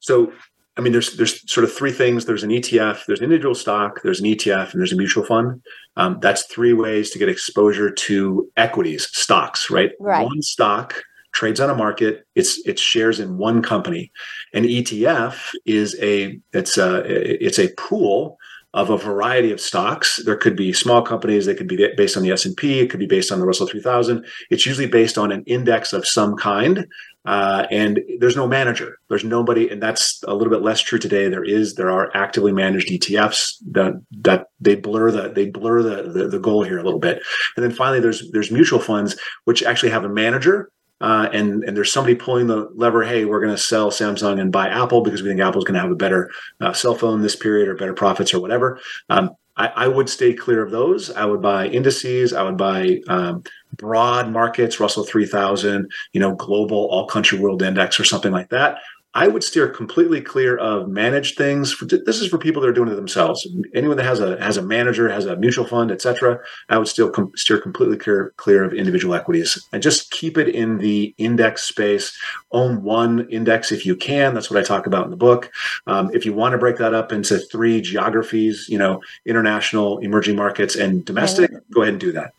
So, 0.00 0.32
I 0.78 0.80
mean, 0.80 0.92
there's 0.92 1.16
there's 1.16 1.50
sort 1.50 1.64
of 1.64 1.72
three 1.72 1.90
things. 1.90 2.24
There's 2.24 2.44
an 2.44 2.50
ETF, 2.50 3.06
there's 3.06 3.18
an 3.18 3.24
individual 3.24 3.54
stock, 3.54 4.00
there's 4.02 4.20
an 4.20 4.26
ETF, 4.26 4.72
and 4.72 4.80
there's 4.80 4.92
a 4.92 4.96
mutual 4.96 5.24
fund. 5.24 5.60
Um, 5.96 6.18
that's 6.20 6.46
three 6.46 6.72
ways 6.72 7.10
to 7.10 7.18
get 7.18 7.28
exposure 7.28 7.90
to 7.90 8.48
equities, 8.56 9.08
stocks, 9.12 9.70
right? 9.70 9.90
Right. 9.98 10.24
One 10.24 10.40
stock 10.40 11.02
trades 11.32 11.60
on 11.60 11.68
a 11.68 11.74
market. 11.74 12.26
It's 12.34 12.64
it's 12.66 12.80
shares 12.80 13.20
in 13.20 13.38
one 13.38 13.60
company. 13.60 14.12
An 14.54 14.64
ETF 14.64 15.52
is 15.66 15.96
a 16.00 16.38
it's 16.52 16.78
a 16.78 17.02
it's 17.44 17.58
a 17.58 17.72
pool 17.74 18.38
of 18.74 18.90
a 18.90 18.98
variety 18.98 19.50
of 19.50 19.60
stocks. 19.60 20.20
There 20.24 20.36
could 20.36 20.56
be 20.56 20.72
small 20.72 21.02
companies. 21.02 21.46
They 21.46 21.54
could 21.54 21.68
be 21.68 21.88
based 21.96 22.16
on 22.16 22.22
the 22.22 22.32
S 22.32 22.44
and 22.44 22.56
P. 22.56 22.80
It 22.80 22.90
could 22.90 23.00
be 23.00 23.06
based 23.06 23.32
on 23.32 23.40
the 23.40 23.46
Russell 23.46 23.66
3000. 23.66 24.24
It's 24.50 24.66
usually 24.66 24.86
based 24.86 25.16
on 25.16 25.32
an 25.32 25.42
index 25.46 25.92
of 25.92 26.06
some 26.06 26.36
kind. 26.36 26.86
Uh, 27.24 27.66
and 27.70 28.00
there's 28.20 28.36
no 28.36 28.46
manager. 28.46 28.98
There's 29.08 29.24
nobody, 29.24 29.68
and 29.68 29.82
that's 29.82 30.22
a 30.26 30.34
little 30.34 30.52
bit 30.52 30.62
less 30.62 30.80
true 30.80 30.98
today. 30.98 31.28
There 31.28 31.44
is, 31.44 31.74
there 31.74 31.90
are 31.90 32.10
actively 32.14 32.52
managed 32.52 32.88
ETFs 32.88 33.54
that 33.72 33.94
that 34.22 34.46
they 34.60 34.76
blur 34.76 35.10
the 35.10 35.30
they 35.30 35.46
blur 35.46 35.82
the, 35.82 36.10
the 36.10 36.28
the 36.28 36.38
goal 36.38 36.62
here 36.62 36.78
a 36.78 36.84
little 36.84 37.00
bit. 37.00 37.20
And 37.56 37.64
then 37.64 37.72
finally, 37.72 38.00
there's 38.00 38.30
there's 38.32 38.50
mutual 38.50 38.78
funds 38.78 39.18
which 39.44 39.62
actually 39.62 39.90
have 39.90 40.04
a 40.04 40.08
manager 40.08 40.70
uh, 41.00 41.28
and 41.32 41.64
and 41.64 41.76
there's 41.76 41.92
somebody 41.92 42.14
pulling 42.14 42.46
the 42.46 42.68
lever. 42.74 43.02
Hey, 43.04 43.24
we're 43.24 43.40
going 43.40 43.54
to 43.54 43.62
sell 43.62 43.90
Samsung 43.90 44.40
and 44.40 44.52
buy 44.52 44.68
Apple 44.68 45.02
because 45.02 45.22
we 45.22 45.28
think 45.28 45.40
Apple's 45.40 45.64
going 45.64 45.74
to 45.74 45.80
have 45.80 45.90
a 45.90 45.96
better 45.96 46.30
uh, 46.60 46.72
cell 46.72 46.94
phone 46.94 47.22
this 47.22 47.36
period 47.36 47.68
or 47.68 47.76
better 47.76 47.94
profits 47.94 48.34
or 48.34 48.40
whatever. 48.40 48.80
Um, 49.08 49.30
I, 49.56 49.66
I 49.74 49.88
would 49.88 50.08
stay 50.08 50.32
clear 50.32 50.62
of 50.62 50.70
those. 50.70 51.10
I 51.10 51.24
would 51.24 51.42
buy 51.42 51.66
indices. 51.66 52.32
I 52.32 52.42
would 52.42 52.56
buy 52.56 53.00
um, 53.08 53.42
broad 53.76 54.30
markets, 54.30 54.80
Russell 54.80 55.04
3000, 55.04 55.90
you 56.12 56.20
know, 56.20 56.34
global 56.34 56.88
all 56.90 57.06
country 57.06 57.38
world 57.38 57.62
index 57.62 57.98
or 57.98 58.04
something 58.04 58.32
like 58.32 58.50
that. 58.50 58.78
I 59.14 59.26
would 59.26 59.42
steer 59.42 59.68
completely 59.68 60.20
clear 60.20 60.56
of 60.58 60.88
managed 60.88 61.38
things. 61.38 61.74
This 62.04 62.20
is 62.20 62.28
for 62.28 62.36
people 62.36 62.60
that 62.60 62.68
are 62.68 62.74
doing 62.74 62.90
it 62.90 62.94
themselves. 62.94 63.48
Anyone 63.74 63.96
that 63.96 64.04
has 64.04 64.20
a 64.20 64.40
has 64.42 64.58
a 64.58 64.62
manager, 64.62 65.08
has 65.08 65.24
a 65.24 65.34
mutual 65.36 65.66
fund, 65.66 65.90
etc. 65.90 66.38
I 66.68 66.76
would 66.76 66.88
still 66.88 67.10
com- 67.10 67.32
steer 67.34 67.58
completely 67.58 67.96
clear 67.96 68.34
clear 68.36 68.64
of 68.64 68.74
individual 68.74 69.14
equities 69.14 69.66
and 69.72 69.82
just 69.82 70.10
keep 70.10 70.36
it 70.36 70.48
in 70.48 70.78
the 70.78 71.14
index 71.16 71.62
space. 71.62 72.16
Own 72.52 72.82
one 72.82 73.26
index 73.30 73.72
if 73.72 73.86
you 73.86 73.96
can. 73.96 74.34
That's 74.34 74.50
what 74.50 74.60
I 74.60 74.62
talk 74.62 74.86
about 74.86 75.06
in 75.06 75.10
the 75.10 75.16
book. 75.16 75.50
Um, 75.86 76.10
if 76.12 76.26
you 76.26 76.34
want 76.34 76.52
to 76.52 76.58
break 76.58 76.76
that 76.76 76.92
up 76.92 77.10
into 77.10 77.38
three 77.38 77.80
geographies, 77.80 78.66
you 78.68 78.78
know, 78.78 79.00
international, 79.24 79.98
emerging 79.98 80.36
markets, 80.36 80.76
and 80.76 81.02
domestic, 81.04 81.50
go 81.72 81.80
ahead 81.80 81.94
and 81.94 82.00
do 82.00 82.12
that. 82.12 82.34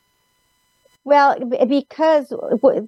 Well, 1.03 1.39
because 1.67 2.31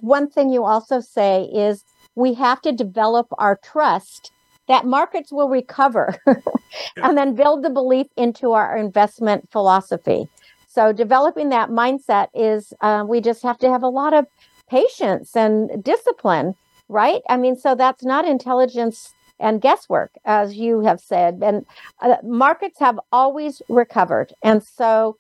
one 0.02 0.30
thing 0.30 0.52
you 0.52 0.64
also 0.64 1.00
say 1.00 1.46
is 1.46 1.84
we 2.16 2.34
have 2.34 2.62
to 2.62 2.72
develop 2.72 3.28
our 3.38 3.57
trust 3.64 4.32
that 4.68 4.86
markets 4.86 5.32
will 5.32 5.49
recover 5.49 6.16
and 6.97 7.18
then 7.18 7.36
build 7.36 7.64
the 7.64 7.70
belief 7.70 8.07
into 8.16 8.51
our 8.51 8.78
investment 8.78 9.49
philosophy. 9.51 10.28
So, 10.68 10.93
developing 10.93 11.49
that 11.49 11.70
mindset 11.70 12.28
is 12.34 12.74
uh, 12.82 13.03
we 13.05 13.20
just 13.20 13.43
have 13.43 13.57
to 13.59 13.70
have 13.70 13.84
a 13.84 13.89
lot 13.89 14.14
of 14.14 14.26
patience 14.70 15.36
and 15.36 15.84
discipline, 15.84 16.55
right? 16.88 17.22
I 17.28 17.36
mean, 17.36 17.57
so 17.57 17.76
that's 17.76 18.05
not 18.05 18.26
intelligence 18.26 19.14
and 19.41 19.59
guesswork, 19.59 20.12
as 20.24 20.55
you 20.55 20.82
have 20.82 21.01
said. 21.01 21.39
And 21.43 21.66
uh, 22.01 22.16
markets 22.24 22.80
have 22.80 22.99
always 23.12 23.62
recovered. 23.68 24.34
And 24.43 24.64
so, 24.64 25.18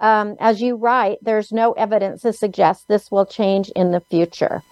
um, 0.00 0.36
as 0.40 0.62
you 0.62 0.76
write, 0.76 1.18
there's 1.20 1.52
no 1.52 1.72
evidence 1.72 2.22
to 2.22 2.32
suggest 2.32 2.88
this 2.88 3.10
will 3.10 3.26
change 3.26 3.68
in 3.76 3.90
the 3.92 4.00
future. 4.00 4.62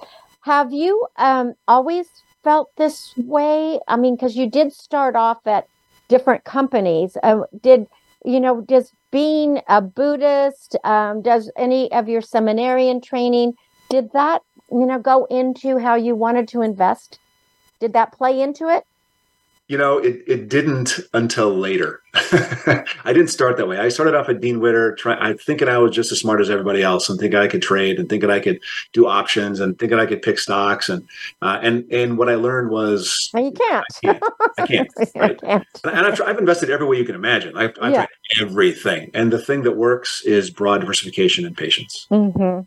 Have 0.43 0.73
you 0.73 1.07
um, 1.17 1.55
always 1.69 2.09
felt 2.43 2.71
this 2.77 3.15
way? 3.17 3.79
I 3.87 3.97
mean, 3.97 4.17
because 4.17 4.37
you 4.37 4.51
did 4.51 4.73
start 4.73 5.15
off 5.15 5.39
at 5.47 5.67
different 6.09 6.45
companies. 6.45 7.17
Uh, 7.23 7.43
did 7.63 7.87
you 8.25 8.41
know? 8.41 8.61
Does 8.63 8.93
being 9.13 9.61
a 9.69 9.81
Buddhist, 9.81 10.77
um, 10.85 11.23
does 11.23 11.51
any 11.57 11.93
of 11.93 12.09
your 12.09 12.21
seminarian 12.21 13.01
training, 13.01 13.55
did 13.89 14.11
that 14.15 14.43
you 14.71 14.85
know 14.85 14.99
go 14.99 15.27
into 15.27 15.79
how 15.79 15.95
you 15.95 16.17
wanted 16.17 16.49
to 16.49 16.63
invest? 16.63 17.21
Did 17.79 17.93
that 17.93 18.13
play 18.13 18.41
into 18.41 18.69
it? 18.69 18.85
You 19.73 19.79
know, 19.79 19.97
it, 19.97 20.23
it 20.27 20.51
didn't 20.51 21.01
until 21.15 21.57
later. 21.57 22.03
I 22.15 22.85
didn't 23.07 23.29
start 23.29 23.57
that 23.57 23.67
way. 23.67 23.79
I 23.79 23.89
started 23.89 24.15
off 24.15 24.29
at 24.29 24.39
Dean 24.39 24.61
Witter, 24.61 24.95
try, 24.97 25.17
I 25.19 25.33
thinking 25.33 25.67
I 25.67 25.79
was 25.79 25.93
just 25.93 26.13
as 26.13 26.21
smart 26.21 26.43
as 26.43 26.51
everybody 26.51 26.83
else, 26.83 27.09
and 27.09 27.19
thinking 27.19 27.39
I 27.39 27.49
could 27.49 27.63
trade, 27.63 27.99
and 27.99 28.07
thinking 28.07 28.29
I 28.29 28.39
could 28.39 28.61
do 28.93 29.07
options, 29.07 29.61
and 29.61 29.79
thinking 29.79 29.99
I 29.99 30.05
could 30.05 30.21
pick 30.21 30.39
stocks, 30.39 30.91
and 30.91 31.09
uh, 31.41 31.59
and 31.63 31.91
and 31.91 32.19
what 32.19 32.29
I 32.29 32.35
learned 32.35 32.71
was 32.71 33.31
Well, 33.33 33.45
you 33.45 33.53
can't. 33.53 33.87
I 33.91 34.07
can't. 34.07 34.23
I 34.59 34.63
can't. 34.67 34.89
Right. 35.17 35.41
can't. 35.41 35.67
And 35.85 36.07
I've, 36.07 36.21
I've 36.21 36.37
invested 36.39 36.69
every 36.69 36.87
way 36.87 36.99
you 36.99 37.07
can 37.07 37.15
imagine. 37.15 37.57
I've, 37.57 37.73
I've 37.81 37.93
Yeah. 37.95 38.05
tried 38.05 38.47
everything, 38.47 39.11
and 39.15 39.33
the 39.33 39.41
thing 39.41 39.63
that 39.63 39.79
works 39.79 40.21
is 40.27 40.51
broad 40.51 40.83
diversification 40.83 41.47
and 41.47 41.57
patience. 41.57 42.09
hmm 42.11 42.59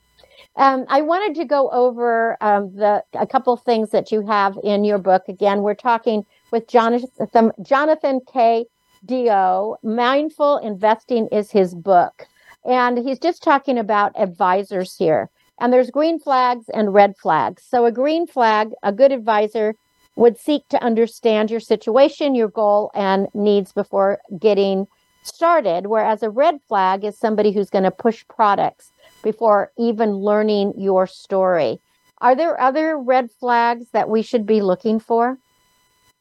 Um, 0.57 0.85
I 0.89 1.01
wanted 1.03 1.35
to 1.39 1.45
go 1.45 1.69
over 1.69 2.35
um, 2.41 2.75
the 2.75 3.03
a 3.13 3.27
couple 3.27 3.55
things 3.57 3.91
that 3.91 4.11
you 4.11 4.25
have 4.25 4.57
in 4.63 4.83
your 4.83 4.97
book. 4.97 5.25
Again, 5.27 5.61
we're 5.61 5.75
talking 5.75 6.25
with 6.55 6.69
Jonathan 6.69 7.51
Jonathan 7.61 8.21
K. 8.31 8.65
DeYoe. 9.05 9.75
Mindful 9.83 10.57
investing 10.59 11.27
is 11.29 11.51
his 11.51 11.75
book, 11.75 12.27
and 12.63 12.97
he's 12.97 13.19
just 13.19 13.43
talking 13.43 13.77
about 13.77 14.13
advisors 14.15 14.95
here. 14.95 15.29
And 15.59 15.73
there's 15.73 15.91
green 15.91 16.17
flags 16.17 16.65
and 16.73 16.93
red 16.93 17.15
flags. 17.17 17.61
So, 17.67 17.85
a 17.85 17.91
green 17.91 18.25
flag, 18.25 18.69
a 18.83 18.93
good 18.93 19.11
advisor 19.11 19.75
would 20.15 20.37
seek 20.37 20.65
to 20.69 20.81
understand 20.81 21.51
your 21.51 21.59
situation, 21.59 22.35
your 22.35 22.47
goal, 22.47 22.89
and 22.95 23.27
needs 23.33 23.73
before 23.73 24.19
getting 24.39 24.87
started. 25.23 25.87
Whereas 25.87 26.23
a 26.23 26.29
red 26.29 26.59
flag 26.69 27.03
is 27.03 27.19
somebody 27.19 27.51
who's 27.51 27.69
going 27.69 27.83
to 27.83 27.91
push 27.91 28.23
products 28.29 28.91
before 29.23 29.73
even 29.77 30.11
learning 30.13 30.73
your 30.77 31.05
story. 31.05 31.81
Are 32.21 32.33
there 32.35 32.59
other 32.61 32.97
red 32.97 33.29
flags 33.41 33.87
that 33.91 34.07
we 34.07 34.21
should 34.21 34.45
be 34.45 34.61
looking 34.61 35.01
for? 35.01 35.37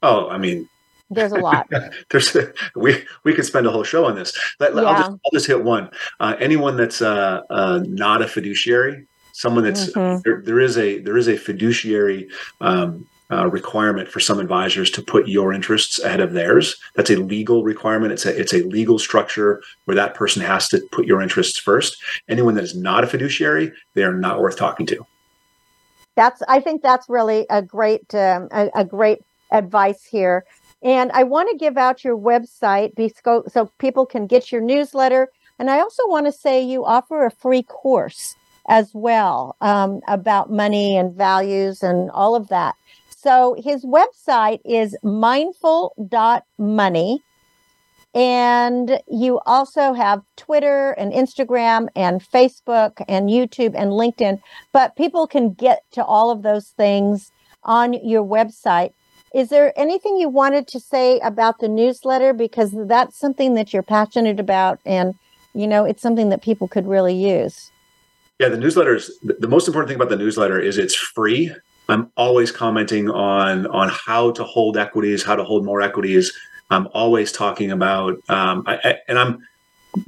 Oh, 0.04 0.28
I 0.28 0.36
mean, 0.36 0.68
there's 1.08 1.32
a 1.32 1.38
lot. 1.38 1.66
there's 2.10 2.36
we 2.76 3.02
we 3.24 3.32
could 3.32 3.46
spend 3.46 3.66
a 3.66 3.70
whole 3.70 3.84
show 3.84 4.04
on 4.04 4.16
this. 4.16 4.36
Let, 4.60 4.74
yeah. 4.74 4.82
I'll, 4.82 4.96
just, 4.98 5.10
I'll, 5.10 5.30
just, 5.32 5.46
hit 5.46 5.64
one. 5.64 5.90
Uh, 6.20 6.36
anyone 6.38 6.76
that's 6.76 7.00
uh, 7.00 7.40
uh, 7.48 7.80
not 7.86 8.20
a 8.20 8.28
fiduciary, 8.28 9.06
someone 9.32 9.64
that's 9.64 9.90
mm-hmm. 9.92 10.20
there, 10.24 10.42
there 10.42 10.60
is 10.60 10.76
a 10.76 10.98
there 10.98 11.16
is 11.16 11.26
a 11.26 11.38
fiduciary 11.38 12.28
um, 12.60 13.06
uh, 13.30 13.48
requirement 13.48 14.10
for 14.10 14.20
some 14.20 14.38
advisors 14.38 14.90
to 14.90 15.02
put 15.02 15.26
your 15.26 15.54
interests 15.54 15.98
ahead 15.98 16.20
of 16.20 16.34
theirs. 16.34 16.76
That's 16.96 17.10
a 17.10 17.16
legal 17.16 17.64
requirement. 17.64 18.12
It's 18.12 18.26
a 18.26 18.38
it's 18.38 18.52
a 18.52 18.62
legal 18.64 18.98
structure 18.98 19.62
where 19.86 19.94
that 19.94 20.14
person 20.14 20.42
has 20.42 20.68
to 20.68 20.86
put 20.92 21.06
your 21.06 21.22
interests 21.22 21.58
first. 21.58 21.96
Anyone 22.28 22.56
that 22.56 22.64
is 22.64 22.76
not 22.76 23.04
a 23.04 23.06
fiduciary, 23.06 23.72
they 23.94 24.04
are 24.04 24.14
not 24.14 24.40
worth 24.40 24.58
talking 24.58 24.84
to. 24.86 25.06
That's 26.14 26.42
I 26.46 26.60
think 26.60 26.82
that's 26.82 27.08
really 27.08 27.46
a 27.48 27.62
great 27.62 28.14
um, 28.14 28.48
a, 28.52 28.70
a 28.74 28.84
great 28.84 29.20
advice 29.54 30.04
here. 30.04 30.44
And 30.82 31.10
I 31.12 31.22
want 31.22 31.48
to 31.50 31.56
give 31.56 31.78
out 31.78 32.04
your 32.04 32.18
website 32.18 32.92
so 33.50 33.70
people 33.78 34.04
can 34.04 34.26
get 34.26 34.52
your 34.52 34.60
newsletter. 34.60 35.28
And 35.58 35.70
I 35.70 35.80
also 35.80 36.02
want 36.06 36.26
to 36.26 36.32
say 36.32 36.62
you 36.62 36.84
offer 36.84 37.24
a 37.24 37.30
free 37.30 37.62
course 37.62 38.36
as 38.68 38.90
well 38.92 39.56
um, 39.60 40.00
about 40.08 40.50
money 40.50 40.96
and 40.96 41.14
values 41.14 41.82
and 41.82 42.10
all 42.10 42.34
of 42.34 42.48
that. 42.48 42.74
So 43.08 43.54
his 43.58 43.84
website 43.84 44.60
is 44.64 44.96
mindful.money. 45.02 47.22
And 48.14 49.00
you 49.08 49.40
also 49.44 49.92
have 49.92 50.22
Twitter 50.36 50.92
and 50.92 51.12
Instagram 51.12 51.88
and 51.96 52.22
Facebook 52.22 53.02
and 53.08 53.28
YouTube 53.28 53.74
and 53.74 53.90
LinkedIn, 53.90 54.40
but 54.72 54.94
people 54.94 55.26
can 55.26 55.52
get 55.52 55.82
to 55.92 56.04
all 56.04 56.30
of 56.30 56.42
those 56.42 56.68
things 56.68 57.32
on 57.64 57.92
your 57.92 58.22
website. 58.22 58.92
Is 59.34 59.48
there 59.48 59.76
anything 59.76 60.16
you 60.16 60.28
wanted 60.28 60.68
to 60.68 60.78
say 60.78 61.18
about 61.18 61.58
the 61.58 61.66
newsletter? 61.66 62.32
Because 62.32 62.72
that's 62.86 63.18
something 63.18 63.54
that 63.54 63.72
you're 63.72 63.82
passionate 63.82 64.38
about 64.38 64.78
and, 64.86 65.16
you 65.54 65.66
know, 65.66 65.84
it's 65.84 66.00
something 66.00 66.28
that 66.28 66.40
people 66.40 66.68
could 66.68 66.86
really 66.86 67.14
use. 67.14 67.72
Yeah, 68.38 68.48
the 68.48 68.56
newsletter 68.56 68.94
is 68.94 69.10
the 69.22 69.48
most 69.48 69.66
important 69.66 69.88
thing 69.88 69.96
about 69.96 70.08
the 70.08 70.16
newsletter 70.16 70.60
is 70.60 70.78
it's 70.78 70.94
free. 70.94 71.52
I'm 71.88 72.10
always 72.16 72.52
commenting 72.52 73.10
on 73.10 73.66
on 73.66 73.90
how 73.90 74.30
to 74.32 74.44
hold 74.44 74.76
equities, 74.76 75.22
how 75.22 75.36
to 75.36 75.44
hold 75.44 75.64
more 75.64 75.82
equities. 75.82 76.32
I'm 76.70 76.88
always 76.94 77.30
talking 77.30 77.70
about, 77.70 78.14
um, 78.28 78.62
I, 78.66 78.78
I, 78.84 78.98
and 79.08 79.18
I'm. 79.18 79.38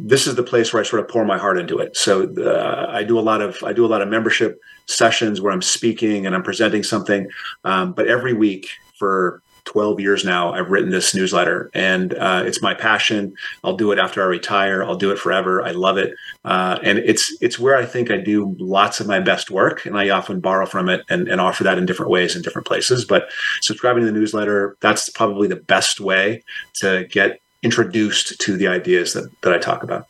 This 0.01 0.27
is 0.27 0.35
the 0.35 0.43
place 0.43 0.73
where 0.73 0.83
I 0.83 0.85
sort 0.85 1.01
of 1.01 1.09
pour 1.09 1.25
my 1.25 1.39
heart 1.39 1.59
into 1.59 1.79
it. 1.79 1.97
So 1.97 2.29
uh, 2.39 2.91
I 2.91 3.05
do 3.05 3.17
a 3.19 3.21
lot 3.21 3.41
of 3.41 3.63
I 3.63 3.73
do 3.73 3.87
a 3.87 3.87
lot 3.87 4.03
of 4.03 4.09
membership 4.09 4.61
sessions 4.87 5.41
where 5.41 5.53
I'm 5.53 5.63
speaking 5.63 6.27
and 6.27 6.35
I'm 6.35 6.43
presenting 6.43 6.83
something. 6.83 7.29
Um, 7.63 7.93
but 7.93 8.09
every 8.09 8.33
week 8.33 8.69
for 8.97 9.43
12 9.65 10.01
years 10.01 10.25
now 10.25 10.53
i've 10.53 10.71
written 10.71 10.91
this 10.91 11.15
newsletter 11.15 11.71
and 11.75 12.15
uh, 12.15 12.43
it's 12.47 12.63
my 12.63 12.73
passion 12.73 13.35
i'll 13.65 13.77
do 13.77 13.93
it 13.93 13.99
after 13.99 14.23
i 14.23 14.27
retire 14.27 14.83
i'll 14.85 14.97
do 14.97 15.11
it 15.11 15.19
forever 15.19 15.63
i 15.63 15.73
love 15.73 15.99
it 15.99 16.15
uh, 16.45 16.79
and 16.83 16.99
it's 16.99 17.37
it's 17.41 17.59
where 17.59 17.77
i 17.77 17.85
think 17.85 18.11
i 18.11 18.17
do 18.17 18.57
lots 18.59 19.01
of 19.01 19.07
my 19.07 19.21
best 19.21 19.51
work 19.51 19.85
and 19.85 19.99
i 19.99 20.09
often 20.09 20.41
borrow 20.41 20.67
from 20.67 20.89
it 20.89 21.03
and, 21.11 21.29
and 21.29 21.41
offer 21.41 21.65
that 21.65 21.79
in 21.79 21.87
different 21.87 22.11
ways 22.11 22.35
in 22.35 22.43
different 22.43 22.67
places 22.67 23.05
but 23.05 23.29
subscribing 23.61 24.03
to 24.03 24.07
the 24.07 24.19
newsletter 24.19 24.77
that's 24.81 25.11
probably 25.11 25.49
the 25.49 25.57
best 25.57 26.01
way 26.01 26.43
to 26.73 27.05
get 27.11 27.41
introduced 27.63 28.41
to 28.41 28.57
the 28.57 28.69
ideas 28.69 29.13
that, 29.13 29.29
that 29.43 29.53
i 29.53 29.59
talk 29.59 29.83
about 29.83 30.07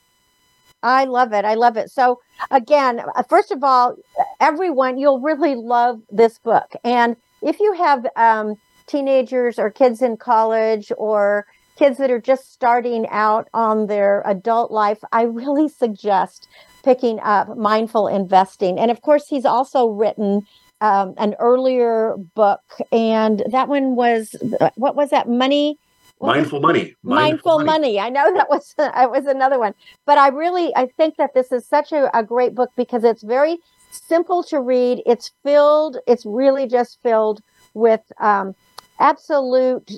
I 0.82 1.04
love 1.04 1.32
it. 1.32 1.44
I 1.44 1.54
love 1.54 1.76
it. 1.76 1.90
So, 1.90 2.20
again, 2.50 3.00
uh, 3.00 3.22
first 3.24 3.50
of 3.50 3.64
all, 3.64 3.96
everyone, 4.40 4.98
you'll 4.98 5.20
really 5.20 5.56
love 5.56 6.00
this 6.10 6.38
book. 6.38 6.74
And 6.84 7.16
if 7.42 7.58
you 7.58 7.72
have 7.72 8.06
um, 8.14 8.56
teenagers 8.86 9.58
or 9.58 9.70
kids 9.70 10.02
in 10.02 10.16
college 10.16 10.92
or 10.96 11.46
kids 11.76 11.98
that 11.98 12.10
are 12.10 12.20
just 12.20 12.52
starting 12.52 13.06
out 13.10 13.48
on 13.54 13.86
their 13.86 14.22
adult 14.26 14.70
life, 14.70 14.98
I 15.12 15.22
really 15.22 15.68
suggest 15.68 16.48
picking 16.82 17.20
up 17.20 17.56
Mindful 17.56 18.08
Investing. 18.08 18.78
And 18.78 18.90
of 18.90 19.02
course, 19.02 19.26
he's 19.28 19.44
also 19.44 19.88
written 19.88 20.42
um, 20.80 21.14
an 21.18 21.34
earlier 21.38 22.16
book, 22.34 22.60
and 22.92 23.42
that 23.50 23.68
one 23.68 23.96
was 23.96 24.34
what 24.76 24.96
was 24.96 25.10
that? 25.10 25.28
Money. 25.28 25.78
Mindful 26.20 26.60
money. 26.60 26.94
Mindful, 27.02 27.14
Mindful 27.14 27.58
money. 27.58 27.66
money. 27.66 28.00
I 28.00 28.08
know 28.08 28.34
that 28.34 28.48
was 28.48 28.74
it 28.78 29.10
was 29.10 29.26
another 29.26 29.58
one, 29.58 29.74
but 30.06 30.18
I 30.18 30.28
really 30.28 30.74
I 30.76 30.86
think 30.96 31.16
that 31.16 31.34
this 31.34 31.52
is 31.52 31.66
such 31.66 31.92
a, 31.92 32.16
a 32.16 32.22
great 32.22 32.54
book 32.54 32.70
because 32.76 33.04
it's 33.04 33.22
very 33.22 33.58
simple 33.90 34.42
to 34.44 34.60
read. 34.60 35.02
It's 35.06 35.32
filled. 35.42 35.98
It's 36.06 36.24
really 36.24 36.66
just 36.66 36.98
filled 37.02 37.40
with 37.74 38.00
um, 38.20 38.54
absolute 38.98 39.90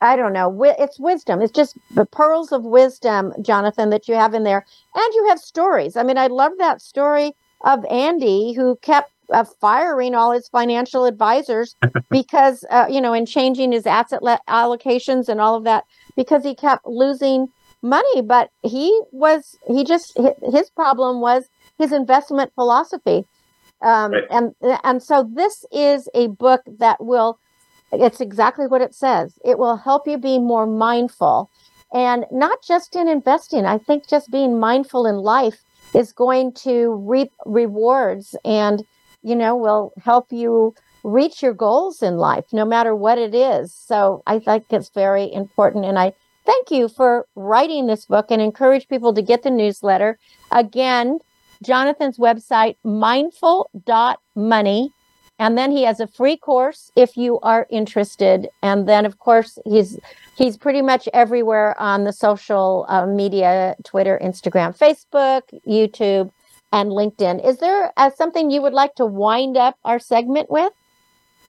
I 0.00 0.16
don't 0.16 0.32
know. 0.32 0.62
It's 0.78 1.00
wisdom. 1.00 1.42
It's 1.42 1.52
just 1.52 1.76
the 1.90 2.06
pearls 2.06 2.52
of 2.52 2.62
wisdom, 2.62 3.32
Jonathan, 3.42 3.90
that 3.90 4.06
you 4.06 4.14
have 4.14 4.32
in 4.32 4.44
there. 4.44 4.64
And 4.94 5.14
you 5.14 5.26
have 5.28 5.40
stories. 5.40 5.96
I 5.96 6.04
mean, 6.04 6.18
I 6.18 6.28
love 6.28 6.52
that 6.58 6.80
story 6.80 7.32
of 7.64 7.84
Andy 7.86 8.52
who 8.52 8.76
kept 8.80 9.10
uh, 9.32 9.44
firing 9.60 10.14
all 10.14 10.30
his 10.30 10.48
financial 10.48 11.04
advisors 11.04 11.74
because, 12.10 12.64
uh, 12.70 12.86
you 12.88 13.00
know, 13.00 13.12
and 13.12 13.26
changing 13.26 13.72
his 13.72 13.86
asset 13.86 14.22
le- 14.22 14.40
allocations 14.48 15.28
and 15.28 15.40
all 15.40 15.56
of 15.56 15.64
that 15.64 15.84
because 16.16 16.44
he 16.44 16.54
kept 16.54 16.86
losing 16.86 17.48
money. 17.82 18.22
But 18.22 18.50
he 18.62 19.00
was, 19.10 19.58
he 19.66 19.82
just, 19.82 20.16
his 20.52 20.70
problem 20.70 21.20
was 21.20 21.48
his 21.76 21.90
investment 21.90 22.52
philosophy. 22.54 23.24
Um, 23.80 24.12
right. 24.12 24.24
And 24.30 24.54
and 24.82 25.02
so 25.02 25.28
this 25.32 25.64
is 25.70 26.08
a 26.12 26.26
book 26.26 26.62
that 26.78 27.02
will 27.04 27.38
it's 27.92 28.20
exactly 28.20 28.66
what 28.66 28.82
it 28.82 28.94
says. 28.94 29.38
It 29.44 29.58
will 29.58 29.76
help 29.76 30.06
you 30.06 30.18
be 30.18 30.38
more 30.38 30.66
mindful 30.66 31.50
and 31.92 32.24
not 32.30 32.62
just 32.62 32.94
in 32.96 33.08
investing. 33.08 33.64
I 33.64 33.78
think 33.78 34.06
just 34.08 34.30
being 34.30 34.60
mindful 34.60 35.06
in 35.06 35.16
life 35.16 35.62
is 35.94 36.12
going 36.12 36.52
to 36.52 37.02
reap 37.06 37.32
rewards 37.46 38.36
and, 38.44 38.84
you 39.22 39.34
know, 39.34 39.56
will 39.56 39.94
help 40.04 40.30
you 40.30 40.74
reach 41.02 41.42
your 41.42 41.54
goals 41.54 42.02
in 42.02 42.18
life, 42.18 42.44
no 42.52 42.66
matter 42.66 42.94
what 42.94 43.16
it 43.18 43.34
is. 43.34 43.74
So 43.74 44.22
I 44.26 44.38
think 44.38 44.66
it's 44.70 44.90
very 44.90 45.32
important. 45.32 45.86
And 45.86 45.98
I 45.98 46.12
thank 46.44 46.70
you 46.70 46.88
for 46.88 47.26
writing 47.34 47.86
this 47.86 48.04
book 48.04 48.26
and 48.30 48.42
encourage 48.42 48.86
people 48.88 49.14
to 49.14 49.22
get 49.22 49.42
the 49.42 49.50
newsletter. 49.50 50.18
Again, 50.50 51.20
Jonathan's 51.64 52.18
website, 52.18 52.76
mindful.money. 52.84 54.92
And 55.38 55.56
then 55.56 55.70
he 55.70 55.84
has 55.84 56.00
a 56.00 56.06
free 56.06 56.36
course 56.36 56.90
if 56.96 57.16
you 57.16 57.38
are 57.40 57.66
interested. 57.70 58.48
And 58.62 58.88
then, 58.88 59.06
of 59.06 59.18
course, 59.18 59.58
he's 59.64 59.98
he's 60.36 60.56
pretty 60.56 60.82
much 60.82 61.08
everywhere 61.12 61.80
on 61.80 62.04
the 62.04 62.12
social 62.12 62.86
uh, 62.88 63.06
media: 63.06 63.76
Twitter, 63.84 64.18
Instagram, 64.22 64.76
Facebook, 64.76 65.42
YouTube, 65.66 66.30
and 66.72 66.90
LinkedIn. 66.90 67.46
Is 67.46 67.58
there 67.58 67.92
uh, 67.96 68.10
something 68.10 68.50
you 68.50 68.62
would 68.62 68.72
like 68.72 68.94
to 68.96 69.06
wind 69.06 69.56
up 69.56 69.76
our 69.84 69.98
segment 69.98 70.50
with? 70.50 70.72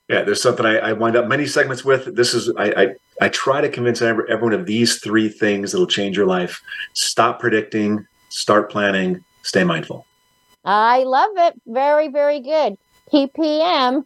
Yeah, 0.07 0.23
there's 0.23 0.41
something 0.41 0.65
I, 0.65 0.77
I 0.77 0.93
wind 0.93 1.15
up 1.15 1.27
many 1.27 1.45
segments 1.45 1.85
with. 1.85 2.15
This 2.15 2.33
is 2.33 2.51
I, 2.57 2.71
I 2.71 2.87
I 3.21 3.29
try 3.29 3.61
to 3.61 3.69
convince 3.69 4.01
everyone 4.01 4.53
of 4.53 4.65
these 4.65 4.99
three 4.99 5.29
things 5.29 5.71
that'll 5.71 5.87
change 5.87 6.15
your 6.15 6.27
life: 6.27 6.61
stop 6.93 7.39
predicting, 7.39 8.05
start 8.29 8.71
planning, 8.71 9.23
stay 9.41 9.63
mindful. 9.63 10.05
I 10.65 11.03
love 11.03 11.31
it. 11.37 11.61
Very, 11.65 12.09
very 12.09 12.39
good. 12.39 12.77
Ppm, 13.13 14.05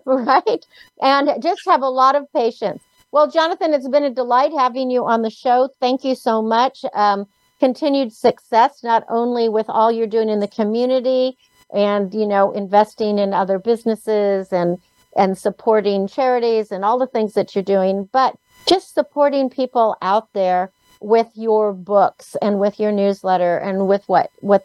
right? 0.06 0.66
And 1.02 1.42
just 1.42 1.62
have 1.66 1.82
a 1.82 1.88
lot 1.88 2.16
of 2.16 2.32
patience. 2.32 2.82
Well, 3.12 3.30
Jonathan, 3.30 3.74
it's 3.74 3.88
been 3.88 4.04
a 4.04 4.10
delight 4.14 4.52
having 4.52 4.90
you 4.90 5.06
on 5.06 5.22
the 5.22 5.30
show. 5.30 5.70
Thank 5.80 6.04
you 6.04 6.14
so 6.14 6.42
much. 6.42 6.84
Um, 6.94 7.26
continued 7.60 8.12
success, 8.12 8.82
not 8.82 9.04
only 9.08 9.48
with 9.48 9.66
all 9.68 9.90
you're 9.90 10.06
doing 10.06 10.28
in 10.28 10.40
the 10.40 10.48
community 10.48 11.36
and, 11.74 12.12
you 12.14 12.26
know, 12.26 12.52
investing 12.52 13.18
in 13.18 13.34
other 13.34 13.58
businesses 13.58 14.52
and 14.52 14.78
and 15.16 15.36
supporting 15.38 16.06
charities 16.06 16.70
and 16.70 16.84
all 16.84 16.98
the 16.98 17.06
things 17.06 17.34
that 17.34 17.54
you're 17.54 17.64
doing, 17.64 18.08
but 18.12 18.36
just 18.68 18.94
supporting 18.94 19.50
people 19.50 19.96
out 20.02 20.32
there 20.34 20.70
with 21.00 21.28
your 21.34 21.72
books 21.72 22.36
and 22.42 22.60
with 22.60 22.78
your 22.78 22.92
newsletter 22.92 23.58
and 23.58 23.88
with 23.88 24.04
what 24.08 24.30
with 24.42 24.62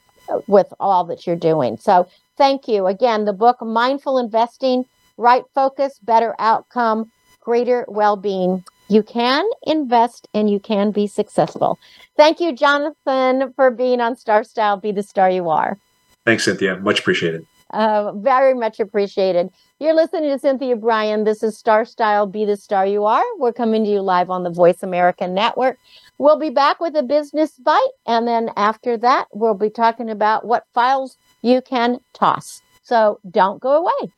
with 0.48 0.74
all 0.80 1.06
that 1.06 1.26
you're 1.28 1.36
doing. 1.36 1.78
So 1.78 2.08
thank 2.38 2.68
you. 2.68 2.88
Again, 2.88 3.26
the 3.26 3.34
book 3.34 3.62
Mindful 3.62 4.18
Investing, 4.18 4.86
Right 5.18 5.44
Focus, 5.54 6.00
Better 6.00 6.36
Outcome, 6.40 7.12
Greater 7.40 7.86
Well-Being. 7.88 8.64
You 8.90 9.04
can 9.04 9.46
invest 9.64 10.28
and 10.34 10.50
you 10.50 10.60
can 10.60 10.92
be 10.92 11.08
successful. 11.08 11.80
Thank 12.18 12.40
you, 12.40 12.54
Jonathan, 12.54 13.54
for 13.56 13.72
being 13.72 14.02
on 14.02 14.16
Star 14.16 14.44
Style. 14.44 14.78
Be 14.78 14.92
the 14.92 15.04
star 15.04 15.30
you 15.30 15.50
are. 15.50 15.78
Thanks, 16.26 16.46
Cynthia. 16.46 16.78
Much 16.78 17.00
appreciated. 17.00 17.46
Uh, 17.72 18.12
very 18.14 18.54
much 18.54 18.80
appreciated. 18.80 19.50
You're 19.80 19.96
listening 19.96 20.30
to 20.30 20.38
Cynthia 20.38 20.76
Brian. 20.76 21.24
This 21.24 21.42
is 21.42 21.58
Star 21.58 21.86
Style 21.86 22.28
Be 22.28 22.46
the 22.46 22.56
Star 22.56 22.86
You 22.86 23.06
Are. 23.06 23.24
We're 23.40 23.52
coming 23.52 23.84
to 23.84 23.90
you 23.90 24.02
live 24.02 24.30
on 24.30 24.44
the 24.44 24.52
Voice 24.52 24.84
America 24.84 25.28
Network. 25.28 25.80
We'll 26.20 26.38
be 26.38 26.52
back 26.52 26.80
with 26.80 26.96
a 26.96 27.02
business 27.02 27.58
bite. 27.58 27.82
And 28.06 28.28
then 28.28 28.52
after 28.56 28.96
that, 28.98 29.28
we'll 29.34 29.56
be 29.56 29.72
talking 29.72 30.10
about 30.10 30.46
what 30.46 30.68
files 30.74 31.18
you 31.44 31.62
can 31.62 32.00
toss. 32.14 32.64
So 32.82 33.20
don't 33.30 33.62
go 33.62 33.86
away. 33.86 34.12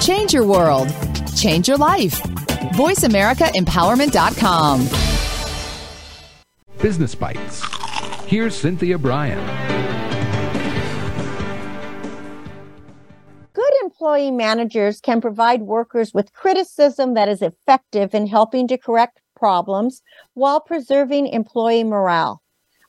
Change 0.00 0.32
your 0.32 0.46
world, 0.46 0.88
change 1.36 1.68
your 1.68 1.76
life. 1.76 2.22
VoiceAmericaEmpowerment.com. 2.72 4.88
Business 6.80 7.14
Bites. 7.14 7.62
Here's 8.24 8.54
Cynthia 8.54 8.96
Brian. 8.96 9.38
Good 13.52 13.72
employee 13.82 14.30
managers 14.30 15.00
can 15.00 15.20
provide 15.20 15.62
workers 15.62 16.14
with 16.14 16.32
criticism 16.32 17.14
that 17.14 17.28
is 17.28 17.42
effective 17.42 18.14
in 18.14 18.26
helping 18.26 18.68
to 18.68 18.78
correct 18.78 19.20
problems 19.36 20.02
while 20.34 20.60
preserving 20.60 21.26
employee 21.26 21.84
morale. 21.84 22.40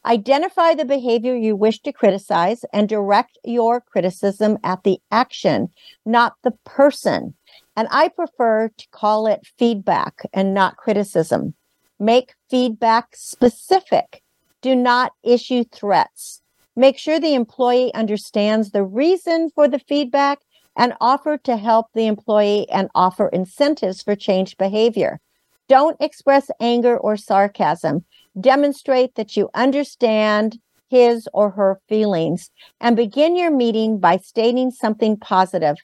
Identify 0.05 0.73
the 0.73 0.85
behavior 0.85 1.35
you 1.35 1.55
wish 1.55 1.79
to 1.81 1.93
criticize 1.93 2.65
and 2.73 2.89
direct 2.89 3.37
your 3.43 3.81
criticism 3.81 4.57
at 4.63 4.83
the 4.83 4.99
action, 5.11 5.69
not 6.05 6.33
the 6.43 6.51
person. 6.65 7.35
And 7.75 7.87
I 7.91 8.07
prefer 8.07 8.69
to 8.69 8.87
call 8.89 9.27
it 9.27 9.47
feedback 9.59 10.23
and 10.33 10.53
not 10.53 10.77
criticism. 10.77 11.53
Make 11.99 12.33
feedback 12.49 13.15
specific. 13.15 14.23
Do 14.61 14.75
not 14.75 15.11
issue 15.23 15.63
threats. 15.71 16.41
Make 16.75 16.97
sure 16.97 17.19
the 17.19 17.35
employee 17.35 17.93
understands 17.93 18.71
the 18.71 18.83
reason 18.83 19.51
for 19.53 19.67
the 19.67 19.79
feedback 19.79 20.39
and 20.75 20.93
offer 20.99 21.37
to 21.37 21.57
help 21.57 21.87
the 21.93 22.07
employee 22.07 22.67
and 22.69 22.89
offer 22.95 23.27
incentives 23.27 24.01
for 24.01 24.15
change 24.15 24.57
behavior. 24.57 25.19
Don't 25.67 25.97
express 25.99 26.49
anger 26.59 26.97
or 26.97 27.17
sarcasm. 27.17 28.03
Demonstrate 28.39 29.15
that 29.15 29.35
you 29.35 29.49
understand 29.53 30.57
his 30.89 31.27
or 31.33 31.51
her 31.51 31.79
feelings 31.87 32.49
and 32.79 32.95
begin 32.95 33.35
your 33.35 33.51
meeting 33.51 33.99
by 33.99 34.17
stating 34.17 34.71
something 34.71 35.17
positive. 35.17 35.77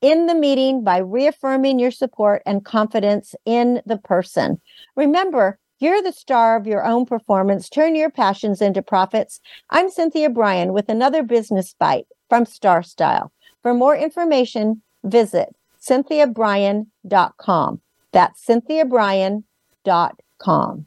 In 0.00 0.26
the 0.26 0.34
meeting, 0.34 0.84
by 0.84 0.98
reaffirming 0.98 1.78
your 1.78 1.90
support 1.90 2.42
and 2.44 2.64
confidence 2.64 3.34
in 3.46 3.80
the 3.86 3.98
person. 3.98 4.60
Remember, 4.96 5.58
you're 5.78 6.02
the 6.02 6.12
star 6.12 6.56
of 6.56 6.66
your 6.66 6.84
own 6.84 7.06
performance. 7.06 7.68
Turn 7.68 7.94
your 7.94 8.10
passions 8.10 8.62
into 8.62 8.82
profits. 8.82 9.40
I'm 9.70 9.90
Cynthia 9.90 10.30
Brian 10.30 10.72
with 10.72 10.88
another 10.88 11.22
business 11.22 11.74
bite 11.78 12.06
from 12.28 12.46
Star 12.46 12.82
Style. 12.82 13.32
For 13.62 13.74
more 13.74 13.96
information, 13.96 14.82
visit 15.04 15.54
cynthiabrian.com. 15.80 17.80
That's 18.12 18.46
cynthiabrian.com. 18.46 20.86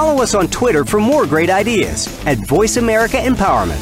Follow 0.00 0.22
us 0.22 0.34
on 0.34 0.48
Twitter 0.48 0.82
for 0.86 0.98
more 0.98 1.26
great 1.26 1.50
ideas 1.50 2.08
at 2.24 2.38
Voice 2.38 2.78
America 2.78 3.18
Empowerment. 3.18 3.76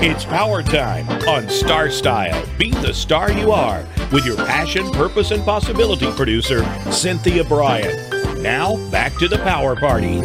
It's 0.00 0.24
power 0.24 0.62
time 0.62 1.08
on 1.26 1.48
Star 1.48 1.90
Style. 1.90 2.46
Be 2.58 2.70
the 2.70 2.94
star 2.94 3.32
you 3.32 3.50
are 3.50 3.84
with 4.12 4.24
your 4.24 4.36
passion, 4.36 4.88
purpose, 4.92 5.32
and 5.32 5.44
possibility 5.44 6.08
producer, 6.12 6.64
Cynthia 6.92 7.42
Brian. 7.42 8.40
Now, 8.40 8.76
back 8.92 9.16
to 9.16 9.26
the 9.26 9.38
power 9.38 9.74
party. 9.74 10.18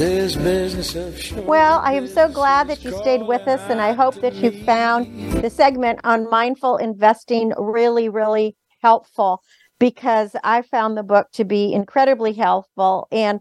Well, 1.47 1.80
I 1.80 1.93
am 1.93 2.05
so 2.05 2.30
glad 2.30 2.67
that 2.67 2.84
you 2.84 2.95
stayed 2.95 3.24
with 3.24 3.47
us, 3.47 3.61
and 3.72 3.82
I 3.82 3.93
hope 3.93 4.22
that 4.22 4.36
you 4.36 4.51
found 4.65 5.41
the 5.41 5.49
segment 5.49 6.01
on 6.03 6.30
mindful 6.30 6.78
investing 6.78 7.53
really, 7.57 8.07
really 8.07 8.55
helpful 8.84 9.41
because 9.80 10.36
I 10.43 10.61
found 10.61 10.97
the 10.97 11.03
book 11.03 11.27
to 11.34 11.45
be 11.45 11.73
incredibly 11.73 12.34
helpful. 12.34 13.07
And 13.11 13.39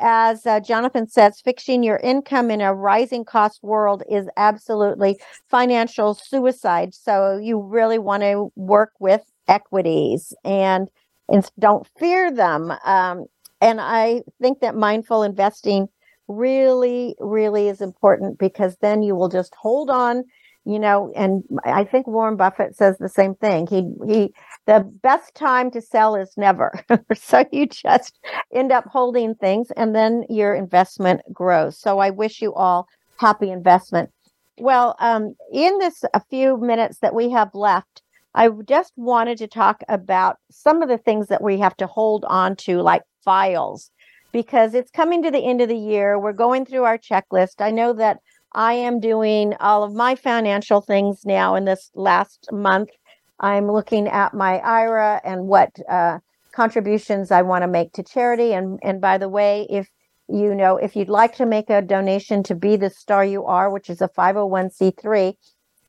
as 0.00 0.46
uh, 0.46 0.60
Jonathan 0.60 1.08
says, 1.08 1.40
fixing 1.40 1.82
your 1.82 1.96
income 1.96 2.50
in 2.50 2.60
a 2.60 2.72
rising 2.74 3.24
cost 3.24 3.60
world 3.62 4.02
is 4.08 4.28
absolutely 4.36 5.18
financial 5.50 6.14
suicide. 6.14 6.94
So 6.94 7.38
you 7.38 7.60
really 7.60 7.98
want 7.98 8.22
to 8.22 8.52
work 8.54 8.92
with 9.00 9.22
equities 9.48 10.32
and, 10.44 10.88
and 11.28 11.50
don't 11.58 11.86
fear 11.98 12.30
them. 12.30 12.72
Um, 12.84 13.26
and 13.60 13.80
I 13.80 14.22
think 14.40 14.60
that 14.60 14.76
mindful 14.76 15.24
investing 15.24 15.88
really, 16.28 17.16
really 17.18 17.68
is 17.68 17.80
important 17.80 18.38
because 18.38 18.76
then 18.80 19.02
you 19.02 19.16
will 19.16 19.28
just 19.28 19.54
hold 19.56 19.90
on 19.90 20.24
you 20.64 20.78
know 20.78 21.12
and 21.16 21.42
i 21.64 21.84
think 21.84 22.06
warren 22.06 22.36
buffett 22.36 22.74
says 22.76 22.96
the 22.98 23.08
same 23.08 23.34
thing 23.34 23.66
he 23.66 23.84
he 24.06 24.32
the 24.68 24.80
best 25.02 25.34
time 25.34 25.70
to 25.70 25.80
sell 25.80 26.14
is 26.14 26.34
never. 26.36 26.78
so 27.14 27.42
you 27.50 27.66
just 27.66 28.20
end 28.54 28.70
up 28.70 28.84
holding 28.84 29.34
things 29.34 29.70
and 29.78 29.96
then 29.96 30.24
your 30.28 30.54
investment 30.54 31.22
grows. 31.32 31.80
So 31.80 32.00
I 32.00 32.10
wish 32.10 32.42
you 32.42 32.52
all 32.52 32.86
happy 33.16 33.50
investment. 33.50 34.10
Well, 34.58 34.94
um, 35.00 35.34
in 35.50 35.78
this 35.78 36.04
a 36.12 36.20
few 36.28 36.58
minutes 36.58 36.98
that 36.98 37.14
we 37.14 37.30
have 37.30 37.54
left, 37.54 38.02
I 38.34 38.50
just 38.68 38.92
wanted 38.96 39.38
to 39.38 39.46
talk 39.46 39.82
about 39.88 40.36
some 40.50 40.82
of 40.82 40.90
the 40.90 40.98
things 40.98 41.28
that 41.28 41.42
we 41.42 41.58
have 41.60 41.76
to 41.78 41.86
hold 41.86 42.26
on 42.28 42.54
to, 42.56 42.82
like 42.82 43.02
files, 43.24 43.90
because 44.32 44.74
it's 44.74 44.90
coming 44.90 45.22
to 45.22 45.30
the 45.30 45.38
end 45.38 45.62
of 45.62 45.70
the 45.70 45.78
year. 45.78 46.18
We're 46.18 46.34
going 46.34 46.66
through 46.66 46.84
our 46.84 46.98
checklist. 46.98 47.60
I 47.60 47.70
know 47.70 47.94
that 47.94 48.18
I 48.52 48.74
am 48.74 49.00
doing 49.00 49.54
all 49.60 49.84
of 49.84 49.94
my 49.94 50.14
financial 50.14 50.80
things 50.80 51.24
now 51.24 51.54
in 51.54 51.64
this 51.64 51.90
last 51.94 52.48
month 52.52 52.90
I'm 53.40 53.70
looking 53.70 54.08
at 54.08 54.34
my 54.34 54.58
IRA 54.58 55.20
and 55.24 55.46
what 55.46 55.70
uh, 55.88 56.18
contributions 56.52 57.30
I 57.30 57.42
want 57.42 57.62
to 57.62 57.68
make 57.68 57.92
to 57.94 58.02
charity. 58.02 58.52
And 58.52 58.78
and 58.82 59.00
by 59.00 59.18
the 59.18 59.28
way, 59.28 59.66
if 59.70 59.88
you 60.28 60.54
know 60.54 60.76
if 60.76 60.96
you'd 60.96 61.08
like 61.08 61.36
to 61.36 61.46
make 61.46 61.70
a 61.70 61.82
donation 61.82 62.42
to 62.44 62.54
Be 62.54 62.76
the 62.76 62.90
Star 62.90 63.24
You 63.24 63.44
Are, 63.44 63.70
which 63.70 63.90
is 63.90 64.00
a 64.00 64.08
501c3, 64.08 65.34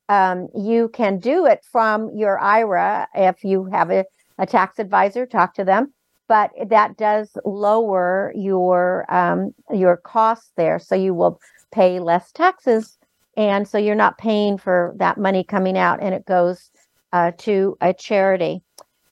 um, 0.10 0.48
you 0.56 0.90
can 0.90 1.20
do 1.20 1.46
it 1.46 1.62
from 1.72 2.16
your 2.16 2.40
IRA 2.40 3.08
if 3.16 3.44
you 3.44 3.66
have 3.66 3.90
a, 3.90 4.06
a 4.38 4.46
tax 4.46 4.80
advisor. 4.80 5.26
Talk 5.26 5.56
to 5.56 5.64
them. 5.64 5.94
But 6.28 6.52
that 6.70 6.96
does 6.98 7.32
lower 7.44 8.32
your 8.36 9.12
um, 9.12 9.56
your 9.74 9.98
costs 9.98 10.52
there, 10.56 10.78
so 10.78 10.94
you 10.94 11.16
will 11.16 11.40
pay 11.72 12.00
less 12.00 12.32
taxes, 12.32 12.98
and 13.38 13.68
so 13.68 13.78
you're 13.78 13.96
not 13.96 14.18
paying 14.18 14.58
for 14.58 14.94
that 14.98 15.18
money 15.18 15.44
coming 15.44 15.78
out, 15.78 16.02
and 16.02 16.14
it 16.14 16.26
goes 16.26 16.72
uh, 17.14 17.32
to 17.40 17.78
a 17.82 17.94
charity. 17.94 18.62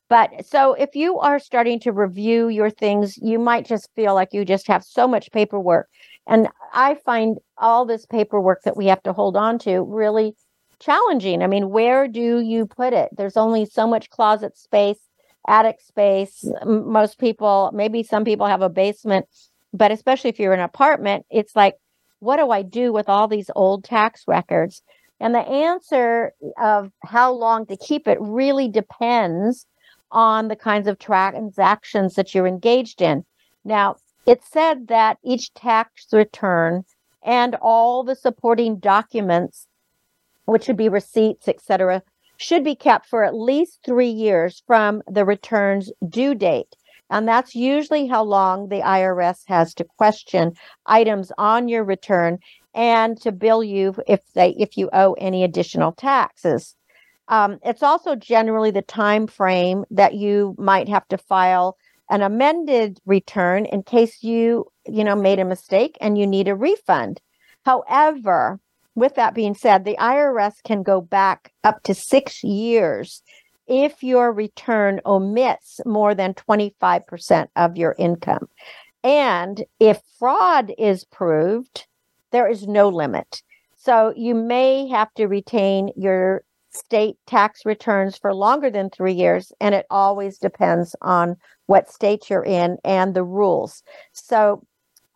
But 0.09 0.45
so 0.45 0.73
if 0.73 0.95
you 0.95 1.19
are 1.19 1.39
starting 1.39 1.79
to 1.81 1.91
review 1.91 2.47
your 2.47 2.69
things, 2.69 3.17
you 3.17 3.39
might 3.39 3.65
just 3.65 3.89
feel 3.95 4.13
like 4.13 4.33
you 4.33 4.45
just 4.45 4.67
have 4.67 4.83
so 4.83 5.07
much 5.07 5.31
paperwork. 5.31 5.89
And 6.27 6.47
I 6.73 6.95
find 6.95 7.37
all 7.57 7.85
this 7.85 8.05
paperwork 8.05 8.63
that 8.63 8.77
we 8.77 8.85
have 8.87 9.03
to 9.03 9.13
hold 9.13 9.35
on 9.35 9.59
to 9.59 9.81
really 9.81 10.35
challenging. 10.79 11.41
I 11.41 11.47
mean, 11.47 11.69
where 11.69 12.07
do 12.07 12.39
you 12.39 12.65
put 12.65 12.93
it? 12.93 13.09
There's 13.17 13.37
only 13.37 13.65
so 13.65 13.85
much 13.87 14.09
closet 14.09 14.57
space 14.57 14.99
attic 15.47 15.79
space. 15.79 16.45
Most 16.65 17.19
people, 17.19 17.71
maybe 17.73 18.03
some 18.03 18.25
people 18.25 18.45
have 18.45 18.61
a 18.61 18.69
basement, 18.69 19.25
but 19.73 19.91
especially 19.91 20.29
if 20.29 20.39
you're 20.39 20.53
in 20.53 20.59
an 20.59 20.65
apartment, 20.65 21.25
it's 21.29 21.55
like, 21.55 21.75
what 22.19 22.37
do 22.37 22.51
I 22.51 22.61
do 22.61 22.91
with 22.91 23.09
all 23.09 23.27
these 23.27 23.49
old 23.55 23.83
tax 23.83 24.23
records? 24.27 24.81
And 25.19 25.33
the 25.33 25.39
answer 25.39 26.33
of 26.61 26.91
how 27.03 27.31
long 27.31 27.65
to 27.67 27.77
keep 27.77 28.07
it 28.07 28.17
really 28.21 28.67
depends 28.67 29.65
on 30.11 30.47
the 30.47 30.55
kinds 30.55 30.87
of 30.87 30.99
transactions 30.99 32.15
that 32.15 32.33
you're 32.33 32.47
engaged 32.47 33.01
in. 33.01 33.25
Now, 33.65 33.97
it 34.25 34.43
said 34.43 34.87
that 34.87 35.17
each 35.23 35.53
tax 35.53 36.07
return 36.13 36.83
and 37.23 37.55
all 37.61 38.03
the 38.03 38.15
supporting 38.15 38.77
documents, 38.77 39.67
which 40.45 40.67
would 40.67 40.77
be 40.77 40.89
receipts, 40.89 41.47
etc., 41.47 42.03
should 42.37 42.63
be 42.63 42.75
kept 42.75 43.07
for 43.07 43.23
at 43.23 43.35
least 43.35 43.79
three 43.83 44.09
years 44.09 44.63
from 44.65 45.01
the 45.07 45.25
return's 45.25 45.91
due 46.07 46.35
date. 46.35 46.76
And 47.09 47.27
that's 47.27 47.55
usually 47.55 48.07
how 48.07 48.23
long 48.23 48.69
the 48.69 48.81
IRS 48.81 49.43
has 49.47 49.73
to 49.75 49.85
question 49.97 50.53
items 50.85 51.31
on 51.37 51.67
your 51.67 51.83
return 51.83 52.39
and 52.73 53.19
to 53.21 53.31
bill 53.31 53.63
you 53.63 53.95
if 54.07 54.21
they 54.33 54.49
if 54.51 54.77
you 54.77 54.89
owe 54.93 55.13
any 55.13 55.43
additional 55.43 55.91
taxes. 55.93 56.75
Um, 57.29 57.59
it's 57.63 57.83
also 57.83 58.15
generally 58.15 58.71
the 58.71 58.81
time 58.81 59.27
frame 59.27 59.85
that 59.91 60.13
you 60.13 60.55
might 60.57 60.87
have 60.87 61.07
to 61.09 61.17
file 61.17 61.77
an 62.09 62.21
amended 62.21 62.99
return 63.05 63.65
in 63.65 63.83
case 63.83 64.23
you 64.23 64.65
you 64.85 65.03
know 65.03 65.15
made 65.15 65.39
a 65.39 65.45
mistake 65.45 65.97
and 66.01 66.17
you 66.17 66.27
need 66.27 66.47
a 66.47 66.55
refund. 66.55 67.21
However, 67.65 68.59
with 68.95 69.15
that 69.15 69.35
being 69.35 69.53
said, 69.55 69.85
the 69.85 69.97
IRS 69.99 70.55
can 70.63 70.83
go 70.83 71.01
back 71.01 71.51
up 71.63 71.83
to 71.83 71.93
six 71.93 72.43
years 72.43 73.21
if 73.67 74.03
your 74.03 74.31
return 74.31 75.01
omits 75.05 75.79
more 75.85 76.15
than 76.15 76.33
25% 76.33 77.47
of 77.55 77.77
your 77.77 77.95
income. 77.97 78.47
And 79.03 79.63
if 79.79 80.01
fraud 80.19 80.73
is 80.77 81.03
proved, 81.05 81.85
there 82.31 82.47
is 82.49 82.67
no 82.67 82.89
limit. 82.89 83.41
So 83.77 84.13
you 84.15 84.35
may 84.35 84.87
have 84.87 85.13
to 85.13 85.27
retain 85.27 85.91
your 85.95 86.43
state 86.71 87.17
tax 87.25 87.65
returns 87.65 88.17
for 88.17 88.33
longer 88.33 88.69
than 88.69 88.89
three 88.89 89.13
years, 89.13 89.51
and 89.59 89.73
it 89.73 89.85
always 89.89 90.37
depends 90.37 90.95
on 91.01 91.37
what 91.65 91.89
state 91.89 92.29
you're 92.29 92.43
in 92.43 92.77
and 92.83 93.13
the 93.13 93.23
rules. 93.23 93.83
So 94.13 94.63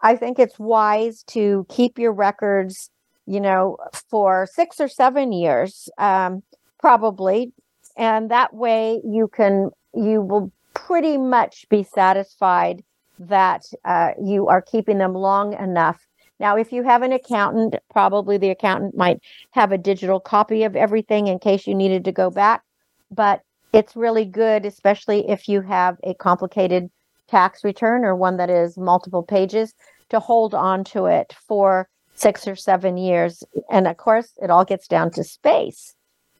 I 0.01 0.15
think 0.15 0.39
it's 0.39 0.57
wise 0.57 1.23
to 1.27 1.65
keep 1.69 1.99
your 1.99 2.13
records, 2.13 2.89
you 3.25 3.39
know, 3.39 3.77
for 4.09 4.47
six 4.51 4.79
or 4.79 4.87
seven 4.87 5.31
years, 5.31 5.89
um, 5.97 6.43
probably, 6.79 7.53
and 7.97 8.31
that 8.31 8.53
way 8.53 9.01
you 9.03 9.27
can 9.27 9.69
you 9.93 10.21
will 10.21 10.51
pretty 10.73 11.17
much 11.17 11.67
be 11.69 11.83
satisfied 11.83 12.83
that 13.19 13.63
uh, 13.85 14.11
you 14.21 14.47
are 14.47 14.61
keeping 14.61 14.97
them 14.97 15.13
long 15.13 15.53
enough 15.53 16.07
now, 16.41 16.57
if 16.57 16.73
you 16.73 16.81
have 16.81 17.03
an 17.03 17.11
accountant, 17.11 17.75
probably 17.91 18.39
the 18.39 18.49
accountant 18.49 18.97
might 18.97 19.19
have 19.51 19.71
a 19.71 19.77
digital 19.77 20.19
copy 20.19 20.63
of 20.63 20.75
everything 20.75 21.27
in 21.27 21.37
case 21.37 21.67
you 21.67 21.75
needed 21.75 22.03
to 22.05 22.11
go 22.11 22.31
back. 22.31 22.63
But 23.11 23.43
it's 23.73 23.95
really 23.95 24.25
good, 24.25 24.65
especially 24.65 25.29
if 25.29 25.47
you 25.47 25.61
have 25.61 25.97
a 26.03 26.15
complicated 26.15 26.89
tax 27.27 27.63
return 27.63 28.03
or 28.03 28.15
one 28.15 28.37
that 28.37 28.49
is 28.49 28.75
multiple 28.75 29.21
pages, 29.21 29.75
to 30.09 30.19
hold 30.19 30.55
on 30.55 30.83
to 30.85 31.05
it 31.05 31.31
for 31.47 31.87
six 32.15 32.47
or 32.47 32.55
seven 32.55 32.97
years. 32.97 33.43
And 33.69 33.87
of 33.87 33.97
course, 33.97 34.33
it 34.41 34.49
all 34.49 34.65
gets 34.65 34.87
down 34.87 35.11
to 35.11 35.23
space. 35.23 35.93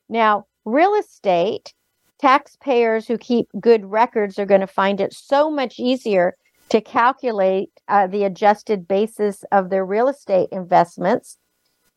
Now, 0.09 0.47
real 0.65 0.95
estate, 0.95 1.73
taxpayers 2.19 3.07
who 3.07 3.17
keep 3.17 3.47
good 3.59 3.85
records 3.85 4.37
are 4.37 4.45
going 4.45 4.61
to 4.61 4.67
find 4.67 5.01
it 5.01 5.13
so 5.13 5.49
much 5.49 5.79
easier 5.79 6.35
to 6.69 6.79
calculate 6.81 7.69
uh, 7.87 8.07
the 8.07 8.23
adjusted 8.23 8.87
basis 8.87 9.43
of 9.51 9.69
their 9.69 9.85
real 9.85 10.07
estate 10.07 10.47
investments, 10.51 11.37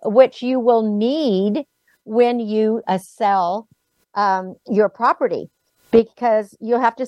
which 0.03 0.43
you 0.43 0.59
will 0.59 0.83
need 0.83 1.65
when 2.05 2.41
you 2.41 2.83
uh, 2.89 2.99
sell 2.99 3.69
um, 4.15 4.55
your 4.67 4.89
property 4.89 5.49
because 5.93 6.57
you'll 6.61 6.81
have 6.81 6.97
to 6.97 7.07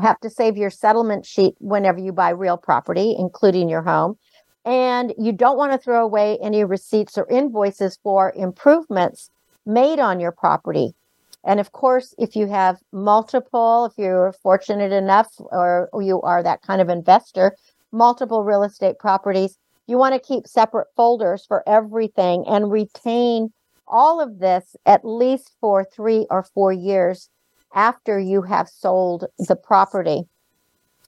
have 0.00 0.18
to 0.20 0.30
save 0.30 0.56
your 0.56 0.70
settlement 0.70 1.26
sheet 1.26 1.54
whenever 1.58 1.98
you 1.98 2.12
buy 2.12 2.30
real 2.30 2.56
property, 2.56 3.14
including 3.18 3.68
your 3.68 3.82
home. 3.82 4.16
And 4.64 5.12
you 5.18 5.32
don't 5.32 5.58
want 5.58 5.72
to 5.72 5.78
throw 5.78 6.02
away 6.02 6.38
any 6.42 6.64
receipts 6.64 7.18
or 7.18 7.28
invoices 7.28 7.98
for 8.02 8.32
improvements 8.34 9.28
made 9.66 9.98
on 9.98 10.20
your 10.20 10.32
property. 10.32 10.94
And 11.44 11.58
of 11.58 11.72
course, 11.72 12.14
if 12.18 12.36
you 12.36 12.46
have 12.46 12.78
multiple, 12.92 13.86
if 13.86 13.98
you're 13.98 14.32
fortunate 14.42 14.92
enough 14.92 15.28
or 15.38 15.88
you 16.00 16.20
are 16.22 16.42
that 16.42 16.62
kind 16.62 16.80
of 16.80 16.88
investor, 16.88 17.56
multiple 17.90 18.44
real 18.44 18.62
estate 18.62 18.98
properties, 18.98 19.58
you 19.86 19.98
want 19.98 20.14
to 20.14 20.20
keep 20.20 20.46
separate 20.46 20.88
folders 20.94 21.44
for 21.46 21.68
everything 21.68 22.44
and 22.46 22.70
retain 22.70 23.52
all 23.88 24.20
of 24.20 24.38
this 24.38 24.76
at 24.86 25.04
least 25.04 25.52
for 25.60 25.84
three 25.84 26.26
or 26.30 26.44
four 26.54 26.72
years 26.72 27.28
after 27.74 28.18
you 28.18 28.42
have 28.42 28.68
sold 28.68 29.26
the 29.38 29.56
property. 29.56 30.22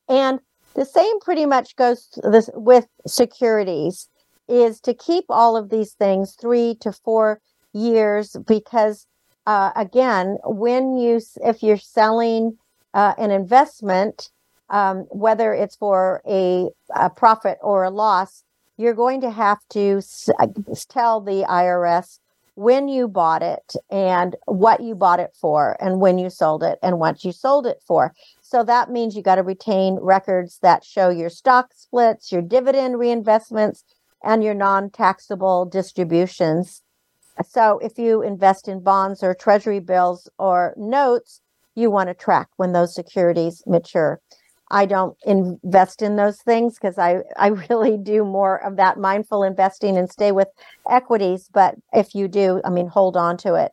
And 0.09 0.41
the 0.75 0.85
same 0.85 1.21
pretty 1.21 1.47
much 1.47 1.77
goes 1.77 2.09
with 2.55 2.87
securities 3.07 4.09
is 4.49 4.81
to 4.81 4.93
keep 4.93 5.25
all 5.29 5.57
of 5.57 5.71
these 5.71 5.93
things 5.93 6.37
three 6.39 6.75
to 6.81 6.93
four 6.93 7.41
years 7.75 8.37
because 8.47 9.07
uh, 9.47 9.73
again, 9.77 10.39
when 10.45 10.97
you 10.97 11.21
if 11.45 11.63
you're 11.63 11.77
selling 11.77 12.57
uh, 12.95 13.15
an 13.19 13.31
investment, 13.31 14.31
um, 14.71 15.07
whether 15.11 15.53
it's 15.53 15.77
for 15.77 16.23
a, 16.29 16.71
a, 16.95 17.11
profit 17.11 17.59
or 17.61 17.85
a 17.85 17.91
loss, 17.91 18.43
you're 18.79 18.95
going 18.95 19.21
to 19.21 19.31
have 19.31 19.59
to 19.71 19.99
s- 19.99 20.31
uh, 20.41 20.47
tell 20.89 21.21
the 21.21 21.45
IRS 21.49 22.19
when 22.55 22.89
you 22.89 23.09
bought 23.09 23.43
it 23.43 23.75
and 23.91 24.37
what 24.47 24.81
you 24.81 24.95
bought 24.95 25.21
it 25.21 25.33
for, 25.39 25.77
and 25.81 26.01
when 26.01 26.19
you 26.19 26.31
sold 26.31 26.63
it 26.63 26.79
and 26.83 26.99
what 27.01 27.25
you 27.25 27.33
sold 27.33 27.67
it 27.67 27.83
for. 27.87 28.15
So 28.43 28.63
that 28.65 28.91
means 28.91 29.17
you 29.17 29.23
got 29.23 29.37
to 29.37 29.43
retain 29.43 29.99
records 30.01 30.59
that 30.63 30.85
show 30.85 31.11
your 31.11 31.31
stock 31.31 31.73
splits, 31.75 32.33
your 32.33 32.43
dividend 32.43 32.95
reinvestments, 32.95 33.83
and 34.23 34.43
your 34.45 34.55
non 34.55 34.91
taxable 34.91 35.67
distributions. 35.67 36.83
So 37.43 37.79
if 37.79 37.99
you 37.99 38.23
invest 38.23 38.69
in 38.69 38.83
bonds 38.83 39.23
or 39.23 39.35
treasury 39.35 39.81
bills 39.81 40.29
or 40.39 40.75
notes, 40.77 41.41
you 41.75 41.91
want 41.91 42.09
to 42.09 42.15
track 42.15 42.49
when 42.57 42.73
those 42.73 42.95
securities 42.95 43.63
mature. 43.67 44.21
I 44.71 44.87
don't 44.87 45.17
invest 45.25 46.03
in 46.03 46.17
those 46.17 46.41
things 46.41 46.75
because 46.75 46.99
I, 46.99 47.19
I 47.37 47.49
really 47.71 47.97
do 47.97 48.25
more 48.25 48.57
of 48.65 48.77
that 48.77 48.99
mindful 48.99 49.43
investing 49.43 49.97
and 49.97 50.11
stay 50.11 50.33
with 50.33 50.49
equities. 50.89 51.49
But 51.53 51.77
if 51.93 52.15
you 52.15 52.29
do, 52.29 52.61
I 52.65 52.71
mean, 52.71 52.89
hold 52.89 53.17
on 53.17 53.37
to 53.39 53.55
it. 53.55 53.73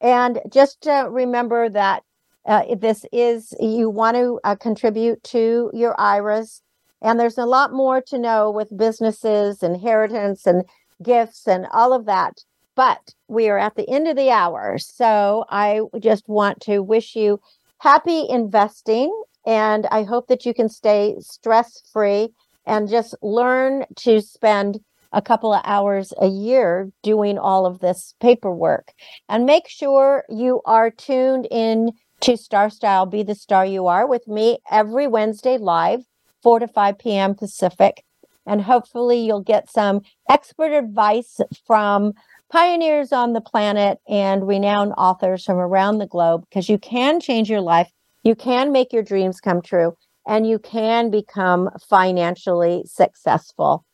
And 0.00 0.40
just 0.52 0.86
uh, 0.86 1.08
remember 1.10 1.68
that 1.70 2.02
uh, 2.46 2.74
this 2.76 3.04
is, 3.12 3.54
you 3.60 3.88
want 3.88 4.16
to 4.16 4.40
uh, 4.42 4.56
contribute 4.56 5.22
to 5.24 5.70
your 5.72 5.98
IRAs. 6.00 6.62
And 7.00 7.18
there's 7.18 7.38
a 7.38 7.46
lot 7.46 7.72
more 7.72 8.00
to 8.08 8.18
know 8.18 8.50
with 8.50 8.76
businesses, 8.76 9.62
inheritance, 9.62 10.46
and 10.46 10.64
gifts, 11.02 11.46
and 11.46 11.66
all 11.72 11.92
of 11.92 12.06
that. 12.06 12.38
But 12.74 13.14
we 13.28 13.48
are 13.48 13.58
at 13.58 13.76
the 13.76 13.88
end 13.88 14.08
of 14.08 14.16
the 14.16 14.30
hour. 14.30 14.78
So 14.78 15.44
I 15.50 15.80
just 16.00 16.28
want 16.28 16.60
to 16.62 16.80
wish 16.80 17.16
you 17.16 17.40
happy 17.78 18.26
investing. 18.28 19.12
And 19.44 19.86
I 19.90 20.04
hope 20.04 20.28
that 20.28 20.46
you 20.46 20.54
can 20.54 20.68
stay 20.68 21.16
stress 21.20 21.82
free 21.92 22.28
and 22.64 22.88
just 22.88 23.14
learn 23.22 23.84
to 23.96 24.20
spend 24.20 24.80
a 25.12 25.20
couple 25.20 25.52
of 25.52 25.62
hours 25.64 26.12
a 26.20 26.26
year 26.26 26.90
doing 27.02 27.38
all 27.38 27.66
of 27.66 27.80
this 27.80 28.14
paperwork. 28.20 28.92
And 29.28 29.44
make 29.44 29.68
sure 29.68 30.24
you 30.28 30.62
are 30.64 30.90
tuned 30.90 31.46
in 31.50 31.92
to 32.20 32.36
Star 32.36 32.70
Style 32.70 33.04
Be 33.04 33.22
the 33.22 33.34
Star 33.34 33.66
You 33.66 33.88
Are 33.88 34.06
with 34.06 34.26
me 34.28 34.58
every 34.70 35.06
Wednesday 35.06 35.58
live, 35.58 36.04
4 36.42 36.60
to 36.60 36.68
5 36.68 36.98
p.m. 36.98 37.34
Pacific. 37.34 38.04
And 38.46 38.62
hopefully 38.62 39.20
you'll 39.20 39.42
get 39.42 39.70
some 39.70 40.00
expert 40.28 40.72
advice 40.72 41.40
from 41.66 42.12
pioneers 42.52 43.12
on 43.12 43.32
the 43.32 43.40
planet 43.40 43.98
and 44.06 44.46
renowned 44.46 44.92
authors 44.98 45.44
from 45.44 45.56
around 45.56 45.98
the 45.98 46.06
globe 46.06 46.44
because 46.48 46.68
you 46.68 46.78
can 46.78 47.18
change 47.18 47.48
your 47.48 47.62
life, 47.62 47.90
you 48.22 48.34
can 48.34 48.70
make 48.70 48.92
your 48.92 49.02
dreams 49.02 49.40
come 49.40 49.62
true, 49.62 49.96
and 50.26 50.46
you 50.46 50.58
can 50.58 51.10
become 51.10 51.70
financially 51.88 52.82
successful. 52.84 53.84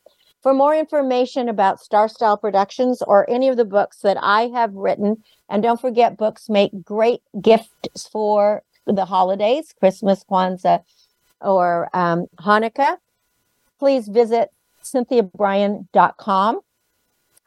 For 0.42 0.52
more 0.52 0.74
information 0.74 1.48
about 1.48 1.80
Star 1.80 2.08
Style 2.08 2.36
Productions 2.36 3.00
or 3.02 3.28
any 3.30 3.48
of 3.48 3.56
the 3.56 3.64
books 3.64 4.00
that 4.00 4.18
I 4.20 4.48
have 4.48 4.74
written, 4.74 5.22
and 5.48 5.62
don't 5.62 5.80
forget, 5.80 6.16
books 6.16 6.48
make 6.48 6.72
great 6.84 7.20
gifts 7.40 8.08
for 8.10 8.62
the 8.86 9.04
holidays, 9.04 9.72
Christmas, 9.78 10.24
Kwanzaa, 10.28 10.82
or 11.40 11.88
um, 11.94 12.26
Hanukkah. 12.40 12.96
Please 13.78 14.08
visit 14.08 14.50
cynthiabrian.com. 14.82 16.60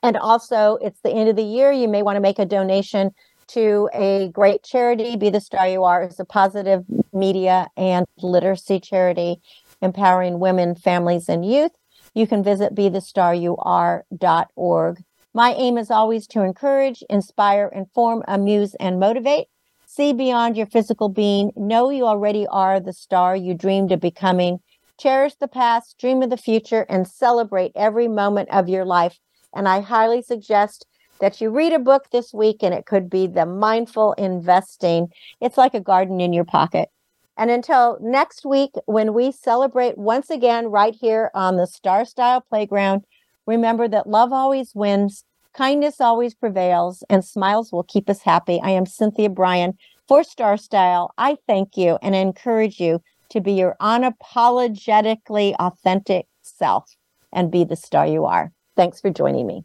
And 0.04 0.18
also, 0.18 0.78
it's 0.82 0.99
the 1.02 1.12
end 1.12 1.30
of 1.30 1.36
the 1.36 1.43
year. 1.43 1.72
You 1.72 1.88
may 1.88 2.02
want 2.02 2.16
to 2.16 2.22
make 2.22 2.39
a 2.39 2.45
donation 2.45 3.12
to 3.49 3.88
a 3.93 4.30
great 4.30 4.64
charity. 4.64 5.16
Be 5.16 5.30
the 5.30 5.41
Star 5.41 5.68
You 5.68 5.84
Are 5.84 6.04
is 6.04 6.20
a 6.20 6.26
positive 6.26 6.84
media 7.14 7.68
and 7.78 8.08
literacy 8.22 8.80
charity 8.80 9.41
empowering 9.82 10.39
women, 10.39 10.76
families, 10.76 11.28
and 11.28 11.45
youth. 11.45 11.72
You 12.14 12.28
can 12.28 12.43
visit 12.43 12.76
bethestaryouare.org. 12.76 15.04
My 15.34 15.54
aim 15.54 15.78
is 15.78 15.89
always 15.89 16.28
to 16.28 16.43
encourage, 16.43 17.04
inspire, 17.10 17.72
inform, 17.74 18.24
amuse, 18.28 18.76
and 18.76 18.99
motivate. 18.99 19.47
See 19.86 20.14
beyond 20.14 20.58
your 20.58 20.68
physical 20.68 21.10
being. 21.10 21.52
Know 21.56 21.89
you 21.89 22.06
already 22.06 22.45
are 22.47 22.80
the 22.80 22.93
star 22.93 23.36
you 23.36 23.54
dreamed 23.54 23.91
of 23.91 23.99
becoming. 23.99 24.60
Cherish 24.99 25.36
the 25.36 25.47
past, 25.47 25.97
dream 25.97 26.22
of 26.22 26.30
the 26.30 26.38
future, 26.38 26.86
and 26.89 27.08
celebrate 27.08 27.72
every 27.76 28.08
moment 28.08 28.49
of 28.52 28.70
your 28.70 28.86
life. 28.86 29.20
And 29.54 29.68
I 29.68 29.82
highly 29.82 30.22
suggest 30.22 30.86
that 31.20 31.39
you 31.39 31.49
read 31.49 31.74
a 31.74 31.80
book 31.80 32.10
this 32.12 32.34
week, 32.34 32.64
and 32.64 32.74
it 32.74 32.86
could 32.86 33.10
be 33.10 33.28
The 33.28 33.45
Mindful 33.45 34.14
Investing. 34.14 35.10
It's 35.39 35.58
like 35.58 35.74
a 35.74 35.80
garden 35.80 36.20
in 36.20 36.34
your 36.34 36.45
pocket. 36.45 36.89
And 37.38 37.49
until 37.49 37.97
next 38.02 38.45
week, 38.45 38.72
when 38.86 39.14
we 39.14 39.32
celebrate 39.32 39.97
once 39.97 40.30
again 40.30 40.68
right 40.68 40.95
here 40.99 41.32
on 41.34 41.58
the 41.58 41.68
Star 41.68 42.06
Style 42.06 42.41
Playground, 42.41 43.04
remember 43.47 43.88
that 43.88 44.08
love 44.08 44.34
always 44.34 44.74
wins, 44.76 45.24
kindness 45.54 46.02
always 46.02 46.34
prevails, 46.34 47.04
and 47.10 47.24
smiles 47.24 47.72
will 47.72 47.84
keep 47.84 48.10
us 48.10 48.22
happy. 48.22 48.60
I 48.64 48.72
am 48.72 48.86
Cynthia 48.86 49.30
Brian 49.30 49.78
for 50.08 50.24
Star 50.24 50.58
Style. 50.58 51.14
I 51.18 51.38
thank 51.47 51.78
you 51.78 51.97
and 52.02 52.16
encourage 52.16 52.80
you 52.80 53.02
to 53.30 53.41
be 53.41 53.54
your 53.54 53.76
unapologetically 53.82 55.56
authentic 55.60 56.28
self 56.41 56.95
and 57.32 57.52
be 57.52 57.64
the 57.64 57.76
star 57.76 58.06
you 58.06 58.26
are. 58.26 58.52
Thanks 58.82 59.00
for 59.00 59.12
joining 59.12 59.46
me. 59.46 59.64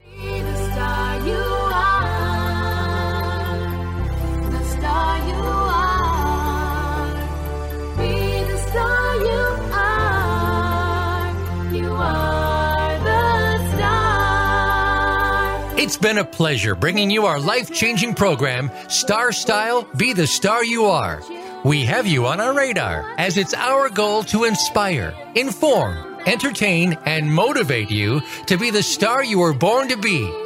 It's 15.79 15.97
been 15.97 16.19
a 16.19 16.25
pleasure 16.27 16.75
bringing 16.75 17.11
you 17.11 17.25
our 17.25 17.41
life 17.41 17.73
changing 17.73 18.13
program, 18.13 18.71
Star 18.91 19.33
Style 19.33 19.89
Be 19.97 20.13
the 20.13 20.27
Star 20.27 20.63
You 20.63 20.85
Are. 20.85 21.23
We 21.65 21.87
have 21.87 22.07
you 22.07 22.27
on 22.27 22.39
our 22.39 22.53
radar 22.53 23.15
as 23.17 23.39
it's 23.39 23.55
our 23.55 23.89
goal 23.89 24.25
to 24.25 24.45
inspire, 24.45 25.15
inform, 25.35 26.16
entertain, 26.27 26.99
and 27.05 27.33
motivate 27.33 27.91
you 27.91 28.21
to 28.47 28.57
be 28.57 28.71
the 28.71 28.83
star 28.83 29.25
you 29.25 29.39
were 29.39 29.55
born 29.55 29.89
to 29.89 29.97
be. 29.97 30.46